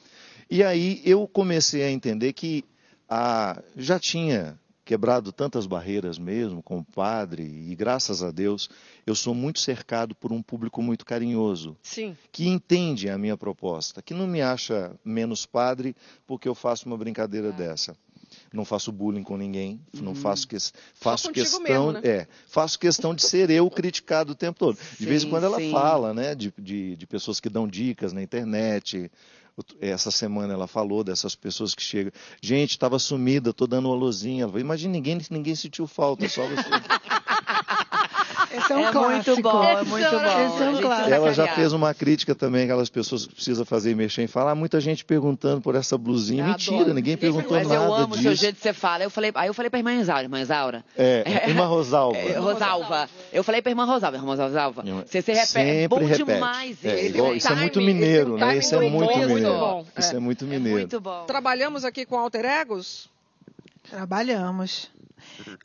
E 0.50 0.64
aí 0.64 1.02
eu 1.04 1.28
comecei 1.28 1.84
a 1.84 1.92
entender 1.92 2.32
que 2.32 2.64
ah, 3.10 3.62
já 3.76 4.00
tinha 4.00 4.58
quebrado 4.88 5.34
tantas 5.34 5.66
barreiras 5.68 6.18
mesmo 6.18 6.64
com 6.64 6.80
o 6.80 6.84
padre, 6.84 7.44
e 7.44 7.76
graças 7.76 8.24
a 8.24 8.32
Deus 8.32 8.70
eu 9.06 9.14
sou 9.14 9.36
muito 9.36 9.60
cercado 9.60 10.16
por 10.16 10.32
um 10.32 10.42
público 10.42 10.82
muito 10.82 11.06
carinhoso, 11.06 11.76
Sim. 11.84 12.16
que 12.32 12.48
entende 12.48 13.10
a 13.10 13.18
minha 13.18 13.36
proposta, 13.36 14.02
que 14.02 14.14
não 14.14 14.26
me 14.26 14.42
acha 14.42 14.96
menos 15.04 15.46
padre 15.46 15.94
porque 16.26 16.48
eu 16.48 16.56
faço 16.56 16.86
uma 16.88 16.98
brincadeira 16.98 17.52
dessa. 17.52 17.96
não 18.54 18.64
faço 18.66 18.92
bullying 18.94 19.24
com 19.24 19.36
ninguém, 19.38 19.80
não 19.94 20.10
Uhum. 20.10 20.16
faço, 20.16 20.48
que, 20.48 20.58
faço 20.96 21.32
questão, 21.32 21.62
mesmo, 21.62 21.92
né? 21.94 22.02
é, 22.04 22.28
faço 22.48 22.80
questão 22.80 23.14
de 23.14 23.22
ser 23.24 23.50
eu 23.50 23.70
criticado 23.70 24.32
o 24.32 24.36
tempo 24.36 24.58
todo. 24.58 24.78
De 24.98 25.06
vez 25.06 25.22
em 25.24 25.26
Sim, 25.26 25.30
quando 25.32 25.44
ela 25.44 25.60
sim. 25.60 25.70
fala, 25.72 26.14
né, 26.14 26.34
de, 26.34 26.54
de, 26.58 26.96
de 26.96 27.06
pessoas 27.08 27.40
que 27.42 27.50
dão 27.50 27.68
dicas 27.68 28.14
na 28.14 28.22
internet. 28.24 29.12
Essa 29.82 30.12
semana 30.12 30.54
ela 30.54 30.68
falou 30.68 31.04
dessas 31.04 31.34
pessoas 31.34 31.74
que 31.74 31.82
chegam. 31.82 32.12
Gente, 32.42 32.72
estava 32.72 33.00
sumida, 33.00 33.52
tô 33.52 33.66
dando 33.66 33.90
uma 33.90 33.96
luzinha. 33.96 34.46
Imagina, 34.56 34.94
ninguém, 34.94 35.20
ninguém 35.32 35.56
sentiu 35.56 35.88
falta, 35.88 36.30
só 36.30 36.46
você. 36.46 36.70
Esse 38.58 38.74
é 38.74 38.76
um 38.76 38.88
É 38.88 38.92
clássico. 38.92 39.32
muito 39.32 39.42
bom, 39.42 39.64
é 39.64 39.76
muito 39.84 40.10
bom. 40.12 40.18
Esse 40.18 40.64
é 40.64 40.70
um 40.70 40.82
clássico. 40.82 41.10
Ela 41.14 41.34
já 41.34 41.48
fez 41.50 41.74
uma 41.74 41.94
crítica 41.94 42.36
também, 42.36 42.64
aquelas 42.64 42.90
pessoas 42.90 43.26
que 43.26 43.36
precisa 43.36 43.64
fazer 43.66 43.92
e 43.92 43.96
mexer 43.96 44.24
em 44.24 44.28
falar. 44.28 44.56
Muita 44.56 44.80
gente 44.82 45.04
perguntando 45.06 45.62
por 45.62 45.76
essa 45.76 45.98
blusinha. 45.98 46.44
Eu 46.44 46.48
Mentira, 46.48 46.76
adoro. 46.78 46.94
ninguém 46.94 47.18
perguntou 47.18 47.58
Mas 47.58 47.68
nada 47.68 47.84
eu 47.84 47.94
amo 47.94 48.14
o 48.14 48.18
seu 48.18 48.32
disso. 48.32 48.42
jeito 48.44 48.56
que 48.56 48.62
você 48.62 48.74
fala. 48.74 49.04
Eu 49.04 49.10
falei, 49.10 49.32
aí 49.36 49.48
eu 49.48 49.54
falei 49.54 49.70
pra 49.70 49.80
irmã 49.80 49.94
Isaura, 49.94 50.24
irmã 50.24 50.42
Isaura. 50.42 50.84
É, 50.98 51.50
irmã 51.50 51.66
Rosalva. 51.66 52.18
É, 52.18 52.38
Rosalva. 52.38 53.10
Eu 53.32 53.44
falei 53.44 53.62
pra 53.62 53.72
irmã 53.72 53.86
Rosalva, 53.86 54.18
irmã 54.18 54.36
Rosalva. 54.36 54.84
Você 55.06 55.22
se 55.22 55.32
repete. 55.32 55.42
É 55.42 55.46
Sempre 55.46 55.88
bom 55.88 55.98
repete. 55.98 56.24
demais 56.24 56.78
É, 56.86 57.06
igual- 57.08 57.36
isso 57.36 57.48
é 57.52 57.56
muito 57.56 57.82
mineiro, 57.82 58.38
né? 58.38 58.58
Isso 58.58 58.76
é 58.76 58.80
muito 58.80 59.06
bom, 59.06 59.18
muito 59.18 59.34
mineiro. 59.36 59.58
bom. 59.60 59.86
Isso 59.98 60.16
é 60.16 60.20
muito 60.20 60.46
É 60.46 60.48
mineiro. 60.48 60.78
muito 60.80 61.00
bom. 61.02 61.24
Trabalhamos 61.26 61.86
aqui 61.86 62.06
com 62.06 62.18
alter 62.18 62.46
egos? 62.46 63.10
Trabalhamos. 63.90 64.90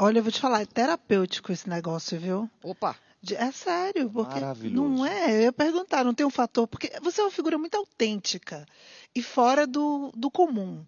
Olha, 0.00 0.18
eu 0.18 0.22
vou 0.22 0.32
te 0.32 0.40
falar, 0.40 0.62
é 0.62 0.66
terapêutico 0.66 1.52
esse 1.52 1.68
negócio, 1.68 2.18
viu? 2.18 2.50
Opa. 2.62 2.96
De- 3.22 3.36
É 3.36 3.52
sério, 3.52 4.10
porque 4.10 4.40
Maravilhoso. 4.40 4.74
não 4.74 5.06
é. 5.06 5.36
Eu 5.36 5.42
ia 5.42 5.52
perguntar, 5.52 6.04
não 6.04 6.12
tem 6.14 6.26
um 6.26 6.30
fator, 6.30 6.66
porque 6.66 6.90
você 7.02 7.20
é 7.20 7.24
uma 7.24 7.30
figura 7.30 7.56
muito 7.56 7.76
autêntica 7.76 8.66
e 9.14 9.22
fora 9.22 9.66
do, 9.66 10.10
do 10.16 10.30
comum. 10.30 10.84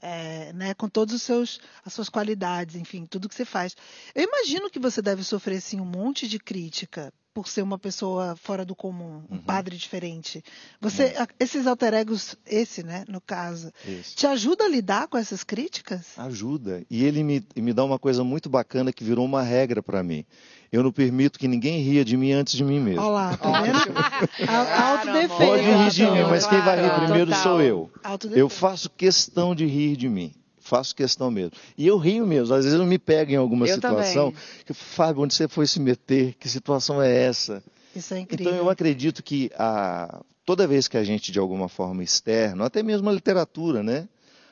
é, 0.00 0.52
né, 0.52 0.74
com 0.74 0.88
todos 0.88 1.12
os 1.14 1.22
seus 1.22 1.58
as 1.84 1.92
suas 1.92 2.08
qualidades, 2.08 2.76
enfim, 2.76 3.04
tudo 3.04 3.28
que 3.28 3.34
você 3.34 3.44
faz. 3.44 3.74
Eu 4.14 4.22
imagino 4.22 4.70
que 4.70 4.78
você 4.78 5.02
deve 5.02 5.24
sofrer 5.24 5.56
assim 5.56 5.80
um 5.80 5.84
monte 5.84 6.28
de 6.28 6.38
crítica 6.38 7.12
por 7.38 7.46
ser 7.48 7.62
uma 7.62 7.78
pessoa 7.78 8.34
fora 8.34 8.64
do 8.64 8.74
comum, 8.74 9.22
um 9.30 9.36
Uhum. 9.36 9.42
padre 9.42 9.76
diferente. 9.76 10.42
Você 10.80 11.14
a- 11.16 11.28
esses 11.38 11.68
alter 11.68 11.94
egos, 11.94 12.34
esse, 12.44 12.82
né, 12.82 13.04
no 13.08 13.20
caso, 13.20 13.70
Isso. 13.86 14.16
te 14.16 14.26
ajuda 14.26 14.64
a 14.64 14.68
lidar 14.68 15.06
com 15.06 15.16
essas 15.16 15.44
críticas? 15.44 16.18
Ajuda. 16.18 16.82
E 16.90 17.04
ele 17.04 17.22
me, 17.22 17.44
me 17.56 17.72
dá 17.72 17.84
uma 17.84 17.98
coisa 17.98 18.24
muito 18.24 18.48
bacana 18.48 18.92
que 18.92 19.04
virou 19.04 19.24
uma 19.24 19.40
regra 19.42 19.80
para 19.82 20.02
mim. 20.02 20.24
Eu 20.72 20.82
não 20.82 20.90
permito 20.90 21.38
que 21.38 21.46
ninguém 21.46 21.80
ria 21.80 22.04
de 22.04 22.16
mim 22.16 22.32
antes 22.32 22.54
de 22.54 22.64
mim 22.64 22.80
mesmo. 22.80 23.00
Olha 23.02 23.10
lá, 23.10 23.36
tá 23.36 23.60
vendo? 23.62 24.48
Autodefesa. 24.50 25.28
Pode 25.36 25.62
rir 25.62 25.90
de 25.90 26.02
mim, 26.10 26.22
mas 26.28 26.46
quem 26.46 26.60
vai 26.60 26.82
rir 26.82 26.90
primeiro 27.04 27.26
total. 27.30 27.42
sou 27.42 27.62
eu. 27.62 27.90
Eu 28.34 28.48
faço 28.48 28.90
questão 28.90 29.54
de 29.54 29.64
rir 29.64 29.96
de 29.96 30.08
mim. 30.08 30.34
Faço 30.68 30.94
questão 30.94 31.30
mesmo. 31.30 31.52
E 31.76 31.86
eu 31.86 31.96
rio 31.96 32.26
mesmo. 32.26 32.54
Às 32.54 32.64
vezes 32.64 32.78
eu 32.78 32.84
me 32.86 32.98
pego 32.98 33.32
em 33.32 33.36
alguma 33.36 33.66
Eu 33.66 33.74
situação. 33.74 34.30
também. 34.32 34.42
Que, 34.66 34.74
Fábio, 34.74 35.22
onde 35.22 35.32
você 35.34 35.48
foi 35.48 35.66
se 35.66 35.80
meter? 35.80 36.34
Que 36.34 36.48
situação 36.48 37.00
é 37.00 37.10
essa? 37.24 37.62
Isso 37.96 38.12
é 38.12 38.18
incrível. 38.20 38.52
Então 38.52 38.58
eu 38.64 38.68
acredito 38.70 39.22
que 39.22 39.50
a, 39.58 40.20
toda 40.44 40.66
vez 40.66 40.86
que 40.86 40.96
a 40.98 41.04
gente, 41.04 41.32
de 41.32 41.38
alguma 41.38 41.68
forma 41.68 42.02
externa, 42.02 42.66
até 42.66 42.82
mesmo 42.82 43.08
a 43.08 43.12
literatura, 43.12 43.82
né? 43.82 44.06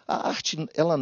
A 0.08 0.28
arte, 0.28 0.66
ela. 0.74 0.96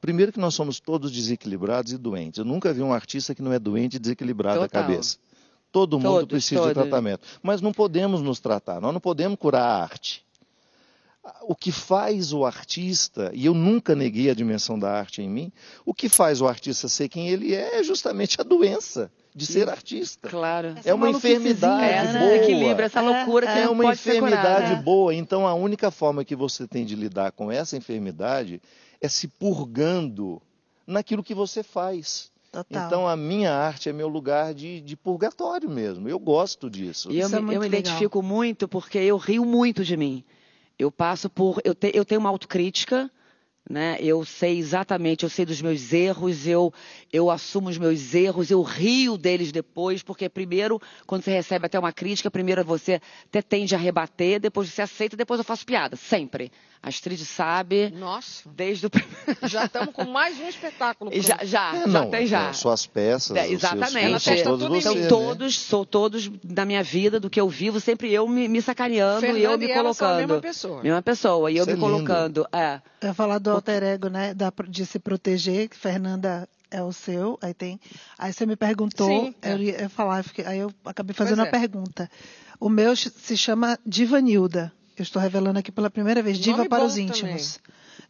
Primeiro 0.00 0.30
que 0.30 0.38
nós 0.38 0.54
somos 0.54 0.78
todos 0.78 1.10
desequilibrados 1.10 1.90
e 1.92 1.98
doentes. 1.98 2.38
Eu 2.38 2.44
nunca 2.44 2.72
vi 2.72 2.82
um 2.82 2.92
artista 2.92 3.34
que 3.34 3.42
não 3.42 3.52
é 3.52 3.58
doente 3.58 3.96
e 3.96 3.98
desequilibrado 3.98 4.60
Total. 4.60 4.82
cabeça. 4.82 5.16
Todo 5.72 5.98
mundo 5.98 6.08
Todos, 6.20 6.28
precisa 6.28 6.60
de 6.60 6.66
todos. 6.74 6.82
tratamento. 6.82 7.22
Mas 7.42 7.60
não 7.62 7.72
podemos 7.72 8.20
nos 8.20 8.38
tratar, 8.40 8.78
nós 8.80 8.92
não 8.92 9.00
podemos 9.00 9.38
curar 9.38 9.62
a 9.62 9.82
arte. 9.82 10.22
O 11.42 11.54
que 11.54 11.70
faz 11.70 12.32
o 12.32 12.44
artista, 12.44 13.30
e 13.32 13.46
eu 13.46 13.54
nunca 13.54 13.94
neguei 13.94 14.28
a 14.28 14.34
dimensão 14.34 14.76
da 14.76 14.90
arte 14.90 15.22
em 15.22 15.28
mim, 15.30 15.52
o 15.86 15.94
que 15.94 16.08
faz 16.08 16.40
o 16.40 16.48
artista 16.48 16.88
ser 16.88 17.08
quem 17.08 17.28
ele 17.28 17.54
é 17.54 17.78
é 17.78 17.82
justamente 17.84 18.40
a 18.40 18.44
doença 18.44 19.08
de 19.34 19.46
ser 19.46 19.68
artista. 19.68 20.28
Claro. 20.28 20.74
Essa 20.76 20.90
É 20.90 20.92
uma 20.94 21.08
enfermidade 21.10 21.84
É, 21.84 22.12
né? 22.12 22.18
boa. 22.18 22.32
desequilíbrio, 22.32 22.84
essa 22.86 22.98
É, 22.98 23.02
loucura 23.02 23.46
que 23.46 23.52
É 23.58 23.68
uma 23.68 23.84
pode 23.84 23.98
ser 24.00 24.18
curada. 24.18 24.36
enfermidade 24.36 24.74
né? 24.74 24.82
boa. 24.82 25.14
Então, 25.14 25.46
a 25.46 25.54
única 25.54 25.90
forma 25.92 26.24
que 26.24 26.34
você 26.34 26.66
tem 26.66 26.84
de 26.84 26.96
lidar 26.96 27.30
com 27.30 27.52
essa 27.52 27.76
enfermidade 27.76 28.60
é 29.00 29.08
se 29.08 29.28
purgando 29.28 30.42
naquilo 30.86 31.22
que 31.22 31.34
você 31.34 31.62
faz. 31.62 32.30
Total. 32.50 32.86
Então, 32.86 33.08
a 33.08 33.16
minha 33.16 33.54
arte 33.54 33.88
é 33.88 33.92
meu 33.92 34.08
lugar 34.08 34.52
de, 34.52 34.80
de 34.82 34.96
purgatório 34.96 35.70
mesmo. 35.70 36.06
Eu 36.08 36.18
gosto 36.18 36.68
disso. 36.68 37.10
E 37.10 37.18
eu, 37.18 37.26
Isso 37.26 37.36
é 37.36 37.38
me, 37.38 37.46
muito 37.46 37.56
eu 37.56 37.60
me 37.62 37.68
legal. 37.68 37.80
identifico 37.80 38.20
muito 38.22 38.68
porque 38.68 38.98
eu 38.98 39.16
rio 39.16 39.44
muito 39.46 39.82
de 39.84 39.96
mim. 39.96 40.22
Eu 40.78 40.90
passo 40.90 41.28
por. 41.30 41.60
Eu, 41.64 41.74
te- 41.74 41.92
eu 41.94 42.04
tenho 42.04 42.20
uma 42.20 42.30
autocrítica, 42.30 43.10
né? 43.68 43.96
Eu 44.00 44.24
sei 44.24 44.58
exatamente, 44.58 45.22
eu 45.24 45.30
sei 45.30 45.44
dos 45.46 45.62
meus 45.62 45.92
erros, 45.92 46.46
eu, 46.46 46.72
eu 47.12 47.30
assumo 47.30 47.68
os 47.68 47.78
meus 47.78 48.14
erros, 48.14 48.50
eu 48.50 48.62
rio 48.62 49.16
deles 49.16 49.52
depois, 49.52 50.02
porque 50.02 50.28
primeiro, 50.28 50.80
quando 51.06 51.22
você 51.22 51.30
recebe 51.30 51.66
até 51.66 51.78
uma 51.78 51.92
crítica, 51.92 52.30
primeiro 52.30 52.64
você 52.64 53.00
até 53.26 53.40
tende 53.40 53.74
a 53.74 53.78
rebater, 53.78 54.40
depois 54.40 54.68
você 54.68 54.82
aceita, 54.82 55.16
depois 55.16 55.38
eu 55.38 55.44
faço 55.44 55.64
piada. 55.64 55.96
Sempre. 55.96 56.50
Astrid 56.82 57.24
sabe, 57.24 57.90
Nossa. 57.90 58.42
desde 58.54 58.86
o 58.86 58.90
primeiro. 58.90 59.14
Já 59.46 59.66
estamos 59.66 59.94
com 59.94 60.04
mais 60.04 60.38
um 60.40 60.48
espetáculo. 60.48 61.10
já, 61.22 61.38
já, 61.44 61.76
É, 61.76 61.80
já 61.82 61.86
não, 61.86 62.10
tem 62.10 62.26
já. 62.26 62.48
é, 62.48 62.52
Suas 62.52 62.86
peças, 62.86 63.36
É, 63.36 63.42
os 63.42 63.48
seus 63.48 63.62
exatamente. 63.62 63.92
filmes, 63.92 64.26
Ela 64.26 64.36
são 64.44 64.58
todos 64.58 64.68
você, 64.84 64.98
né? 64.98 65.06
todos, 65.08 65.58
são 65.58 65.84
todos 65.84 66.28
da 66.42 66.64
minha 66.64 66.82
vida, 66.82 67.20
do 67.20 67.30
que 67.30 67.40
eu 67.40 67.48
vivo, 67.48 67.78
sempre 67.78 68.12
eu 68.12 68.26
me, 68.26 68.48
me 68.48 68.60
sacaneando 68.60 69.24
e 69.24 69.28
eu 69.28 69.34
Fernanda 69.34 69.58
me 69.58 69.66
e 69.66 69.70
ela 69.70 69.94
são 69.94 70.06
a 70.06 70.10
colocando. 70.10 70.28
mesma 70.28 70.42
pessoa. 70.42 70.82
Mesma 70.82 71.02
pessoa, 71.02 71.50
e 71.52 71.56
eu 71.56 71.62
Isso 71.62 71.70
me 71.70 71.76
é 71.76 71.80
colocando. 71.80 72.46
É. 72.52 72.80
Eu 73.00 73.08
ia 73.08 73.14
falar 73.14 73.38
do 73.38 73.50
alter 73.50 73.82
ego, 73.84 74.08
né? 74.08 74.34
da- 74.34 74.52
de 74.68 74.84
se 74.84 74.98
proteger, 74.98 75.68
que 75.68 75.76
Fernanda 75.76 76.48
é 76.70 76.82
o 76.82 76.92
seu, 76.92 77.38
aí 77.42 77.54
tem. 77.54 77.78
Aí 78.18 78.32
você 78.32 78.44
me 78.44 78.56
perguntou, 78.56 79.06
Sim, 79.08 79.34
é. 79.42 79.52
eu 79.52 79.58
ia 79.58 79.88
falar, 79.88 80.24
aí 80.46 80.58
eu 80.58 80.72
acabei 80.84 81.14
fazendo 81.14 81.36
Pois 81.38 81.46
a 81.46 81.56
é. 81.56 81.60
pergunta. 81.60 82.10
O 82.58 82.68
meu 82.68 82.96
se 82.96 83.36
chama 83.36 83.78
Divanilda. 83.86 84.72
Eu 84.96 85.02
estou 85.02 85.20
revelando 85.20 85.58
aqui 85.58 85.72
pela 85.72 85.90
primeira 85.90 86.22
vez. 86.22 86.38
Diva 86.38 86.68
para 86.68 86.84
os 86.84 86.92
também. 86.92 87.08
íntimos. 87.08 87.58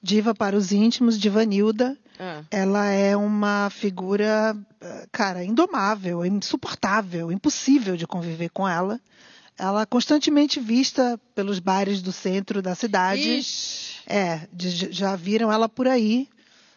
Diva 0.02 0.34
para 0.34 0.56
os 0.56 0.72
íntimos, 0.72 1.18
Divanilda. 1.18 1.96
É. 2.18 2.44
Ela 2.50 2.86
é 2.86 3.16
uma 3.16 3.70
figura, 3.70 4.56
eh, 4.80 5.06
cara, 5.12 5.44
indomável, 5.44 6.24
insuportável, 6.24 7.30
impossível 7.32 7.96
de 7.96 8.06
conviver 8.06 8.50
com 8.50 8.68
ela. 8.68 9.00
Ela 9.58 9.82
é 9.82 9.86
constantemente 9.86 10.58
vista 10.58 11.20
pelos 11.34 11.58
bares 11.58 12.02
do 12.02 12.10
centro 12.10 12.60
da 12.60 12.74
cidade. 12.74 13.38
Ixi. 13.38 14.02
É, 14.06 14.48
já 14.58 15.14
viram 15.14 15.52
ela 15.52 15.68
por 15.68 15.86
aí, 15.86 16.28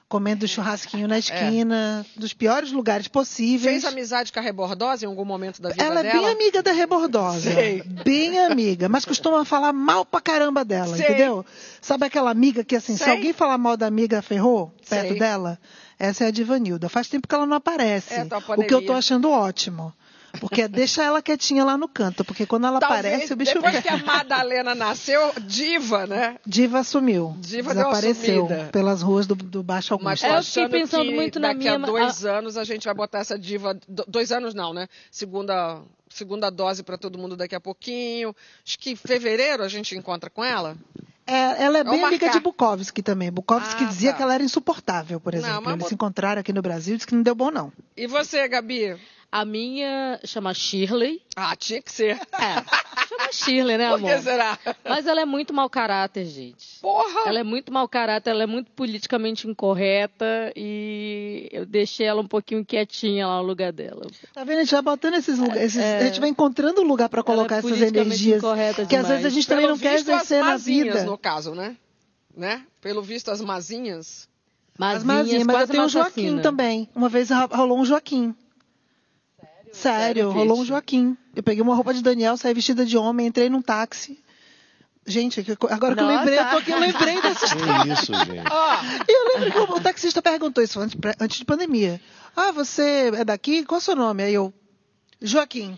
comendo 0.07 0.47
churrasquinho 0.47 1.07
na 1.07 1.17
esquina, 1.17 2.05
dos 2.15 2.33
piores 2.33 2.71
lugares 2.71 3.07
possíveis. 3.07 3.81
Fez 3.81 3.85
amizade 3.85 4.31
com 4.31 4.39
a 4.39 4.41
Rebordosa 4.41 5.05
em 5.05 5.07
algum 5.07 5.25
momento 5.25 5.61
da 5.61 5.69
vida 5.69 5.83
Ela 5.83 5.99
é 6.01 6.03
dela? 6.03 6.19
bem 6.21 6.31
amiga 6.31 6.63
da 6.63 6.71
Rebordosa. 6.71 7.51
Sei. 7.53 7.81
Bem 8.03 8.39
amiga, 8.39 8.87
mas 8.87 9.03
costuma 9.05 9.43
falar 9.43 9.73
mal 9.73 10.05
pra 10.05 10.21
caramba 10.21 10.63
dela, 10.63 10.95
Sei. 10.95 11.05
entendeu? 11.05 11.45
Sabe 11.81 12.05
aquela 12.05 12.29
amiga 12.31 12.63
que, 12.63 12.75
assim, 12.75 12.95
se 12.95 13.03
Sei. 13.03 13.13
alguém 13.13 13.33
falar 13.33 13.57
mal 13.57 13.75
da 13.75 13.87
amiga, 13.87 14.21
ferrou 14.21 14.73
perto 14.87 15.15
dela? 15.17 15.59
Essa 15.97 16.25
é 16.25 16.27
a 16.27 16.31
Divanilda. 16.31 16.89
Faz 16.89 17.07
tempo 17.07 17.27
que 17.27 17.33
ela 17.33 17.45
não 17.45 17.57
aparece. 17.57 18.13
É, 18.13 18.25
tá 18.25 18.37
o 18.37 18.63
que 18.63 18.73
eu 18.73 18.85
tô 18.85 18.93
achando 18.93 19.29
ótimo. 19.29 19.93
Porque 20.39 20.67
deixa 20.67 21.03
ela 21.03 21.21
quietinha 21.21 21.63
lá 21.63 21.77
no 21.77 21.87
canto, 21.87 22.23
porque 22.25 22.45
quando 22.45 22.65
ela 22.67 22.79
Talvez, 22.79 23.05
aparece, 23.05 23.33
o 23.33 23.35
bicho 23.35 23.53
depois 23.53 23.79
que 23.81 23.89
a 23.89 23.97
Madalena 23.97 24.73
nasceu, 24.75 25.33
diva, 25.41 26.05
né? 26.07 26.37
Diva 26.45 26.83
sumiu. 26.83 27.35
Diva 27.39 27.73
desapareceu 27.73 28.47
pelas 28.71 29.01
ruas 29.01 29.25
do, 29.27 29.35
do 29.35 29.63
Baixo 29.63 29.93
Augusto. 29.93 30.05
Mas 30.05 30.23
É, 30.23 30.37
eu 30.37 30.43
fiquei 30.43 30.67
pensando 30.81 31.03
que 31.05 31.15
muito 31.15 31.39
na 31.39 31.49
daqui 31.53 31.67
a 31.67 31.77
minha- 31.77 31.87
dois 31.91 32.25
anos 32.25 32.57
a 32.57 32.63
gente 32.63 32.85
vai 32.85 32.93
botar 32.93 33.19
essa 33.19 33.37
diva... 33.37 33.73
do- 33.87 34.05
Dois 34.07 34.31
anos 34.31 34.53
não, 34.53 34.73
né? 34.73 34.87
Segunda, 35.11 35.81
segunda 36.09 36.49
dose 36.49 36.83
para 36.83 36.97
todo 36.97 37.17
mundo 37.17 37.35
daqui 37.35 37.55
a 37.55 37.59
pouquinho. 37.59 38.35
Acho 38.65 38.77
que 38.79 38.91
em 38.91 38.95
fevereiro 38.95 39.63
a 39.63 39.67
gente 39.67 39.95
encontra 39.95 40.29
com 40.29 40.43
ela. 40.43 40.75
É, 41.27 41.63
ela 41.63 41.79
é 41.79 41.83
bem 41.83 41.93
Vamos 41.93 42.07
amiga 42.07 42.25
marcar. 42.27 42.37
de 42.37 42.43
Bukowski 42.43 43.01
também. 43.01 43.31
Bukowski 43.31 43.83
Ah, 43.83 43.87
dizia 43.87 44.11
tá. 44.11 44.17
que 44.17 44.23
ela 44.23 44.35
era 44.35 44.43
insuportável, 44.43 45.19
por 45.19 45.33
Não, 45.33 45.39
exemplo. 45.39 45.61
mas 45.63 45.73
Eles 45.73 45.83
bo- 45.83 45.87
se 45.89 45.93
encontraram 45.95 46.39
aqui 46.39 46.53
no 46.53 46.61
Brasil 46.61 46.93
e 46.93 46.97
disse 46.97 47.07
que 47.07 47.15
não 47.15 47.23
deu 47.23 47.33
bom, 47.33 47.49
não. 47.49 47.73
E 47.97 48.05
você, 48.05 48.47
Gabi? 48.47 48.95
A 49.37 49.43
minha 49.43 50.17
chama 50.23 50.53
Shirley. 50.53 51.21
Ah, 51.35 51.53
tinha 51.57 51.81
que 51.81 51.91
ser. 51.91 52.15
É, 52.31 52.55
chama 53.09 53.31
Shirley, 53.33 53.77
né, 53.77 53.89
Por 53.91 53.95
amor? 53.95 54.09
que 54.15 54.21
será? 54.21 54.57
Mas 54.87 55.05
ela 55.07 55.19
é 55.19 55.25
muito 55.25 55.53
mau 55.53 55.69
caráter, 55.69 56.25
gente. 56.25 56.79
Porra! 56.81 57.27
Ela 57.27 57.39
é 57.39 57.43
muito 57.43 57.69
mau 57.69 57.85
caráter, 57.89 58.29
ela 58.29 58.43
é 58.43 58.45
muito 58.45 58.71
politicamente 58.71 59.45
incorreta 59.45 60.53
e 60.55 61.49
eu 61.51 61.65
deixei 61.65 62.05
ela 62.05 62.21
um 62.21 62.27
pouquinho 62.27 62.63
quietinha 62.63 63.27
lá 63.27 63.37
no 63.41 63.43
lugar 63.43 63.73
dela. 63.73 64.07
Tá 64.33 64.45
vendo? 64.45 64.59
A 64.59 64.63
gente 64.63 64.71
vai 64.71 64.81
botando 64.81 65.15
esses 65.15 65.37
lugares. 65.37 65.63
esses- 65.63 65.81
É. 65.81 65.99
A 65.99 66.05
gente 66.05 66.19
vai 66.21 66.29
encontrando 66.29 66.81
um 66.81 66.85
lugar 66.85 67.09
para 67.09 67.21
colocar 67.21 67.55
ela 67.55 67.55
é 67.55 67.59
essas 67.59 67.71
politicamente 67.71 68.07
energias. 68.07 68.37
incorreta 68.37 68.85
Que 68.85 68.95
às 68.95 69.05
vezes 69.07 69.25
a 69.25 69.29
gente 69.29 69.47
também 69.49 69.65
Pelo 69.65 69.75
não 69.75 69.81
quer 69.81 69.95
visto, 69.97 70.09
as 70.11 70.15
exercer 70.15 70.39
na 70.43 70.51
mazinhas, 70.51 70.93
vida. 70.99 71.03
no 71.05 71.17
caso, 71.17 71.53
né? 71.53 71.75
né? 72.37 72.63
Pelo 72.79 73.01
visto, 73.01 73.29
as 73.31 73.41
mazinhas. 73.41 74.29
As 74.77 74.79
Mazinhas, 74.79 75.03
mazinhas, 75.03 75.43
mas 75.45 75.59
eu 75.61 75.67
tenho 75.67 75.83
um 75.83 75.89
Joaquim 75.89 76.39
também. 76.39 76.89
Uma 76.95 77.09
vez 77.09 77.29
ro- 77.29 77.49
rolou 77.51 77.79
um 77.79 77.85
Joaquim. 77.85 78.33
Sério, 79.75 80.23
Sério, 80.27 80.31
rolou 80.31 80.61
um? 80.61 80.65
Joaquim. 80.65 81.17
Eu 81.35 81.43
peguei 81.43 81.61
uma 81.61 81.75
roupa 81.75 81.93
de 81.93 82.01
Daniel, 82.01 82.37
saí 82.37 82.53
vestida 82.53 82.85
de 82.85 82.97
homem, 82.97 83.27
entrei 83.27 83.49
num 83.49 83.61
táxi. 83.61 84.19
Gente, 85.07 85.43
que- 85.43 85.51
agora 85.69 85.93
que 85.95 86.01
eu 86.01 86.07
lembrei, 86.07 86.39
eu 86.39 86.49
tô 86.49 86.57
aqui, 86.57 86.71
eu 86.71 86.79
lembrei 86.79 87.21
dessa 87.21 87.45
história. 87.45 87.83
Que 87.83 87.89
isso, 88.01 88.13
gente. 88.13 88.29
E 89.07 89.11
eu 89.11 89.39
lembro 89.39 89.51
que 89.67 89.73
o 89.73 89.79
taxista 89.81 90.21
perguntou 90.21 90.63
isso 90.63 90.79
antes, 90.79 90.97
antes 91.19 91.37
de 91.37 91.45
pandemia. 91.45 92.01
Ah, 92.35 92.51
você 92.51 93.11
é 93.15 93.23
daqui? 93.23 93.63
Qual 93.65 93.77
é 93.77 93.81
o 93.81 93.83
seu 93.83 93.95
nome? 93.95 94.23
Aí 94.23 94.33
eu, 94.33 94.51
Joaquim. 95.21 95.77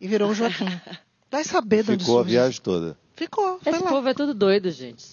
E 0.00 0.08
virou 0.08 0.30
o 0.30 0.34
Joaquim. 0.34 0.66
Vai 1.30 1.44
saber 1.44 1.82
de 1.84 1.92
onde 1.92 2.04
Ficou 2.04 2.20
a 2.20 2.22
viagem 2.22 2.60
toda. 2.62 2.96
Ficou, 3.14 3.58
foi 3.62 3.72
Esse 3.74 3.82
lá. 3.84 3.90
povo 3.90 4.08
é 4.08 4.14
tudo 4.14 4.32
doido, 4.34 4.70
gente. 4.70 5.06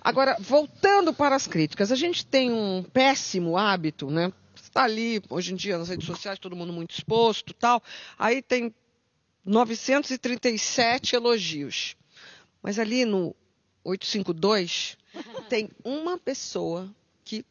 Agora, 0.00 0.36
voltando 0.38 1.12
para 1.12 1.34
as 1.34 1.46
críticas, 1.46 1.90
a 1.90 1.96
gente 1.96 2.24
tem 2.24 2.50
um 2.52 2.82
péssimo 2.92 3.56
hábito, 3.56 4.10
né? 4.10 4.32
Está 4.76 4.84
ali, 4.84 5.22
hoje 5.30 5.54
em 5.54 5.56
dia, 5.56 5.78
nas 5.78 5.88
redes 5.88 6.06
sociais, 6.06 6.38
todo 6.38 6.54
mundo 6.54 6.70
muito 6.70 6.90
exposto 6.90 7.54
tal. 7.54 7.82
Aí 8.18 8.42
tem 8.42 8.74
937 9.42 11.16
elogios. 11.16 11.96
Mas 12.62 12.78
ali 12.78 13.06
no 13.06 13.34
852, 13.82 14.98
tem 15.48 15.70
uma 15.82 16.18
pessoa 16.18 16.94
que 17.24 17.42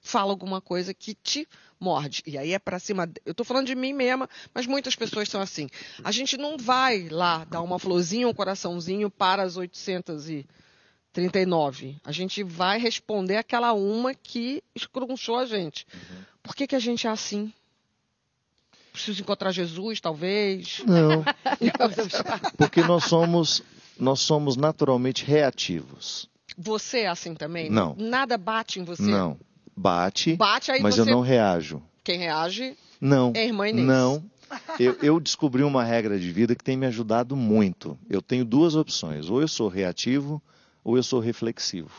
fala 0.00 0.30
alguma 0.30 0.62
coisa 0.62 0.94
que 0.94 1.12
te 1.12 1.46
morde. 1.78 2.22
E 2.26 2.38
aí 2.38 2.54
é 2.54 2.58
pra 2.58 2.78
cima. 2.78 3.06
Eu 3.26 3.34
tô 3.34 3.44
falando 3.44 3.66
de 3.66 3.74
mim 3.74 3.92
mesma, 3.92 4.26
mas 4.54 4.66
muitas 4.66 4.96
pessoas 4.96 5.28
são 5.28 5.42
assim. 5.42 5.68
A 6.02 6.10
gente 6.10 6.38
não 6.38 6.56
vai 6.56 7.06
lá 7.10 7.44
dar 7.44 7.60
uma 7.60 7.78
florzinha, 7.78 8.26
um 8.26 8.32
coraçãozinho 8.32 9.10
para 9.10 9.42
as 9.42 9.58
839. 11.12 11.96
A 12.04 12.12
gente 12.12 12.42
vai 12.42 12.78
responder 12.78 13.36
aquela 13.36 13.72
uma 13.72 14.14
que 14.14 14.62
escrunchou 14.74 15.36
a 15.36 15.46
gente. 15.46 15.86
Por 16.42 16.54
que, 16.54 16.66
que 16.66 16.74
a 16.76 16.78
gente 16.78 17.06
é 17.06 17.10
assim? 17.10 17.52
Preciso 18.92 19.22
encontrar 19.22 19.52
Jesus, 19.52 20.00
talvez. 20.00 20.82
Não, 20.86 21.24
porque 22.56 22.82
nós 22.82 23.04
somos, 23.04 23.62
nós 23.98 24.20
somos 24.20 24.56
naturalmente 24.56 25.24
reativos. 25.24 26.28
Você 26.58 27.00
é 27.00 27.08
assim 27.08 27.34
também? 27.34 27.70
Não. 27.70 27.94
Nada 27.98 28.36
bate 28.36 28.80
em 28.80 28.84
você? 28.84 29.02
Não. 29.02 29.38
Bate, 29.74 30.36
Bate 30.36 30.70
aí 30.70 30.82
mas 30.82 30.96
você. 30.96 31.00
eu 31.00 31.06
não 31.06 31.22
reajo. 31.22 31.82
Quem 32.04 32.18
reage 32.18 32.76
Não. 33.00 33.32
é 33.34 33.40
a 33.40 33.44
irmã 33.44 33.68
Inês. 33.68 33.86
Não. 33.86 34.22
Eu, 34.78 34.98
eu 35.02 35.18
descobri 35.18 35.62
uma 35.62 35.82
regra 35.82 36.18
de 36.18 36.30
vida 36.30 36.54
que 36.54 36.62
tem 36.62 36.76
me 36.76 36.84
ajudado 36.84 37.34
muito. 37.34 37.98
Eu 38.10 38.20
tenho 38.20 38.44
duas 38.44 38.74
opções: 38.74 39.30
ou 39.30 39.40
eu 39.40 39.48
sou 39.48 39.68
reativo, 39.68 40.42
ou 40.84 40.96
eu 40.96 41.02
sou 41.02 41.20
reflexivo. 41.20 41.90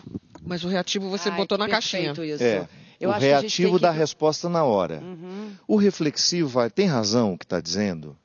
Mas 0.46 0.64
o 0.64 0.68
reativo 0.68 1.10
você 1.10 1.30
Ai, 1.30 1.38
botou 1.38 1.58
na 1.58 1.68
caixinha. 1.70 2.12
Isso. 2.12 2.44
É. 2.44 2.68
Eu 3.00 3.10
o 3.10 3.14
reativo 3.14 3.76
que- 3.78 3.82
dá 3.82 3.90
a 3.90 3.94
resposta 3.94 4.48
na 4.50 4.64
hora. 4.64 5.00
Uhum. 5.02 5.52
O 5.68 5.76
reflexivo 5.76 6.48
vai, 6.50 6.70
tem 6.70 6.86
razão 6.88 7.34
o 7.34 7.38
que 7.38 7.46
está 7.46 7.60
dizendo? 7.60 8.16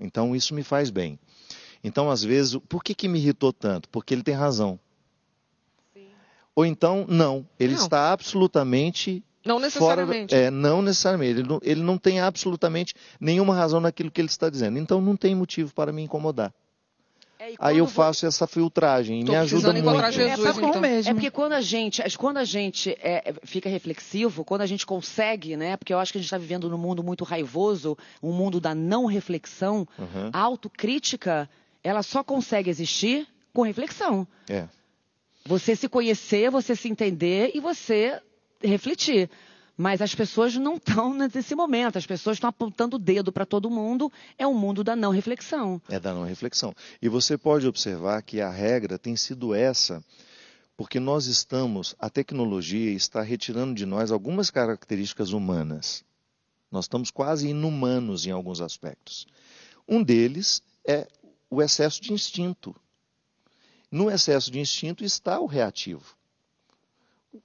Então 0.00 0.34
isso 0.34 0.54
me 0.54 0.62
faz 0.62 0.90
bem. 0.90 1.18
Então, 1.82 2.10
às 2.10 2.22
vezes, 2.24 2.56
por 2.68 2.82
que, 2.82 2.94
que 2.94 3.06
me 3.06 3.18
irritou 3.18 3.52
tanto? 3.52 3.88
Porque 3.90 4.14
ele 4.14 4.22
tem 4.22 4.34
razão. 4.34 4.78
Ou 6.56 6.64
então, 6.64 7.04
não. 7.08 7.46
Ele 7.58 7.74
Não. 7.74 7.82
está 7.82 8.12
absolutamente 8.12 9.22
Não 9.44 9.56
fora. 9.56 9.66
necessariamente. 9.66 10.34
É, 10.34 10.50
não 10.50 10.80
necessariamente. 10.80 11.40
Ele 11.40 11.48
não, 11.48 11.60
ele 11.62 11.82
não 11.82 11.98
tem 11.98 12.20
absolutamente 12.20 12.94
nenhuma 13.20 13.54
razão 13.54 13.80
naquilo 13.80 14.10
que 14.10 14.20
ele 14.20 14.28
está 14.28 14.48
dizendo. 14.48 14.78
Então, 14.78 15.00
não 15.00 15.16
tem 15.16 15.34
motivo 15.34 15.74
para 15.74 15.92
me 15.92 16.02
incomodar. 16.02 16.52
É, 17.44 17.54
Aí 17.58 17.78
eu 17.78 17.86
faço 17.86 18.24
essa 18.24 18.46
filtragem 18.46 19.20
e 19.20 19.24
me 19.24 19.36
ajuda 19.36 19.72
muito. 19.72 20.12
Jesus, 20.12 20.40
é, 20.40 20.52
tá 20.52 20.60
bom 20.60 20.68
então. 20.68 20.80
mesmo. 20.80 21.10
É 21.10 21.14
porque 21.14 21.30
quando 21.30 21.52
a 21.52 21.60
gente, 21.60 22.02
quando 22.16 22.38
a 22.38 22.44
gente 22.44 22.90
é, 23.02 23.28
é, 23.28 23.34
fica 23.44 23.68
reflexivo, 23.68 24.44
quando 24.44 24.62
a 24.62 24.66
gente 24.66 24.86
consegue, 24.86 25.56
né? 25.56 25.76
Porque 25.76 25.92
eu 25.92 25.98
acho 25.98 26.10
que 26.10 26.18
a 26.18 26.20
gente 26.20 26.26
está 26.26 26.38
vivendo 26.38 26.70
num 26.70 26.78
mundo 26.78 27.02
muito 27.02 27.22
raivoso, 27.22 27.98
um 28.22 28.32
mundo 28.32 28.60
da 28.60 28.74
não 28.74 29.04
reflexão. 29.04 29.86
Uhum. 29.98 30.30
A 30.32 30.40
autocrítica, 30.40 31.48
ela 31.82 32.02
só 32.02 32.24
consegue 32.24 32.70
existir 32.70 33.28
com 33.52 33.62
reflexão. 33.62 34.26
É. 34.48 34.66
Você 35.44 35.76
se 35.76 35.88
conhecer, 35.88 36.50
você 36.50 36.74
se 36.74 36.88
entender 36.88 37.50
e 37.54 37.60
você 37.60 38.20
refletir. 38.62 39.28
Mas 39.76 40.00
as 40.00 40.14
pessoas 40.14 40.54
não 40.56 40.76
estão 40.76 41.12
nesse 41.34 41.54
momento. 41.54 41.98
As 41.98 42.06
pessoas 42.06 42.36
estão 42.36 42.48
apontando 42.50 42.96
o 42.96 42.98
dedo 42.98 43.32
para 43.32 43.44
todo 43.44 43.70
mundo. 43.70 44.10
É 44.38 44.46
um 44.46 44.54
mundo 44.54 44.84
da 44.84 44.94
não 44.94 45.10
reflexão. 45.10 45.80
É 45.88 45.98
da 45.98 46.14
não 46.14 46.24
reflexão. 46.24 46.74
E 47.02 47.08
você 47.08 47.36
pode 47.36 47.66
observar 47.66 48.22
que 48.22 48.40
a 48.40 48.50
regra 48.50 48.98
tem 48.98 49.16
sido 49.16 49.54
essa, 49.54 50.02
porque 50.76 51.00
nós 51.00 51.26
estamos, 51.26 51.94
a 51.98 52.08
tecnologia 52.08 52.92
está 52.92 53.22
retirando 53.22 53.74
de 53.74 53.84
nós 53.84 54.10
algumas 54.10 54.50
características 54.50 55.32
humanas. 55.32 56.04
Nós 56.70 56.86
estamos 56.86 57.10
quase 57.10 57.48
inumanos 57.48 58.26
em 58.26 58.30
alguns 58.30 58.60
aspectos. 58.60 59.26
Um 59.88 60.02
deles 60.02 60.62
é 60.86 61.06
o 61.50 61.62
excesso 61.62 62.00
de 62.00 62.12
instinto. 62.12 62.74
No 63.90 64.10
excesso 64.10 64.50
de 64.50 64.58
instinto 64.58 65.04
está 65.04 65.38
o 65.38 65.46
reativo. 65.46 66.16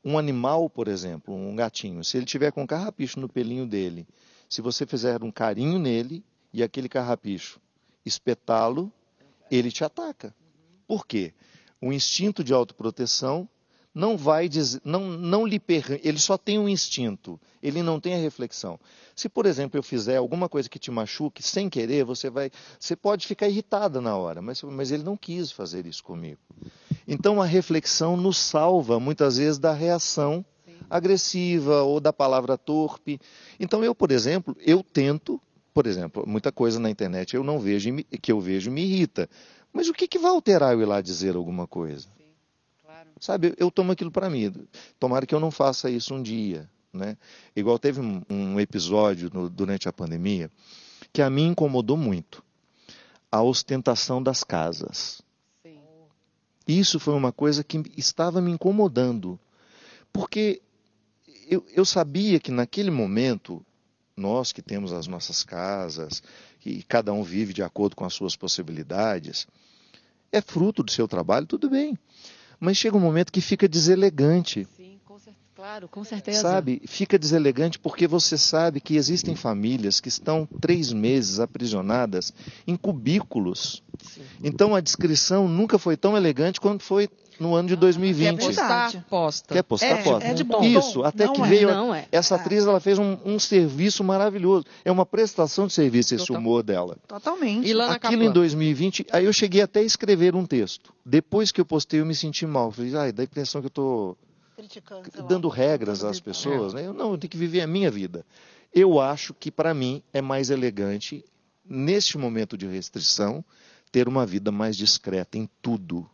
Um 0.03 0.17
animal, 0.17 0.69
por 0.69 0.87
exemplo, 0.87 1.33
um 1.33 1.55
gatinho, 1.55 2.03
se 2.03 2.17
ele 2.17 2.25
tiver 2.25 2.51
com 2.51 2.65
carrapicho 2.65 3.19
no 3.19 3.29
pelinho 3.29 3.65
dele, 3.65 4.07
se 4.49 4.61
você 4.61 4.85
fizer 4.85 5.23
um 5.23 5.31
carinho 5.31 5.79
nele 5.79 6.23
e 6.53 6.63
aquele 6.63 6.89
carrapicho 6.89 7.59
espetá-lo, 8.05 8.91
ele 9.51 9.71
te 9.71 9.83
ataca. 9.83 10.33
Por 10.87 11.05
quê? 11.05 11.33
O 11.81 11.93
instinto 11.93 12.43
de 12.43 12.53
autoproteção 12.53 13.47
não 13.93 14.15
vai 14.15 14.47
dizer, 14.47 14.81
não, 14.83 15.09
não 15.09 15.45
lhe 15.45 15.59
per... 15.59 15.99
ele 16.03 16.19
só 16.19 16.37
tem 16.37 16.59
um 16.59 16.69
instinto, 16.69 17.39
ele 17.61 17.81
não 17.81 17.99
tem 17.99 18.15
a 18.15 18.19
reflexão. 18.19 18.79
Se, 19.15 19.27
por 19.27 19.45
exemplo, 19.45 19.77
eu 19.77 19.83
fizer 19.83 20.17
alguma 20.17 20.47
coisa 20.47 20.69
que 20.69 20.79
te 20.79 20.91
machuque 20.91 21.41
sem 21.41 21.69
querer, 21.69 22.03
você 22.03 22.29
vai, 22.29 22.51
você 22.79 22.95
pode 22.95 23.27
ficar 23.27 23.47
irritada 23.47 23.99
na 23.99 24.15
hora, 24.15 24.41
mas, 24.41 24.61
mas 24.63 24.91
ele 24.91 25.03
não 25.03 25.17
quis 25.17 25.51
fazer 25.51 25.85
isso 25.85 26.03
comigo. 26.03 26.39
Então 27.12 27.41
a 27.41 27.45
reflexão 27.45 28.16
nos 28.16 28.38
salva 28.38 28.99
muitas 28.99 29.38
vezes 29.38 29.57
da 29.57 29.74
reação 29.74 30.45
agressiva 30.88 31.82
ou 31.82 31.99
da 31.99 32.14
palavra 32.14 32.55
torpe. 32.57 33.20
Então 33.60 33.84
eu, 33.84 33.95
por 33.95 34.12
exemplo, 34.12 34.55
eu 34.60 34.84
tento, 34.84 35.41
por 35.74 35.88
exemplo, 35.88 36.24
muita 36.28 36.51
coisa 36.51 36.80
na 36.80 36.89
internet 36.89 37.36
eu 37.36 37.43
não 37.43 37.60
vejo 37.60 37.89
e 37.89 38.18
que 38.18 38.32
eu 38.32 38.39
vejo 38.39 38.70
me 38.70 38.84
irrita. 38.84 39.28
Mas 39.74 39.88
o 39.89 39.93
que, 39.93 40.07
que 40.07 40.20
vai 40.20 40.30
alterar 40.32 40.74
eu 40.74 40.82
ir 40.82 40.86
lá 40.86 41.01
dizer 41.01 41.36
alguma 41.36 41.66
coisa? 41.68 42.07
Sabe, 43.20 43.53
eu, 43.57 43.70
tomo 43.72 43.91
aquilo 43.91 44.12
para 44.12 44.30
mim. 44.30 44.53
Tomara 44.99 45.26
que 45.26 45.34
eu 45.36 45.39
não 45.39 45.51
faça 45.51 45.89
isso 45.89 46.14
um 46.14 46.22
dia. 46.22 46.70
Né? 46.93 47.18
Igual 47.55 47.78
teve 47.78 47.99
um, 47.99 48.22
um 48.30 48.60
episódio 48.60 49.30
no- 49.34 49.49
durante 49.49 49.88
a 49.89 49.93
pandemia 49.93 50.49
que 51.12 51.22
a 51.22 51.30
mim 51.30 51.47
incomodou 51.47 51.97
muito. 51.97 52.43
A 53.32 53.41
ostentação 53.43 54.22
das 54.24 54.43
casas. 54.43 55.22
Isso 56.72 56.99
foi 56.99 57.15
uma 57.15 57.32
coisa 57.32 57.63
que 57.63 57.82
estava 57.97 58.39
me 58.39 58.51
incomodando. 58.51 59.39
Porque 60.13 60.61
eu, 61.49 61.65
eu 61.76 61.84
sabia 61.84 62.39
que 62.39 62.51
naquele 62.51 62.91
momento, 62.91 63.65
nós 64.15 64.51
que 64.51 64.61
temos 64.61 64.93
as 64.93 65.07
nossas 65.07 65.43
casas, 65.43 66.22
e 66.63 66.84
cada 66.84 67.11
um 67.11 67.24
vive 67.24 67.53
de 67.53 67.63
acordo 67.63 67.95
com 67.95 68.05
as 68.05 68.13
suas 68.13 68.36
possibilidades, 68.36 69.47
é 70.32 70.41
fruto 70.41 70.84
do 70.84 70.91
seu 70.91 71.07
trabalho, 71.07 71.47
tudo 71.47 71.72
bem. 71.72 71.97
Mas 72.59 72.78
chega 72.78 72.95
um 72.95 72.99
momento 72.99 73.32
que 73.32 73.41
fica 73.41 73.67
deselegante. 73.67 74.67
Sim, 75.80 75.88
claro, 75.88 75.88
com 75.88 76.03
certeza. 76.03 76.41
Sabe, 76.41 76.82
fica 76.86 77.17
deselegante 77.17 77.80
porque 77.80 78.07
você 78.07 78.38
sabe 78.38 78.82
que 78.82 78.95
existem 78.95 79.36
famílias 79.36 79.99
que 79.99 80.09
estão 80.09 80.47
três 80.59 80.91
meses 80.91 81.39
aprisionadas 81.39 82.34
em 82.67 82.75
cubículos. 82.75 83.82
Então 84.43 84.75
a 84.75 84.82
descrição 84.82 85.47
nunca 85.47 85.77
foi 85.77 85.95
tão 85.97 86.15
elegante 86.17 86.59
quanto 86.59 86.84
foi 86.84 87.09
no 87.39 87.55
ano 87.55 87.69
de 87.69 87.75
Quer 87.75 87.80
2020. 87.80 88.38
postar? 88.39 88.67
Verdade. 88.89 89.05
Posta. 89.09 89.53
Quer 89.53 89.63
postar 89.63 89.86
É, 89.88 90.03
foto? 90.03 90.23
é 90.25 90.34
de 90.34 90.43
bom 90.43 90.61
Isso, 90.61 91.03
até 91.03 91.25
Não 91.25 91.34
que 91.34 91.41
é, 91.41 91.47
veio. 91.47 91.71
não 91.71 91.95
é. 91.95 92.05
Essa 92.11 92.36
atriz 92.36 92.65
ela 92.65 92.82
fez 92.82 92.99
um, 92.99 93.17
um 93.25 93.39
serviço 93.39 94.03
maravilhoso. 94.03 94.65
É 94.84 94.91
uma 94.91 95.05
prestação 95.05 95.65
de 95.67 95.71
serviço 95.73 96.15
esse 96.15 96.25
Total. 96.25 96.41
humor 96.41 96.63
dela. 96.63 96.97
Totalmente. 97.07 97.65
E 97.71 97.82
Aquilo 97.82 98.23
em 98.23 98.32
2020, 98.32 99.05
aí 99.11 99.23
eu 99.25 99.32
cheguei 99.34 99.61
até 99.61 99.80
a 99.80 99.84
escrever 99.84 100.36
um 100.36 100.45
texto. 100.45 100.93
Depois 101.05 101.51
que 101.51 101.61
eu 101.61 101.65
postei, 101.65 102.01
eu 102.01 102.05
me 102.05 102.13
senti 102.15 102.45
mal. 102.45 102.71
Falei, 102.71 102.93
ai, 102.95 103.11
dá 103.13 103.23
a 103.23 103.25
impressão 103.25 103.61
que 103.61 103.67
eu 103.67 103.69
estou 103.69 104.17
Criticando, 104.60 105.10
sei 105.12 105.22
lá, 105.22 105.28
dando 105.28 105.47
regras 105.47 106.03
às 106.03 106.20
pessoas. 106.20 106.74
Né? 106.74 106.86
Eu 106.86 106.93
não, 106.93 107.12
eu 107.12 107.18
tenho 107.18 107.32
que 107.32 107.38
viver 107.38 107.62
a 107.62 107.68
minha 107.68 107.89
vida. 107.89 108.26
Eu 108.74 108.99
acho 108.99 109.34
que 109.34 109.49
para 109.49 109.74
mim 109.74 110.03
é 110.14 110.22
mais 110.22 110.49
elegante, 110.49 111.24
neste 111.66 112.18
momento 112.18 112.57
de 112.57 112.68
restrição, 112.68 113.43
ter 113.91 114.07
uma 114.07 114.26
vida 114.26 114.51
mais 114.51 114.76
discreta 114.76 115.38
em 115.38 115.49
tudo. 115.62 116.10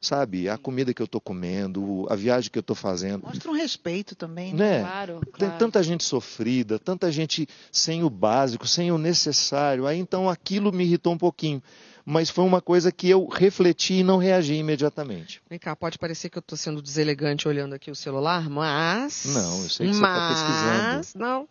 Sabe, 0.00 0.48
a 0.48 0.56
comida 0.56 0.94
que 0.94 1.02
eu 1.02 1.06
estou 1.06 1.20
comendo, 1.20 2.06
a 2.08 2.14
viagem 2.14 2.50
que 2.50 2.58
eu 2.58 2.60
estou 2.60 2.76
fazendo. 2.76 3.24
Mostra 3.24 3.50
um 3.50 3.54
respeito 3.54 4.14
também. 4.14 4.52
Né? 4.54 4.78
Né? 4.78 4.80
Claro, 4.82 5.20
Tem 5.20 5.48
claro. 5.48 5.58
tanta 5.58 5.82
gente 5.82 6.04
sofrida, 6.04 6.78
tanta 6.78 7.10
gente 7.10 7.48
sem 7.72 8.04
o 8.04 8.10
básico, 8.10 8.66
sem 8.66 8.92
o 8.92 8.98
necessário. 8.98 9.86
Aí 9.86 9.98
então 9.98 10.30
aquilo 10.30 10.72
me 10.72 10.84
irritou 10.84 11.12
um 11.12 11.18
pouquinho. 11.18 11.60
Mas 12.08 12.30
foi 12.30 12.44
uma 12.44 12.60
coisa 12.60 12.92
que 12.92 13.10
eu 13.10 13.26
refleti 13.26 13.94
e 13.94 14.04
não 14.04 14.16
reagi 14.16 14.54
imediatamente. 14.54 15.42
Vem 15.50 15.58
cá, 15.58 15.74
pode 15.74 15.98
parecer 15.98 16.30
que 16.30 16.38
eu 16.38 16.40
estou 16.40 16.56
sendo 16.56 16.80
deselegante 16.80 17.48
olhando 17.48 17.74
aqui 17.74 17.90
o 17.90 17.96
celular, 17.96 18.48
mas. 18.48 19.24
Não, 19.26 19.64
eu 19.64 19.68
sei 19.68 19.88
que 19.88 19.94
você 19.94 20.00
tá 20.00 20.08
mas, 20.08 20.38
pesquisando. 20.38 21.24
Não. 21.24 21.48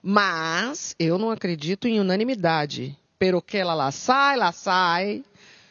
Mas 0.00 0.94
eu 0.96 1.18
não 1.18 1.32
acredito 1.32 1.88
em 1.88 1.98
unanimidade. 1.98 2.96
Pero 3.18 3.42
que 3.42 3.56
ela 3.56 3.74
lá 3.74 3.90
sai, 3.90 4.36
lá 4.36 4.52
sai. 4.52 5.24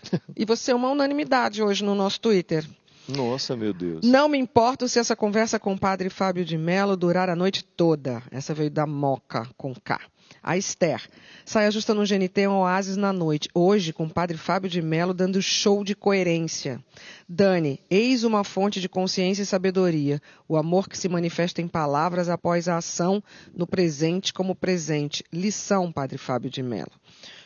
E 0.36 0.46
você 0.46 0.72
é 0.72 0.76
uma 0.76 0.92
unanimidade 0.92 1.64
hoje 1.64 1.84
no 1.84 1.96
nosso 1.96 2.20
Twitter. 2.20 2.68
Nossa, 3.08 3.56
meu 3.56 3.74
Deus. 3.74 4.06
Não 4.06 4.28
me 4.28 4.38
importo 4.38 4.88
se 4.88 5.00
essa 5.00 5.16
conversa 5.16 5.58
com 5.58 5.74
o 5.74 5.80
padre 5.80 6.10
Fábio 6.10 6.44
de 6.44 6.58
Mello 6.58 6.98
durar 6.98 7.30
a 7.30 7.36
noite 7.36 7.64
toda. 7.64 8.22
Essa 8.30 8.54
veio 8.54 8.70
da 8.70 8.86
Moca, 8.86 9.48
com 9.58 9.74
K. 9.74 10.00
A 10.46 10.56
Esther. 10.56 11.02
Saia 11.44 11.72
justa 11.72 11.92
no 11.96 12.06
GNT, 12.06 12.48
um 12.48 12.60
oásis 12.60 12.96
na 12.96 13.12
noite. 13.12 13.50
Hoje, 13.52 13.92
com 13.92 14.04
o 14.04 14.10
padre 14.10 14.38
Fábio 14.38 14.70
de 14.70 14.80
Mello 14.80 15.12
dando 15.12 15.42
show 15.42 15.84
de 15.84 15.96
coerência. 15.96 16.80
Dani, 17.28 17.80
eis 17.90 18.24
uma 18.24 18.44
fonte 18.44 18.80
de 18.80 18.88
consciência 18.88 19.42
e 19.42 19.46
sabedoria. 19.46 20.22
O 20.48 20.56
amor 20.56 20.88
que 20.88 21.00
se 21.00 21.10
manifesta 21.10 21.64
em 21.64 21.68
palavras 21.68 22.30
após 22.30 22.68
a 22.68 22.78
ação, 22.78 23.24
no 23.56 23.66
presente 23.66 24.32
como 24.32 24.54
presente. 24.54 25.24
Lição, 25.34 25.92
padre 25.92 26.20
Fábio 26.20 26.52
de 26.52 26.62
Mello. 26.62 26.92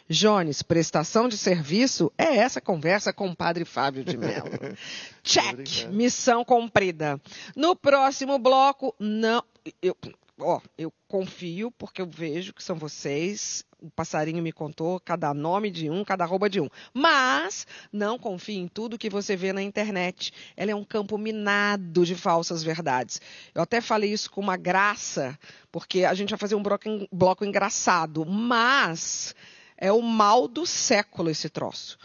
Jones, 0.09 0.61
prestação 0.61 1.29
de 1.29 1.37
serviço 1.37 2.11
é 2.17 2.35
essa 2.35 2.59
conversa 2.59 3.13
com 3.13 3.29
o 3.29 3.35
padre 3.35 3.63
Fábio 3.63 4.03
de 4.03 4.17
Mello. 4.17 4.49
Check, 5.23 5.87
missão 5.89 6.43
cumprida. 6.43 7.21
No 7.55 7.77
próximo 7.77 8.37
bloco, 8.37 8.93
não. 8.99 9.41
Eu, 9.81 9.95
ó, 10.39 10.61
eu 10.77 10.91
confio 11.07 11.71
porque 11.71 12.01
eu 12.01 12.05
vejo 12.07 12.53
que 12.53 12.63
são 12.63 12.75
vocês. 12.75 13.65
O 13.81 13.89
passarinho 13.89 14.43
me 14.43 14.51
contou 14.51 14.99
cada 14.99 15.33
nome 15.33 15.71
de 15.71 15.89
um, 15.89 16.03
cada 16.03 16.23
arroba 16.23 16.49
de 16.49 16.59
um. 16.59 16.69
Mas 16.93 17.65
não 17.91 18.17
confie 18.17 18.57
em 18.57 18.67
tudo 18.67 18.97
que 18.97 19.09
você 19.09 19.35
vê 19.35 19.53
na 19.53 19.61
internet. 19.61 20.33
Ela 20.55 20.71
é 20.71 20.75
um 20.75 20.83
campo 20.83 21.17
minado 21.17 22.05
de 22.05 22.15
falsas 22.15 22.63
verdades. 22.63 23.21
Eu 23.53 23.61
até 23.61 23.79
falei 23.81 24.11
isso 24.11 24.29
com 24.31 24.41
uma 24.41 24.57
graça, 24.57 25.37
porque 25.71 26.03
a 26.03 26.13
gente 26.13 26.29
vai 26.29 26.39
fazer 26.39 26.55
um 26.55 26.63
bloco, 26.63 26.85
bloco 27.11 27.45
engraçado. 27.45 28.25
Mas 28.25 29.35
é 29.77 29.91
o 29.91 30.01
mal 30.01 30.47
do 30.47 30.65
século 30.65 31.29
esse 31.29 31.49
troço. 31.49 31.97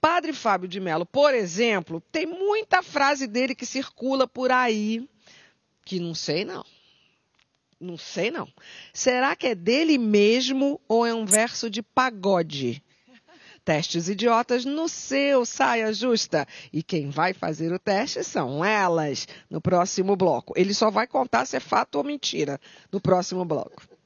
Padre 0.00 0.32
Fábio 0.32 0.68
de 0.68 0.78
Mello, 0.78 1.04
por 1.04 1.34
exemplo, 1.34 2.00
tem 2.12 2.24
muita 2.24 2.82
frase 2.82 3.26
dele 3.26 3.54
que 3.54 3.66
circula 3.66 4.28
por 4.28 4.52
aí 4.52 5.08
que 5.84 5.98
não 5.98 6.14
sei 6.14 6.44
não. 6.44 6.64
Não 7.80 7.96
sei 7.96 8.30
não. 8.30 8.48
Será 8.92 9.36
que 9.36 9.46
é 9.46 9.54
dele 9.54 9.98
mesmo 9.98 10.80
ou 10.88 11.06
é 11.06 11.14
um 11.14 11.24
verso 11.24 11.70
de 11.70 11.82
pagode? 11.82 12.82
Testes 13.64 14.08
idiotas 14.08 14.64
no 14.64 14.88
seu 14.88 15.44
saia 15.44 15.92
justa. 15.92 16.46
E 16.72 16.82
quem 16.82 17.10
vai 17.10 17.34
fazer 17.34 17.72
o 17.72 17.78
teste 17.78 18.24
são 18.24 18.64
elas 18.64 19.28
no 19.48 19.60
próximo 19.60 20.16
bloco. 20.16 20.54
Ele 20.56 20.72
só 20.72 20.90
vai 20.90 21.06
contar 21.06 21.44
se 21.44 21.56
é 21.56 21.60
fato 21.60 21.96
ou 21.96 22.04
mentira 22.04 22.58
no 22.90 23.00
próximo 23.00 23.44
bloco. 23.44 23.97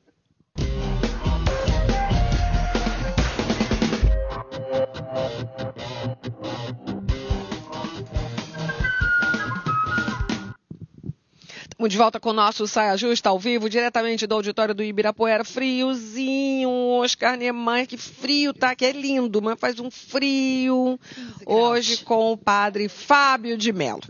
De 11.89 11.97
volta 11.97 12.21
com 12.21 12.31
o 12.31 12.33
nosso 12.33 12.67
Saia 12.67 12.97
Justa 12.97 13.29
ao 13.29 13.39
vivo, 13.39 13.69
diretamente 13.69 14.27
do 14.27 14.35
auditório 14.35 14.75
do 14.75 14.83
Ibirapuera. 14.83 15.45
Friozinho, 15.45 16.71
Oscar 16.71 17.37
Niemeyer, 17.37 17.87
que 17.87 17.97
frio 17.97 18.53
tá, 18.53 18.75
que 18.75 18.85
é 18.85 18.93
lindo, 18.93 19.43
mas 19.43 19.59
faz 19.59 19.79
um 19.81 19.91
frio. 19.91 20.99
Hoje 21.47 22.05
com 22.05 22.33
o 22.33 22.37
padre 22.37 22.89
Fábio 22.89 23.57
de 23.57 23.73
Mello. 23.73 24.03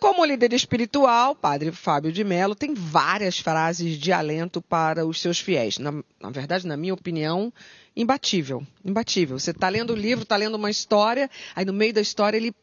Como 0.00 0.24
líder 0.24 0.54
espiritual, 0.54 1.34
Padre 1.34 1.72
Fábio 1.72 2.10
de 2.10 2.24
Mello 2.24 2.54
tem 2.54 2.72
várias 2.72 3.38
frases 3.38 3.98
de 3.98 4.10
alento 4.10 4.62
para 4.62 5.04
os 5.04 5.20
seus 5.20 5.38
fiéis. 5.38 5.78
Na, 5.78 5.92
na 6.18 6.30
verdade, 6.30 6.66
na 6.66 6.74
minha 6.74 6.94
opinião, 6.94 7.52
imbatível. 7.94 8.66
Imbatível. 8.82 9.38
Você 9.38 9.50
está 9.50 9.68
lendo 9.68 9.92
o 9.92 9.96
livro, 9.96 10.22
está 10.22 10.36
lendo 10.36 10.54
uma 10.54 10.70
história, 10.70 11.28
aí 11.54 11.66
no 11.66 11.74
meio 11.74 11.92
da 11.92 12.00
história 12.00 12.38
ele 12.38 12.54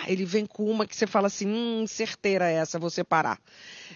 pá, 0.00 0.10
ele 0.10 0.24
vem 0.24 0.46
com 0.46 0.64
uma 0.64 0.86
que 0.86 0.96
você 0.96 1.06
fala 1.06 1.26
assim, 1.26 1.46
hum, 1.46 1.86
certeira 1.86 2.48
essa, 2.48 2.78
vou 2.78 2.90
separar. 2.90 3.38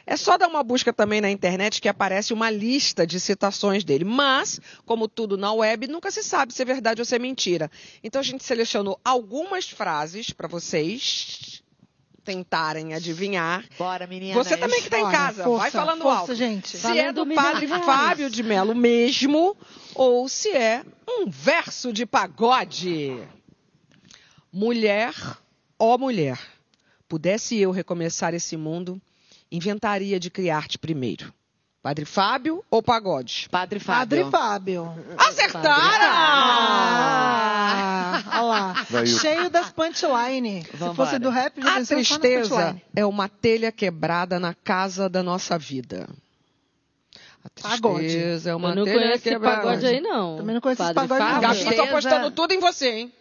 É 0.07 0.17
só 0.17 0.37
dar 0.37 0.49
uma 0.49 0.63
busca 0.63 0.93
também 0.93 1.21
na 1.21 1.31
internet 1.31 1.81
que 1.81 1.89
aparece 1.89 2.33
uma 2.33 2.51
lista 2.51 3.07
de 3.07 3.19
citações 3.19 3.85
dele. 3.85 4.05
Mas, 4.05 4.61
como 4.85 5.09
tudo 5.09 5.37
na 5.37 5.53
web, 5.53 5.87
nunca 5.87 6.11
se 6.11 6.23
sabe 6.23 6.53
se 6.53 6.63
é 6.63 6.65
verdade 6.65 7.01
ou 7.01 7.05
se 7.05 7.15
é 7.15 7.19
mentira. 7.19 7.71
Então 8.03 8.21
a 8.21 8.25
gente 8.25 8.45
selecionou 8.45 9.01
algumas 9.05 9.69
frases 9.69 10.31
para 10.31 10.49
vocês 10.49 11.63
tentarem 12.23 12.95
adivinhar. 12.95 13.65
Bora, 13.79 14.07
menina. 14.07 14.35
Você 14.35 14.57
também 14.57 14.81
que 14.81 14.87
está 14.87 14.99
em 14.99 15.11
casa, 15.11 15.45
força, 15.45 15.63
vai 15.63 15.71
falando 15.71 16.03
força, 16.03 16.21
alto. 16.21 16.35
gente. 16.35 16.77
Se 16.77 16.99
é 16.99 17.13
do 17.13 17.27
padre. 17.27 17.67
Fábio 17.67 18.31
de 18.31 18.43
Mello 18.43 18.75
mesmo 18.75 19.57
ou 19.95 20.27
se 20.27 20.51
é 20.51 20.83
um 21.07 21.29
verso 21.29 21.93
de 21.93 22.07
pagode. 22.07 23.23
Mulher, 24.51 25.13
ó 25.79 25.97
mulher, 25.99 26.39
pudesse 27.09 27.59
eu 27.59 27.71
recomeçar 27.71 28.35
esse 28.35 28.57
mundo, 28.57 29.01
inventaria 29.51 30.19
de 30.21 30.31
criar-te 30.31 30.79
primeiro. 30.79 31.33
Padre 31.83 32.07
Fábio 32.07 32.65
ou 32.71 32.83
pagode? 32.83 33.47
Padre 33.51 33.79
Fábio. 33.79 34.01
Padre 34.01 34.31
Fábio. 34.31 34.95
Acertaram! 35.19 35.65
Ah, 36.97 38.23
olha 38.33 38.43
lá. 38.43 38.73
Vai. 38.89 39.07
Cheio 39.07 39.51
das 39.51 39.71
punchline. 39.71 40.65
Se 40.65 40.77
Vambora. 40.77 40.95
fosse 40.97 41.19
do 41.19 41.29
rap, 41.31 41.61
já 41.61 41.77
A 41.79 41.85
tristeza 41.85 42.81
é 42.97 43.05
uma 43.05 43.29
telha 43.29 43.71
quebrada 43.71 44.39
na 44.41 44.55
casa 44.55 45.09
da 45.11 45.23
nossa 45.23 45.59
vida. 45.59 46.09
A 47.45 47.51
Pagode. 47.69 47.99
tristeza 48.07 48.51
é 48.51 48.55
uma 48.55 48.71
Eu 48.71 48.77
não 48.77 48.85
telha 48.85 49.01
conheço 49.03 49.23
quebrada. 49.23 49.57
pagode 49.63 49.87
aí, 49.87 50.01
não. 50.01 50.37
Também 50.39 50.55
não 50.55 50.61
conheço 50.63 50.83
esse 50.83 50.95
Padre 50.95 51.09
pagode. 51.09 51.31
Fábio. 51.35 51.43
Gabi, 51.49 51.59
tô 51.59 51.65
Tristeza. 51.67 51.89
apostando 51.91 52.31
tudo 52.31 52.53
em 52.55 52.61
você, 52.61 52.89
hein? 52.91 53.13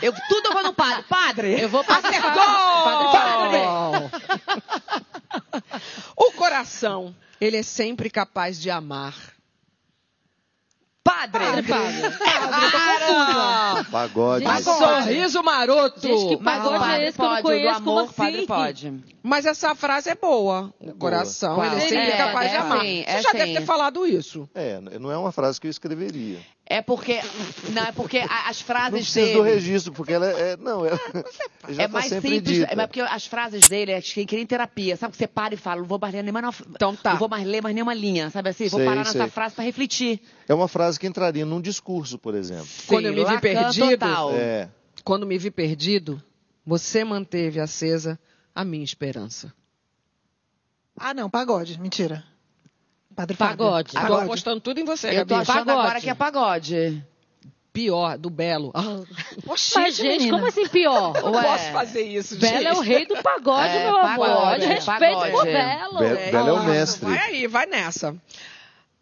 Eu, 0.00 0.12
tudo 0.28 0.46
eu 0.48 0.52
vou 0.52 0.62
no 0.62 0.72
padre. 0.72 1.02
Padre! 1.08 1.60
Eu 1.60 1.68
vou 1.68 1.82
passar. 1.84 2.08
Acertou! 2.08 4.10
o 6.16 6.32
coração, 6.32 7.14
ele 7.40 7.56
é 7.56 7.62
sempre 7.62 8.10
capaz 8.10 8.60
de 8.60 8.70
amar. 8.70 9.14
Padre! 11.02 11.62
Padre. 11.62 12.18
Para! 12.18 13.84
Pagode. 13.90 14.44
Gente, 14.44 14.62
Sorriso 14.62 15.42
maroto! 15.42 16.00
Gente, 16.00 16.36
que 16.36 16.42
Mas 16.42 16.60
o 16.60 16.64
Pagode 16.64 16.78
padre 16.80 17.04
é 17.04 17.08
esse 17.08 17.18
que 17.18 17.24
eu 17.24 17.28
não 17.30 17.42
conheço, 17.42 17.82
como 17.82 17.98
amor, 17.98 18.10
o 18.10 18.12
padre 18.12 18.36
assim? 18.36 18.46
pode. 18.46 19.04
Mas 19.22 19.46
essa 19.46 19.74
frase 19.74 20.10
é 20.10 20.14
boa. 20.14 20.72
O 20.78 20.92
coração, 20.94 21.54
Qual? 21.54 21.66
ele 21.66 21.76
é 21.76 21.80
sempre 21.80 22.10
É, 22.10 22.16
capaz 22.18 22.50
de 22.50 22.56
é 22.56 22.60
amar. 22.60 22.80
sim, 22.82 23.02
Você 23.04 23.10
é 23.10 23.22
já 23.22 23.30
sim. 23.30 23.38
deve 23.38 23.52
ter 23.54 23.64
falado 23.64 24.06
isso. 24.06 24.48
É, 24.54 24.80
não 25.00 25.10
é 25.10 25.16
uma 25.16 25.32
frase 25.32 25.58
que 25.58 25.66
eu 25.66 25.70
escreveria. 25.70 26.40
É 26.70 26.82
porque. 26.82 27.18
Não, 27.72 27.82
é 27.82 27.92
porque 27.92 28.18
a- 28.18 28.48
as 28.50 28.58
Não 28.60 28.66
frases 28.66 28.92
precisa 29.00 29.24
dele. 29.24 29.38
do 29.38 29.42
registro, 29.42 29.92
porque 29.92 30.12
ela 30.12 30.26
é. 30.26 30.54
Não, 30.58 30.84
ela 30.84 31.00
já 31.70 31.84
é 31.84 31.86
tá 31.86 31.92
mais 31.94 32.06
sempre 32.08 32.30
simples, 32.34 32.58
dita. 32.58 32.72
é 32.82 32.86
porque 32.86 33.00
as 33.00 33.26
frases 33.26 33.66
dele 33.68 33.92
é 33.92 34.00
que 34.02 34.26
queria 34.26 34.42
em 34.42 34.46
terapia. 34.46 34.94
Sabe 34.98 35.12
que 35.12 35.16
você 35.18 35.26
para 35.26 35.54
e 35.54 35.56
fala, 35.56 35.80
não 35.80 35.88
vou 35.88 35.98
mais 35.98 36.12
ler 36.12 36.22
nenhuma, 36.22 36.54
Então 36.70 36.94
tá. 36.94 37.12
não 37.12 37.18
vou 37.18 37.28
mais 37.28 37.46
ler 37.46 37.62
mais 37.62 37.74
nenhuma 37.74 37.94
linha, 37.94 38.28
sabe 38.28 38.50
assim? 38.50 38.68
Vou 38.68 38.80
Sei, 38.80 38.86
parar 38.86 38.98
nessa 38.98 39.12
sei. 39.12 39.28
frase 39.28 39.54
para 39.54 39.64
refletir. 39.64 40.20
É 40.46 40.52
uma 40.52 40.68
frase 40.68 41.00
que 41.00 41.06
entraria 41.06 41.46
num 41.46 41.60
discurso, 41.60 42.18
por 42.18 42.34
exemplo. 42.34 42.68
Quando 42.86 43.06
eu 43.06 43.14
me 43.14 43.24
vi 43.24 43.40
perdido, 43.40 43.88
total. 43.90 44.34
É. 44.34 44.68
Quando 45.02 45.26
me 45.26 45.38
vi 45.38 45.50
perdido, 45.50 46.22
você 46.66 47.02
manteve 47.02 47.60
acesa 47.60 48.18
a 48.54 48.62
minha 48.62 48.84
esperança. 48.84 49.50
Ah, 50.94 51.14
não, 51.14 51.30
pagode. 51.30 51.80
Mentira. 51.80 52.24
Padre 53.18 53.36
Fábio. 53.36 53.56
Pagode. 53.58 53.92
Tô 53.92 54.00
Pagode. 54.00 54.24
apostando 54.26 54.60
tudo 54.60 54.78
em 54.78 54.84
você, 54.84 55.08
Eu 55.18 55.26
tô 55.26 55.34
achando 55.34 55.66
Pagode. 55.66 55.80
agora 55.86 56.00
que 56.00 56.08
é 56.08 56.14
pagode. 56.14 57.04
Pior, 57.72 58.16
do 58.16 58.30
Belo. 58.30 58.70
Ah, 58.72 59.00
Oxi, 59.48 59.74
Mas, 59.74 59.96
gente, 59.96 60.18
menina. 60.18 60.36
como 60.36 60.46
assim 60.48 60.68
pior? 60.68 61.12
não 61.20 61.32
Ué. 61.32 61.42
posso 61.42 61.64
fazer 61.72 62.02
isso, 62.02 62.38
Belo 62.38 62.58
gente. 62.58 62.66
é 62.68 62.72
o 62.74 62.80
rei 62.80 63.06
do 63.06 63.16
pagode, 63.20 63.66
É, 63.68 63.86
meu 63.86 63.96
amor. 63.98 64.28
pagode, 64.28 64.60
De 64.60 64.66
respeito 64.68 65.00
pagode. 65.00 65.32
por 65.32 65.44
Belo. 65.46 65.98
Be- 65.98 66.30
Belo 66.30 66.48
é 66.48 66.52
o 66.52 66.62
mestre. 66.62 67.06
Vai 67.06 67.18
aí, 67.18 67.46
vai 67.48 67.66
nessa. 67.66 68.14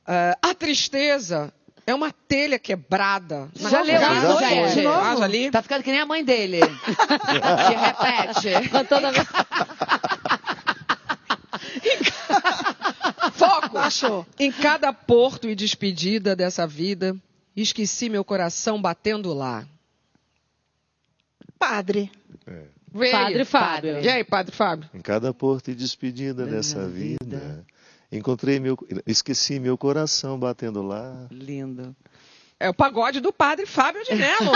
Ah, 0.07 0.39
a 0.41 0.55
tristeza 0.55 1.53
é 1.87 1.95
uma 1.95 2.11
telha 2.27 2.59
quebrada. 2.59 3.51
Na 3.61 3.69
Já 3.69 3.83
leu 3.83 4.01
isso, 4.01 4.39
gente? 4.39 4.49
gente. 4.49 4.75
De 4.77 4.83
novo? 4.83 4.99
Ah, 4.99 5.15
já 5.17 5.27
li? 5.27 5.51
Tá 5.51 5.61
ficando 5.61 5.83
que 5.83 5.91
nem 5.91 6.01
a 6.01 6.07
mãe 6.07 6.25
dele. 6.25 6.61
que 6.65 7.75
repete. 7.75 8.71
Toda 8.89 9.13
vez- 9.13 9.27
Foco! 13.37 13.79
Achou. 13.79 14.27
Em 14.39 14.51
cada 14.51 14.93
porto 14.93 15.49
e 15.49 15.55
despedida 15.55 16.35
dessa 16.35 16.67
vida, 16.67 17.17
esqueci 17.55 18.09
meu 18.09 18.25
coração 18.25 18.81
batendo 18.81 19.33
lá. 19.35 19.67
Padre. 21.59 22.11
Vê 22.93 23.07
aí. 23.07 23.13
Padre 23.13 23.45
Fábio. 23.45 24.01
E 24.01 24.09
aí, 24.09 24.25
Padre 24.25 24.55
Fábio? 24.55 24.89
Em 24.95 25.01
cada 25.01 25.33
porto 25.35 25.71
e 25.71 25.75
despedida 25.75 26.47
dessa 26.47 26.89
vida, 26.89 27.65
encontrei 28.11 28.59
meu, 28.59 28.79
esqueci 29.07 29.59
meu 29.59 29.77
coração 29.77 30.39
batendo 30.39 30.83
lá. 30.83 31.27
Lindo. 31.31 31.95
É 32.59 32.71
o 32.71 32.75
pagode 32.75 33.21
do 33.21 33.35
Padre 33.35 33.67
Fábio 33.67 34.03
de 34.03 34.15
Mello. 34.15 34.51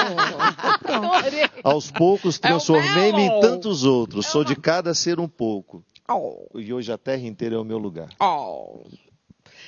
Aos 1.62 1.90
poucos 1.90 2.36
É 2.36 2.48
transformei-me 2.48 3.20
em 3.20 3.28
Melo. 3.28 3.40
tantos 3.42 3.84
outros. 3.84 4.26
Sou 4.26 4.42
de 4.42 4.56
cada 4.56 4.94
ser 4.94 5.20
um 5.20 5.28
pouco. 5.28 5.84
Oh, 6.14 6.58
E 6.58 6.72
hoje 6.72 6.92
a 6.92 6.98
terra 6.98 7.26
inteira 7.26 7.56
é 7.56 7.58
o 7.58 7.64
meu 7.64 7.78
lugar. 7.78 8.08
oh. 8.20 8.84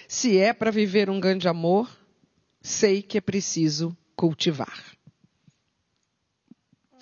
Se 0.09 0.38
é 0.38 0.53
para 0.53 0.70
viver 0.70 1.09
um 1.09 1.18
grande 1.20 1.49
amor, 1.49 1.88
sei 2.61 3.01
que 3.03 3.16
é 3.16 3.20
preciso 3.20 3.97
cultivar. 4.14 4.93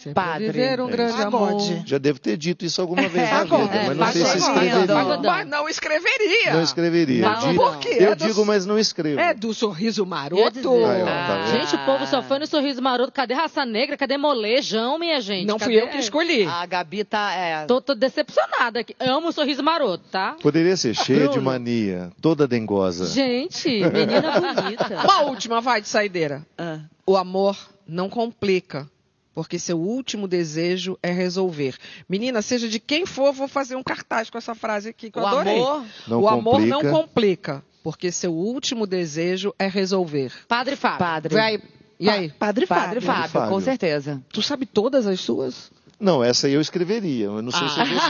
Sempre 0.02 0.14
Padre. 0.14 0.46
viver 0.46 0.80
um 0.80 0.88
É 0.88 0.92
grande 0.92 1.12
isso. 1.12 1.22
amor. 1.26 1.60
Já 1.84 1.98
devo 1.98 2.18
ter 2.18 2.36
dito 2.36 2.64
isso 2.64 2.80
alguma 2.80 3.02
vez 3.06 3.28
É, 3.28 3.30
na 3.32 3.40
agora, 3.40 3.62
vida, 3.64 3.76
é, 3.76 3.86
mas 3.88 3.96
não 3.98 4.06
sei 4.12 4.24
se 4.24 4.38
escreveria. 4.38 4.86
Mas 4.86 5.50
não 5.50 5.68
escreveria. 5.68 6.52
Não 6.52 6.62
escreveria. 6.62 7.28
Não, 7.28 7.54
por 7.54 7.78
quê? 7.78 7.96
Eu 8.00 8.12
É 8.12 8.14
do- 8.14 8.24
digo, 8.26 8.46
mas 8.46 8.64
não 8.64 8.78
escrevo. 8.78 9.20
É 9.20 9.34
do 9.34 9.52
sorriso 9.52 10.06
maroto. 10.06 10.50
dizer. 10.52 10.62
Tá 10.62 11.36
vendo? 11.44 11.50
Gente, 11.60 11.74
o 11.76 11.84
povo 11.84 12.06
só 12.06 12.22
foi 12.22 12.38
no 12.38 12.46
sorriso 12.46 12.80
maroto. 12.80 13.12
Cadê 13.12 13.34
raça 13.34 13.66
negra? 13.66 13.96
Cadê 13.96 14.16
molejão, 14.16 14.98
minha 14.98 15.20
gente? 15.20 15.46
Não 15.46 15.58
fui 15.58 15.74
Cadê- 15.74 15.86
eu 15.86 15.88
que 15.90 15.98
escolhi. 15.98 16.44
A 16.46 16.64
Gabi 16.64 17.04
tá. 17.04 17.32
É, 17.34 17.66
Tô, 17.66 17.80
tô 17.80 17.94
decepcionada 17.94 18.80
aqui. 18.80 18.96
Amo 18.98 19.28
o 19.28 19.32
sorriso 19.32 19.62
maroto, 19.62 20.04
tá? 20.10 20.34
Poderia 20.40 20.76
ser 20.78 20.94
cheia 20.96 21.28
de 21.28 21.38
mania, 21.40 22.10
toda 22.22 22.48
dengosa. 22.48 23.06
Gente, 23.06 23.68
menina 23.92 24.40
bonita. 24.40 24.86
Uma 25.04 25.20
última, 25.22 25.60
vai, 25.60 25.80
de 25.82 25.88
saideira. 25.88 26.42
ah. 26.56 26.78
O 27.06 27.16
amor 27.16 27.56
não 27.88 28.08
complica, 28.08 28.86
porque 29.34 29.58
seu 29.58 29.78
último 29.78 30.26
desejo 30.28 30.98
é 31.02 31.10
resolver. 31.10 31.76
Menina, 32.08 32.42
seja 32.42 32.68
de 32.68 32.78
quem 32.80 33.06
for, 33.06 33.32
vou 33.32 33.48
fazer 33.48 33.76
um 33.76 33.82
cartaz 33.82 34.28
com 34.30 34.38
essa 34.38 34.54
frase 34.54 34.88
aqui 34.90 35.10
que 35.10 35.18
eu 35.18 35.22
O 35.22 35.26
adorei. 35.26 35.54
amor. 35.56 35.84
Não 36.08 36.20
o 36.20 36.28
amor 36.28 36.52
complica. 36.54 36.82
não 36.82 36.90
complica, 36.90 37.64
porque 37.82 38.10
seu 38.10 38.32
último 38.32 38.86
desejo 38.86 39.54
é 39.58 39.66
resolver. 39.68 40.32
Padre 40.48 40.76
Fábio. 40.76 40.98
Padre. 40.98 41.34
Vai, 41.34 41.62
e 41.98 42.08
aí? 42.10 42.28
Padre 42.30 42.66
Padre 42.66 43.00
Fábio. 43.00 43.14
Fábio, 43.22 43.30
Fábio. 43.30 43.48
com 43.50 43.60
certeza. 43.60 44.22
Tu 44.32 44.42
sabe 44.42 44.66
todas 44.66 45.06
as 45.06 45.20
suas? 45.20 45.70
Não, 45.98 46.24
essa 46.24 46.46
aí 46.46 46.54
eu 46.54 46.62
escreveria. 46.62 47.26
Eu 47.26 47.42
não 47.42 47.50
sei 47.52 47.68
se 47.68 47.78
eu 47.78 47.84
escrever. 47.84 48.00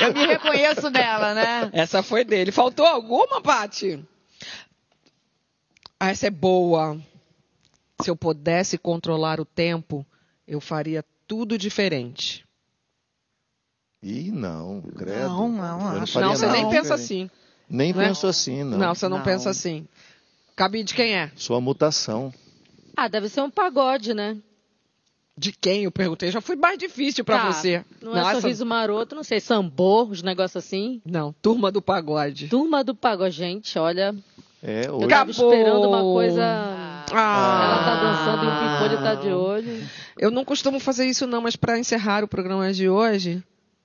Eu 0.00 0.14
me 0.14 0.26
reconheço 0.26 0.88
nela, 0.90 1.34
né? 1.34 1.68
Essa 1.72 2.02
foi 2.02 2.24
dele. 2.24 2.50
Faltou 2.50 2.86
alguma, 2.86 3.42
Pati? 3.42 4.02
Ah, 6.00 6.10
essa 6.10 6.26
é 6.28 6.30
boa. 6.30 6.98
Se 8.02 8.10
eu 8.10 8.16
pudesse 8.16 8.76
controlar 8.76 9.40
o 9.40 9.44
tempo, 9.44 10.04
eu 10.46 10.60
faria 10.60 11.04
tudo 11.26 11.56
diferente. 11.56 12.44
Ih, 14.02 14.30
não, 14.30 14.82
credo. 14.82 15.28
Não, 15.28 15.48
não, 15.48 15.94
Eu 15.96 16.02
acho 16.02 16.12
faria 16.12 16.28
não, 16.28 16.36
você 16.36 16.46
nem 16.46 16.68
pensa 16.68 16.94
assim. 16.94 17.30
Nem 17.68 17.92
Né? 17.92 18.06
penso 18.06 18.26
assim, 18.26 18.62
não. 18.62 18.78
Não, 18.78 18.94
você 18.94 19.08
não, 19.08 19.16
Não. 19.18 19.24
pensa 19.24 19.50
assim. 19.50 19.88
Cabe 20.54 20.82
de 20.84 20.94
quem 20.94 21.16
é? 21.16 21.32
Sua 21.34 21.60
mutação. 21.60 22.32
Ah, 22.96 23.08
deve 23.08 23.28
ser 23.28 23.40
um 23.40 23.50
pagode, 23.50 24.14
né? 24.14 24.36
De 25.36 25.52
quem? 25.52 25.84
Eu 25.84 25.90
perguntei. 25.92 26.30
Já 26.30 26.40
foi 26.40 26.56
mais 26.56 26.78
difícil 26.78 27.24
pra 27.24 27.38
Tá, 27.38 27.52
você. 27.52 27.84
Não 28.00 28.16
é 28.16 28.40
sorriso 28.40 28.64
maroto, 28.64 29.14
não 29.14 29.22
sei, 29.24 29.40
sambô, 29.40 30.04
os 30.04 30.22
negócios 30.22 30.64
assim. 30.64 31.02
Não, 31.04 31.32
turma 31.42 31.70
do 31.72 31.82
pagode. 31.82 32.48
Turma 32.48 32.82
do 32.84 32.94
pagode, 32.94 33.34
gente, 33.36 33.78
olha. 33.78 34.14
É, 34.62 34.86
Eu 34.86 34.96
hoje. 34.96 35.08
tava 35.08 35.30
Acabou. 35.30 35.52
esperando 35.52 35.88
uma 35.88 36.00
coisa. 36.02 36.42
Ah. 37.12 37.62
Ela 37.64 37.84
tá 37.84 38.00
dançando 38.00 38.44
e 38.44 38.48
o 38.48 38.74
Pipolho 38.74 39.02
tá 39.02 39.14
de 39.14 39.28
olho. 39.28 39.88
Eu 40.18 40.30
não 40.30 40.44
costumo 40.44 40.80
fazer 40.80 41.06
isso 41.06 41.26
não, 41.26 41.40
mas 41.42 41.56
para 41.56 41.78
encerrar 41.78 42.24
o 42.24 42.28
programa 42.28 42.72
de 42.72 42.88
hoje, 42.88 43.42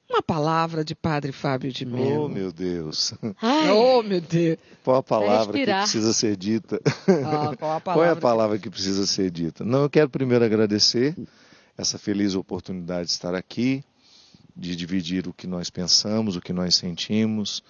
uma 0.09 0.21
palavra 0.21 0.83
de 0.83 0.93
Padre 0.95 1.31
Fábio 1.31 1.71
de 1.71 1.85
Mello. 1.85 2.25
Oh, 2.25 2.29
meu 2.29 2.51
Deus. 2.51 3.13
Ai, 3.41 3.69
Oh, 3.71 4.01
meu 4.03 4.19
Deus. 4.21 4.57
Qual 4.83 4.97
a 4.97 5.03
palavra 5.03 5.53
que 5.57 5.65
precisa 5.65 6.13
ser 6.13 6.35
dita? 6.35 6.81
Ah, 7.07 7.55
qual 7.57 7.71
a 7.77 7.79
Qual 7.81 8.03
é 8.03 8.09
a 8.09 8.15
palavra? 8.15 8.21
palavra 8.21 8.59
que 8.59 8.69
precisa 8.69 9.05
ser 9.05 9.29
dita? 9.31 9.63
Não, 9.63 9.83
eu 9.83 9.89
quero 9.89 10.09
primeiro 10.09 10.43
agradecer 10.43 11.15
essa 11.77 11.97
feliz 11.97 12.35
oportunidade 12.35 13.05
de 13.05 13.11
estar 13.11 13.33
aqui, 13.33 13.83
de 14.55 14.75
dividir 14.75 15.27
o 15.27 15.33
que 15.33 15.47
nós 15.47 15.69
pensamos, 15.69 16.35
o 16.35 16.41
que 16.41 16.51
nós 16.51 16.75
sentimos, 16.75 17.63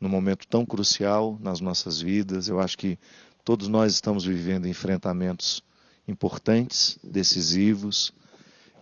num 0.00 0.08
momento 0.08 0.46
tão 0.48 0.66
crucial 0.66 1.38
nas 1.40 1.60
nossas 1.60 2.00
vidas. 2.00 2.48
Eu 2.48 2.58
acho 2.60 2.76
que 2.76 2.98
todos 3.44 3.68
nós 3.68 3.92
estamos 3.92 4.24
vivendo 4.24 4.66
enfrentamentos 4.66 5.62
importantes, 6.08 6.98
decisivos. 7.02 8.12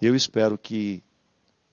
E 0.01 0.07
eu 0.07 0.15
espero 0.15 0.57
que 0.57 1.03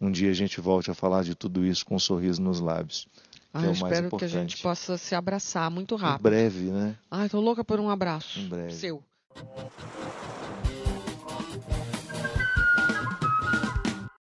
um 0.02 0.12
dia 0.12 0.30
a 0.32 0.34
gente 0.34 0.60
volte 0.62 0.90
a 0.90 0.94
falar 0.94 1.24
de 1.24 1.36
tudo 1.36 1.66
isso 1.66 1.86
com 1.86 1.96
um 1.96 2.00
sorriso 2.00 2.42
nos 2.42 2.60
lábios. 2.60 3.08
Ah, 3.54 3.60
que 3.60 3.66
é 3.66 3.70
eu 3.70 3.74
espero 3.74 4.18
que 4.18 4.26
a 4.26 4.28
gente 4.28 4.62
possa 4.62 4.98
se 4.98 5.16
abraçar 5.16 5.70
muito 5.72 5.96
Em 5.96 5.98
rápido. 5.98 6.24
breve, 6.24 6.66
né? 6.72 6.96
Ai, 7.10 7.28
tô 7.30 7.40
louca 7.40 7.64
por 7.64 7.80
um 7.80 7.90
abraço. 7.90 8.40
Em 8.40 8.48
breve. 8.48 8.74
Seu. 8.74 9.04